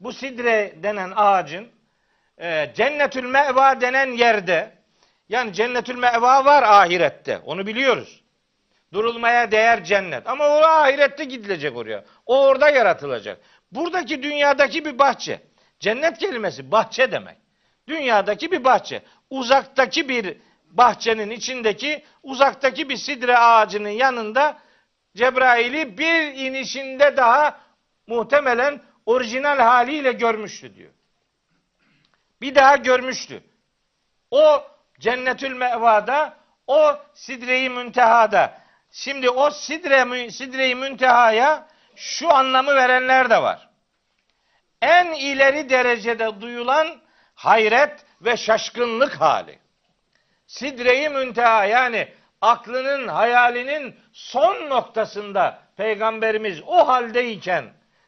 [0.00, 1.68] bu sidre denen ağacın
[2.40, 4.72] e, cennetül meva denen yerde
[5.28, 7.38] yani cennetül meva var ahirette.
[7.38, 8.22] Onu biliyoruz.
[8.92, 10.28] Durulmaya değer cennet.
[10.28, 12.04] Ama o ahirette gidilecek oraya.
[12.26, 13.40] O orada yaratılacak.
[13.72, 15.40] Buradaki dünyadaki bir bahçe.
[15.80, 17.36] Cennet kelimesi bahçe demek.
[17.88, 19.02] Dünyadaki bir bahçe.
[19.30, 20.36] Uzaktaki bir
[20.70, 24.58] bahçenin içindeki uzaktaki bir sidre ağacının yanında
[25.16, 27.60] Cebrail'i bir inişinde daha
[28.06, 30.90] muhtemelen orijinal haliyle görmüştü diyor.
[32.40, 33.42] Bir daha görmüştü.
[34.30, 34.62] O
[35.00, 36.36] cennetül mevada,
[36.66, 38.58] o sidre-i müntehada.
[38.90, 43.68] Şimdi o sidre, sidre-i müntehaya şu anlamı verenler de var.
[44.82, 47.00] En ileri derecede duyulan
[47.34, 49.58] hayret ve şaşkınlık hali.
[50.46, 52.08] Sidre-i münteha yani
[52.40, 57.64] aklının, hayalinin son noktasında peygamberimiz o haldeyken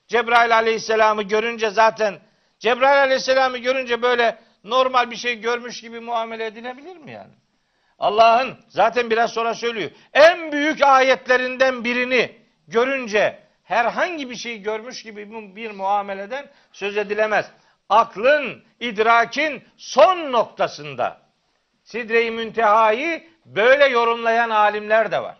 [0.09, 2.21] Cebrail aleyhisselamı görünce zaten
[2.63, 7.33] Cebrail aleyhisselamı görünce böyle normal bir şey görmüş gibi muamele edilebilir mi yani?
[7.99, 9.91] Allah'ın zaten biraz sonra söylüyor.
[10.13, 17.51] En büyük ayetlerinden birini görünce herhangi bir şey görmüş gibi bir muameleden söz edilemez.
[17.89, 21.21] Aklın, idrakin son noktasında
[21.85, 25.37] Sidre-i Münteha'yı böyle yorumlayan alimler de var.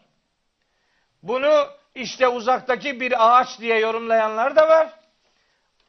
[1.23, 5.02] Bunu işte uzaktaki bir ağaç diye yorumlayanlar da var.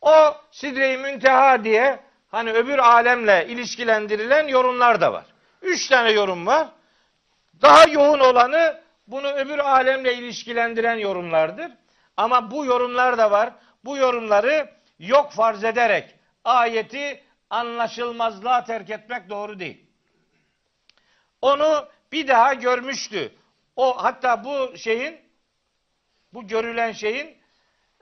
[0.03, 5.25] O Sidre-i Münteha diye hani öbür alemle ilişkilendirilen yorumlar da var.
[5.61, 6.67] Üç tane yorum var.
[7.61, 11.71] Daha yoğun olanı bunu öbür alemle ilişkilendiren yorumlardır.
[12.17, 13.53] Ama bu yorumlar da var.
[13.85, 14.69] Bu yorumları
[14.99, 19.85] yok farz ederek ayeti anlaşılmazlığa terk etmek doğru değil.
[21.41, 23.33] Onu bir daha görmüştü.
[23.75, 25.21] O hatta bu şeyin
[26.33, 27.37] bu görülen şeyin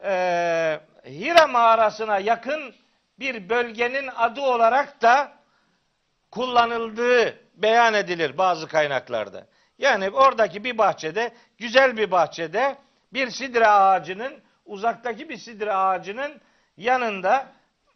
[0.03, 2.75] e, Hira mağarasına yakın
[3.19, 5.33] bir bölgenin adı olarak da
[6.31, 9.47] kullanıldığı beyan edilir bazı kaynaklarda.
[9.77, 12.77] Yani oradaki bir bahçede, güzel bir bahçede
[13.13, 16.41] bir sidre ağacının, uzaktaki bir sidre ağacının
[16.77, 17.47] yanında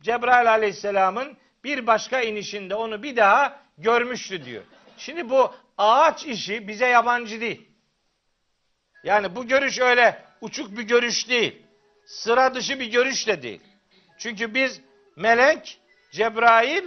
[0.01, 4.63] Cebrail aleyhisselamın bir başka inişinde onu bir daha görmüştü diyor.
[4.97, 7.71] Şimdi bu ağaç işi bize yabancı değil.
[9.03, 11.64] Yani bu görüş öyle uçuk bir görüş değil.
[12.05, 13.61] Sıra dışı bir görüş de değil.
[14.17, 14.81] Çünkü biz
[15.15, 15.79] melek,
[16.11, 16.83] Cebrail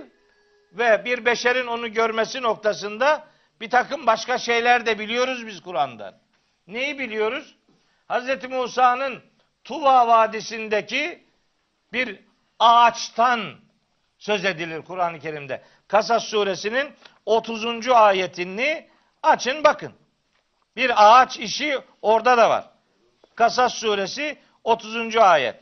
[0.72, 3.26] ve bir beşerin onu görmesi noktasında
[3.60, 6.14] bir takım başka şeyler de biliyoruz biz Kur'an'dan.
[6.66, 7.56] Neyi biliyoruz?
[8.08, 8.50] Hz.
[8.50, 9.22] Musa'nın
[9.64, 11.24] Tuva Vadisi'ndeki
[11.92, 12.20] bir
[12.58, 13.54] ağaçtan
[14.18, 15.62] söz edilir Kur'an-ı Kerim'de.
[15.88, 16.92] Kasas suresinin
[17.26, 17.88] 30.
[17.88, 18.88] ayetini
[19.22, 19.92] açın bakın.
[20.76, 22.70] Bir ağaç işi orada da var.
[23.34, 25.16] Kasas suresi 30.
[25.16, 25.56] ayet.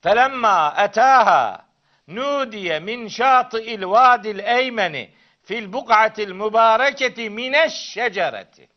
[0.00, 1.66] Felemma etaha
[2.08, 5.10] nudiye min şatı'il vadil eymeni
[5.42, 8.68] fil buk'atil mübareketi mineş şecereti.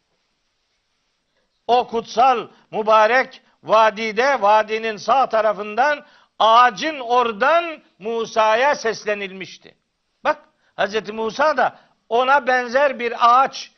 [1.68, 6.06] O kutsal mübarek vadide, vadinin sağ tarafından
[6.40, 9.76] ağacın oradan Musa'ya seslenilmişti.
[10.24, 10.38] Bak
[10.78, 11.10] Hz.
[11.10, 11.80] Musa da
[12.10, 13.72] ona benzer bir ağaç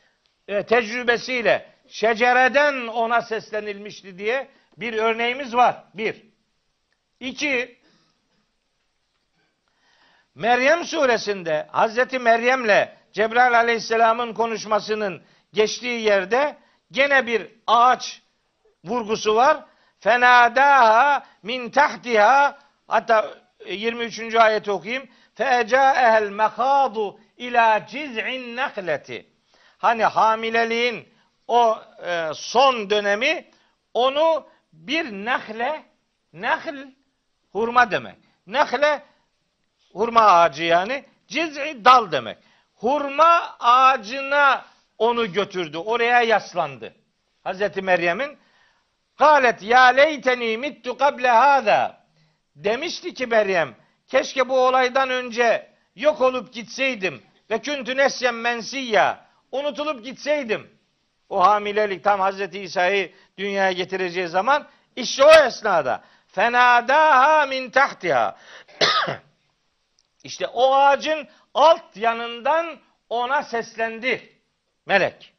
[0.48, 4.48] e, tecrübesiyle şecereden ona seslenilmişti diye
[4.78, 5.84] bir örneğimiz var.
[5.94, 6.24] Bir.
[7.20, 7.80] İki,
[10.36, 15.22] Meryem suresinde Hazreti Meryem'le Cebrail aleyhisselamın konuşmasının
[15.54, 16.58] geçtiği yerde
[16.92, 18.22] gene bir ağaç
[18.84, 19.66] vurgusu var.
[20.00, 23.38] Fenadaha min tahtiha hatta
[23.68, 24.36] 23.
[24.36, 25.10] ayeti okuyayım.
[25.36, 29.26] Feca'ehel mekadu ila ciz'in nehleti.
[29.78, 31.10] Hani hamileliğin
[31.48, 33.46] o e, son dönemi
[33.94, 35.86] onu bir nehle,
[36.34, 36.76] nehl
[37.52, 38.16] hurma demek.
[38.48, 39.04] Nehle
[39.94, 41.06] hurma ağacı yani.
[41.28, 42.38] Ciz'i dal demek.
[42.76, 44.66] Hurma ağacına
[44.98, 45.78] onu götürdü.
[45.78, 46.96] Oraya yaslandı.
[47.44, 48.38] Hazreti Meryem'in
[49.18, 52.04] Galet ya leyteni mittu kable hâzâ.
[52.56, 53.76] demişti ki Meryem
[54.08, 60.70] keşke bu olaydan önce yok olup gitseydim ve küntü nesyen mensiyya unutulup gitseydim.
[61.34, 68.38] O hamilelik tam Hazreti İsa'yı dünyaya getireceği zaman işte o esnada fenadaha min tahtiha
[70.24, 72.80] işte o ağacın alt yanından
[73.10, 74.40] ona seslendi
[74.86, 75.34] melek.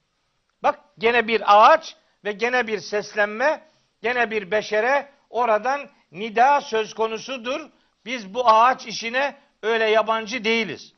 [0.62, 3.62] Bak gene bir ağaç ve gene bir seslenme,
[4.02, 7.70] gene bir beşere oradan nida söz konusudur.
[8.04, 10.92] Biz bu ağaç işine öyle yabancı değiliz.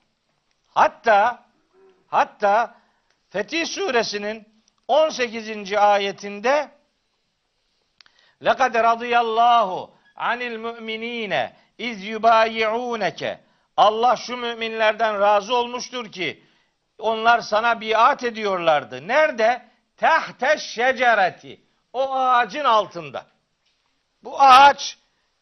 [0.75, 1.45] Hatta
[2.07, 2.75] hatta
[3.31, 4.56] Fetih suresinin
[4.88, 5.74] 18.
[5.74, 6.72] ayetinde
[8.42, 11.50] لَقَدْ رَضِيَ اللّٰهُ عَنِ الْمُؤْمِن۪ينَ
[11.80, 13.38] اِذْ يُبَايِعُونَكَ
[13.78, 16.44] Allah şu müminlerden razı olmuştur ki
[16.98, 19.08] onlar sana biat ediyorlardı.
[19.08, 19.66] Nerede?
[19.98, 21.62] Tahte şecereti.
[21.94, 23.26] O ağacın altında.
[24.24, 24.98] Bu ağaç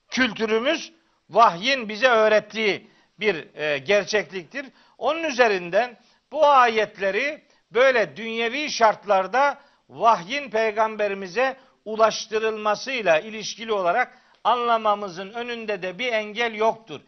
[0.10, 0.94] kültürümüz
[1.30, 4.66] vahyin bize öğrettiği bir e, gerçekliktir.
[4.98, 5.98] Onun üzerinden
[6.32, 7.44] bu ayetleri
[7.75, 17.01] böyle dünyevi şartlarda vahyin peygamberimize ulaştırılmasıyla ilişkili olarak anlamamızın önünde de bir engel yoktur.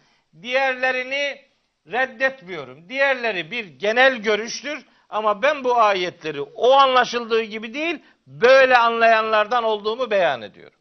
[0.43, 1.41] Diğerlerini
[1.93, 2.89] reddetmiyorum.
[2.89, 10.11] Diğerleri bir genel görüştür ama ben bu ayetleri o anlaşıldığı gibi değil, böyle anlayanlardan olduğumu
[10.11, 10.79] beyan ediyorum.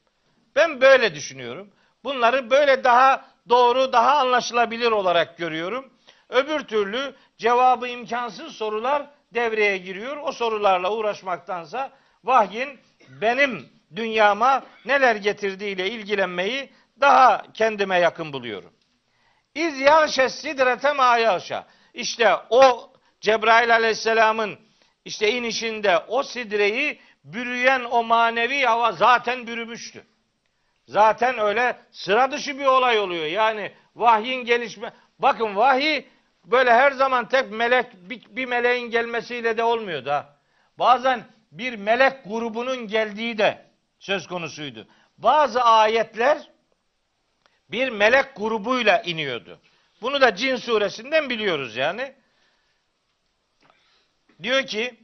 [0.56, 1.72] Ben böyle düşünüyorum.
[2.04, 5.94] Bunları böyle daha doğru, daha anlaşılabilir olarak görüyorum.
[6.30, 10.18] Öbür türlü cevabı imkansız sorular devreye giriyor.
[10.18, 11.92] O sorularla uğraşmaktansa
[12.24, 12.80] vahyin
[13.22, 16.70] benim dünyama neler getirdiğiyle ilgilenmeyi
[17.02, 18.74] daha kendime yakın buluyorum.
[19.56, 21.66] İz yağşe sidrete ma yağşa.
[21.94, 24.60] İşte o Cebrail aleyhisselamın
[25.06, 30.06] işte inişinde o sidreyi bürüyen o manevi hava zaten bürümüştü.
[30.88, 33.26] Zaten öyle sıra dışı bir olay oluyor.
[33.26, 34.94] Yani vahyin gelişme.
[35.20, 36.06] Bakın vahiy
[36.52, 40.36] böyle her zaman tek melek bir, bir meleğin gelmesiyle de olmuyor da.
[40.80, 43.66] Bazen bir melek grubunun geldiği de
[44.00, 44.88] söz konusuydu.
[45.18, 46.50] Bazı ayetler
[47.72, 49.60] bir melek grubuyla iniyordu.
[50.02, 52.16] Bunu da Cin suresinden biliyoruz yani.
[54.44, 54.96] Diyor ki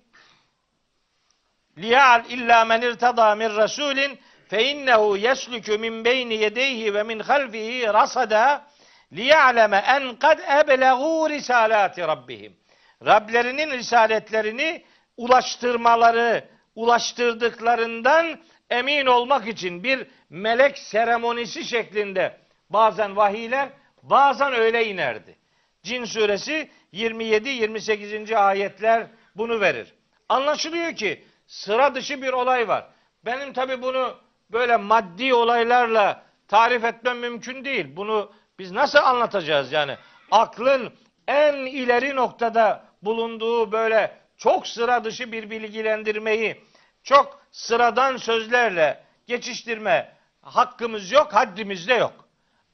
[1.77, 7.87] liyal illa men irtada min rasulin fe innehu yesluku min beyni yedeyhi ve min halfihi
[7.87, 8.67] rasada
[9.13, 12.57] liya'leme en kad ebleğu risalati rabbihim.
[13.05, 14.85] Rablerinin risaletlerini
[15.17, 18.39] ulaştırmaları, ulaştırdıklarından
[18.69, 22.37] emin olmak için bir melek seremonisi şeklinde
[22.69, 23.69] bazen vahiyler,
[24.03, 25.37] bazen öyle inerdi.
[25.83, 28.35] Cin suresi 27-28.
[28.35, 29.93] ayetler bunu verir.
[30.29, 32.85] Anlaşılıyor ki sıra dışı bir olay var.
[33.25, 34.17] Benim tabi bunu
[34.51, 37.95] böyle maddi olaylarla tarif etmem mümkün değil.
[37.95, 38.31] Bunu
[38.61, 39.97] biz nasıl anlatacağız yani?
[40.31, 40.93] Aklın
[41.27, 46.63] en ileri noktada bulunduğu böyle çok sıra dışı bir bilgilendirmeyi
[47.03, 52.13] çok sıradan sözlerle geçiştirme hakkımız yok, haddimiz de yok.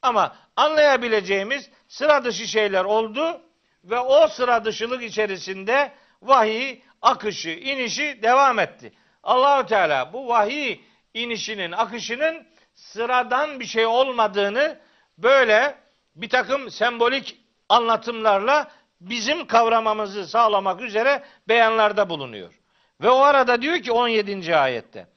[0.02, 3.42] Ama anlayabileceğimiz sıra dışı şeyler oldu
[3.84, 5.92] ve o sıra dışılık içerisinde
[6.22, 8.94] vahiy akışı, inişi devam etti.
[9.24, 10.80] Allahü Teala bu vahiy
[11.14, 14.87] inişinin, akışının sıradan bir şey olmadığını
[15.18, 15.78] böyle
[16.16, 17.38] bir takım sembolik
[17.70, 18.72] anlatımlarla
[19.02, 22.54] bizim kavramamızı sağlamak üzere beyanlarda bulunuyor.
[23.02, 24.58] Ve o arada diyor ki 17.
[24.58, 25.08] ayette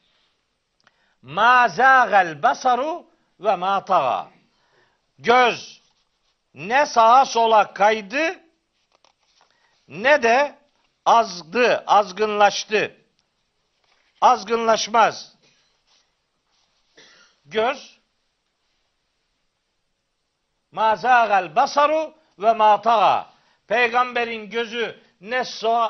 [1.22, 3.06] Ma zâgel basaru
[3.40, 4.28] ve ma taga
[5.18, 5.80] Göz
[6.54, 8.40] ne sağa sola kaydı
[9.88, 10.58] ne de
[11.04, 12.96] azdı, azgınlaştı.
[14.20, 15.34] Azgınlaşmaz.
[17.44, 17.99] Göz
[20.72, 23.30] ma zâgel basaru ve ma taga
[23.68, 25.44] Peygamberin gözü ne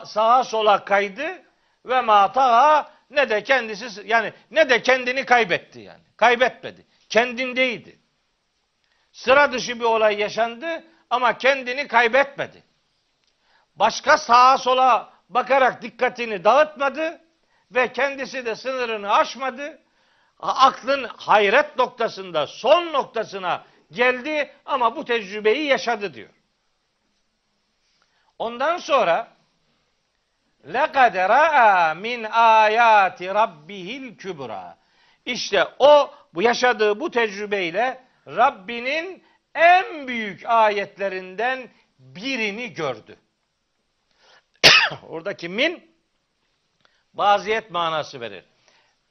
[0.05, 1.43] sağa sola kaydı
[1.85, 6.02] ve mataha ne de kendisi yani ne de kendini kaybetti yani.
[6.16, 6.86] Kaybetmedi.
[7.09, 7.98] Kendindeydi.
[9.12, 12.62] Sıra dışı bir olay yaşandı ama kendini kaybetmedi.
[13.77, 17.20] Başka sağa sola bakarak dikkatini dağıtmadı
[17.70, 19.78] ve kendisi de sınırını aşmadı.
[20.39, 26.30] Aklın hayret noktasında son noktasına geldi ama bu tecrübeyi yaşadı diyor.
[28.40, 29.36] Ondan sonra
[30.68, 34.74] لَقَدْ رَأَى مِنْ آيَاتِ رَبِّهِ الْكُبْرَى
[35.26, 39.24] İşte o bu yaşadığı bu tecrübeyle Rabbinin
[39.56, 41.70] en büyük ayetlerinden
[42.00, 43.18] birini gördü.
[45.10, 45.96] Oradaki min
[47.14, 48.46] baziyet manası verir.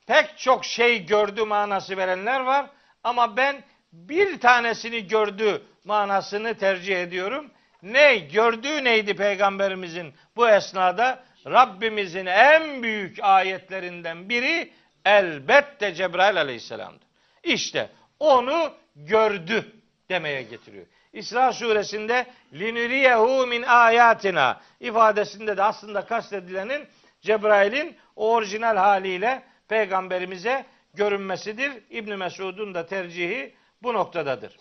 [0.06, 2.70] Pek çok şey gördü manası verenler var
[3.04, 7.51] ama ben bir tanesini gördü manasını tercih ediyorum.
[7.83, 8.15] Ne?
[8.17, 11.23] Gördüğü neydi peygamberimizin bu esnada?
[11.45, 14.71] Rabbimizin en büyük ayetlerinden biri
[15.05, 17.07] elbette Cebrail aleyhisselamdır.
[17.43, 17.89] İşte
[18.19, 19.71] onu gördü
[20.09, 20.85] demeye getiriyor.
[21.13, 26.87] İsra suresinde linuriyehu min ayatina ifadesinde de aslında kastedilenin
[27.21, 31.71] Cebrail'in orijinal haliyle peygamberimize görünmesidir.
[31.89, 33.53] İbn Mesud'un da tercihi
[33.83, 34.57] bu noktadadır.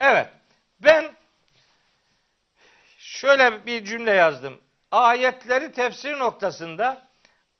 [0.00, 0.28] Evet.
[0.80, 1.16] Ben
[2.98, 4.60] şöyle bir cümle yazdım.
[4.90, 7.08] Ayetleri tefsir noktasında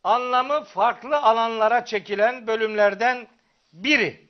[0.04, 3.28] anlamı farklı alanlara çekilen bölümlerden
[3.72, 4.28] biri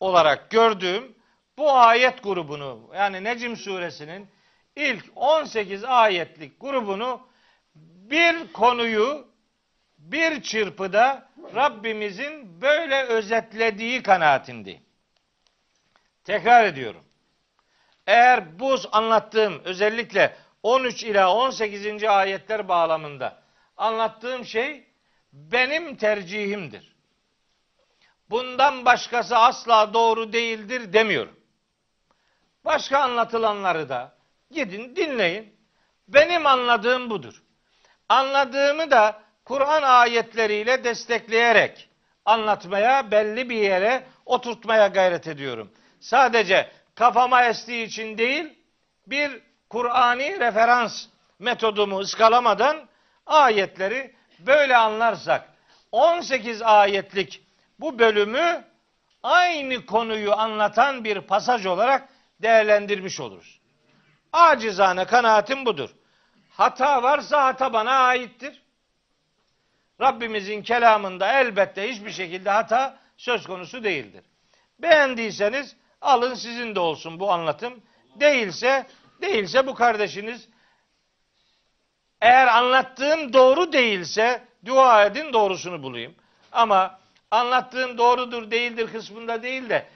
[0.00, 1.14] olarak gördüğüm
[1.58, 4.28] bu ayet grubunu yani Necim suresinin
[4.76, 7.28] ilk 18 ayetlik grubunu
[8.10, 9.28] bir konuyu
[9.98, 14.82] bir çırpıda Rabbimizin böyle özetlediği kanaatindeyim.
[16.24, 17.04] Tekrar ediyorum.
[18.06, 22.04] Eğer bu anlattığım özellikle 13 ila 18.
[22.04, 23.42] ayetler bağlamında
[23.76, 24.86] anlattığım şey
[25.32, 26.96] benim tercihimdir.
[28.30, 31.36] Bundan başkası asla doğru değildir demiyorum.
[32.64, 34.14] Başka anlatılanları da
[34.50, 35.56] gidin dinleyin.
[36.08, 37.42] Benim anladığım budur.
[38.08, 41.88] Anladığımı da Kur'an ayetleriyle destekleyerek
[42.24, 45.72] anlatmaya, belli bir yere oturtmaya gayret ediyorum.
[46.02, 48.58] Sadece kafama estiği için değil,
[49.06, 51.06] bir Kur'ani referans
[51.38, 52.88] metodumu ıskalamadan
[53.26, 55.48] ayetleri böyle anlarsak
[55.92, 57.42] 18 ayetlik
[57.80, 58.64] bu bölümü
[59.22, 62.08] aynı konuyu anlatan bir pasaj olarak
[62.42, 63.60] değerlendirmiş oluruz.
[64.32, 65.90] Acizane kanaatim budur.
[66.50, 68.62] Hata varsa hata bana aittir.
[70.00, 74.24] Rabbimizin kelamında elbette hiçbir şekilde hata söz konusu değildir.
[74.78, 77.82] Beğendiyseniz alın sizin de olsun bu anlatım.
[78.20, 78.86] Değilse
[79.20, 80.48] değilse bu kardeşiniz
[82.20, 86.14] eğer anlattığım doğru değilse dua edin doğrusunu bulayım.
[86.52, 86.98] Ama
[87.30, 89.88] anlattığım doğrudur değildir kısmında değil de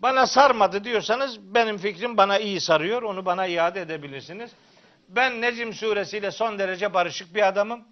[0.00, 3.02] bana sarmadı diyorsanız benim fikrim bana iyi sarıyor.
[3.02, 4.50] Onu bana iade edebilirsiniz.
[5.08, 7.84] Ben Necim suresiyle son derece barışık bir adamım.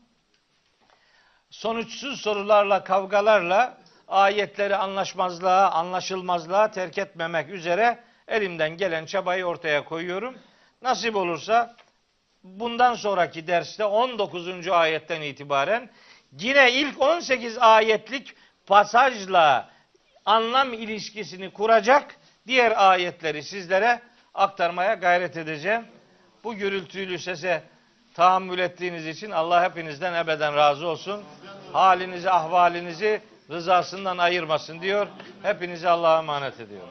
[1.50, 3.78] Sonuçsuz sorularla, kavgalarla
[4.12, 7.98] ayetleri anlaşmazlığa, anlaşılmazlığa terk etmemek üzere
[8.28, 10.38] elimden gelen çabayı ortaya koyuyorum.
[10.82, 11.76] Nasip olursa
[12.44, 14.68] bundan sonraki derste 19.
[14.68, 15.90] ayetten itibaren
[16.38, 18.34] yine ilk 18 ayetlik
[18.66, 19.70] pasajla
[20.24, 22.16] anlam ilişkisini kuracak
[22.46, 24.00] diğer ayetleri sizlere
[24.34, 25.84] aktarmaya gayret edeceğim.
[26.44, 27.62] Bu gürültülü sese
[28.14, 31.22] tahammül ettiğiniz için Allah hepinizden ebeden razı olsun.
[31.72, 33.20] Halinizi, ahvalinizi
[33.52, 35.06] rızasından ayırmasın diyor.
[35.42, 36.88] Hepinizi Allah'a emanet ediyorum.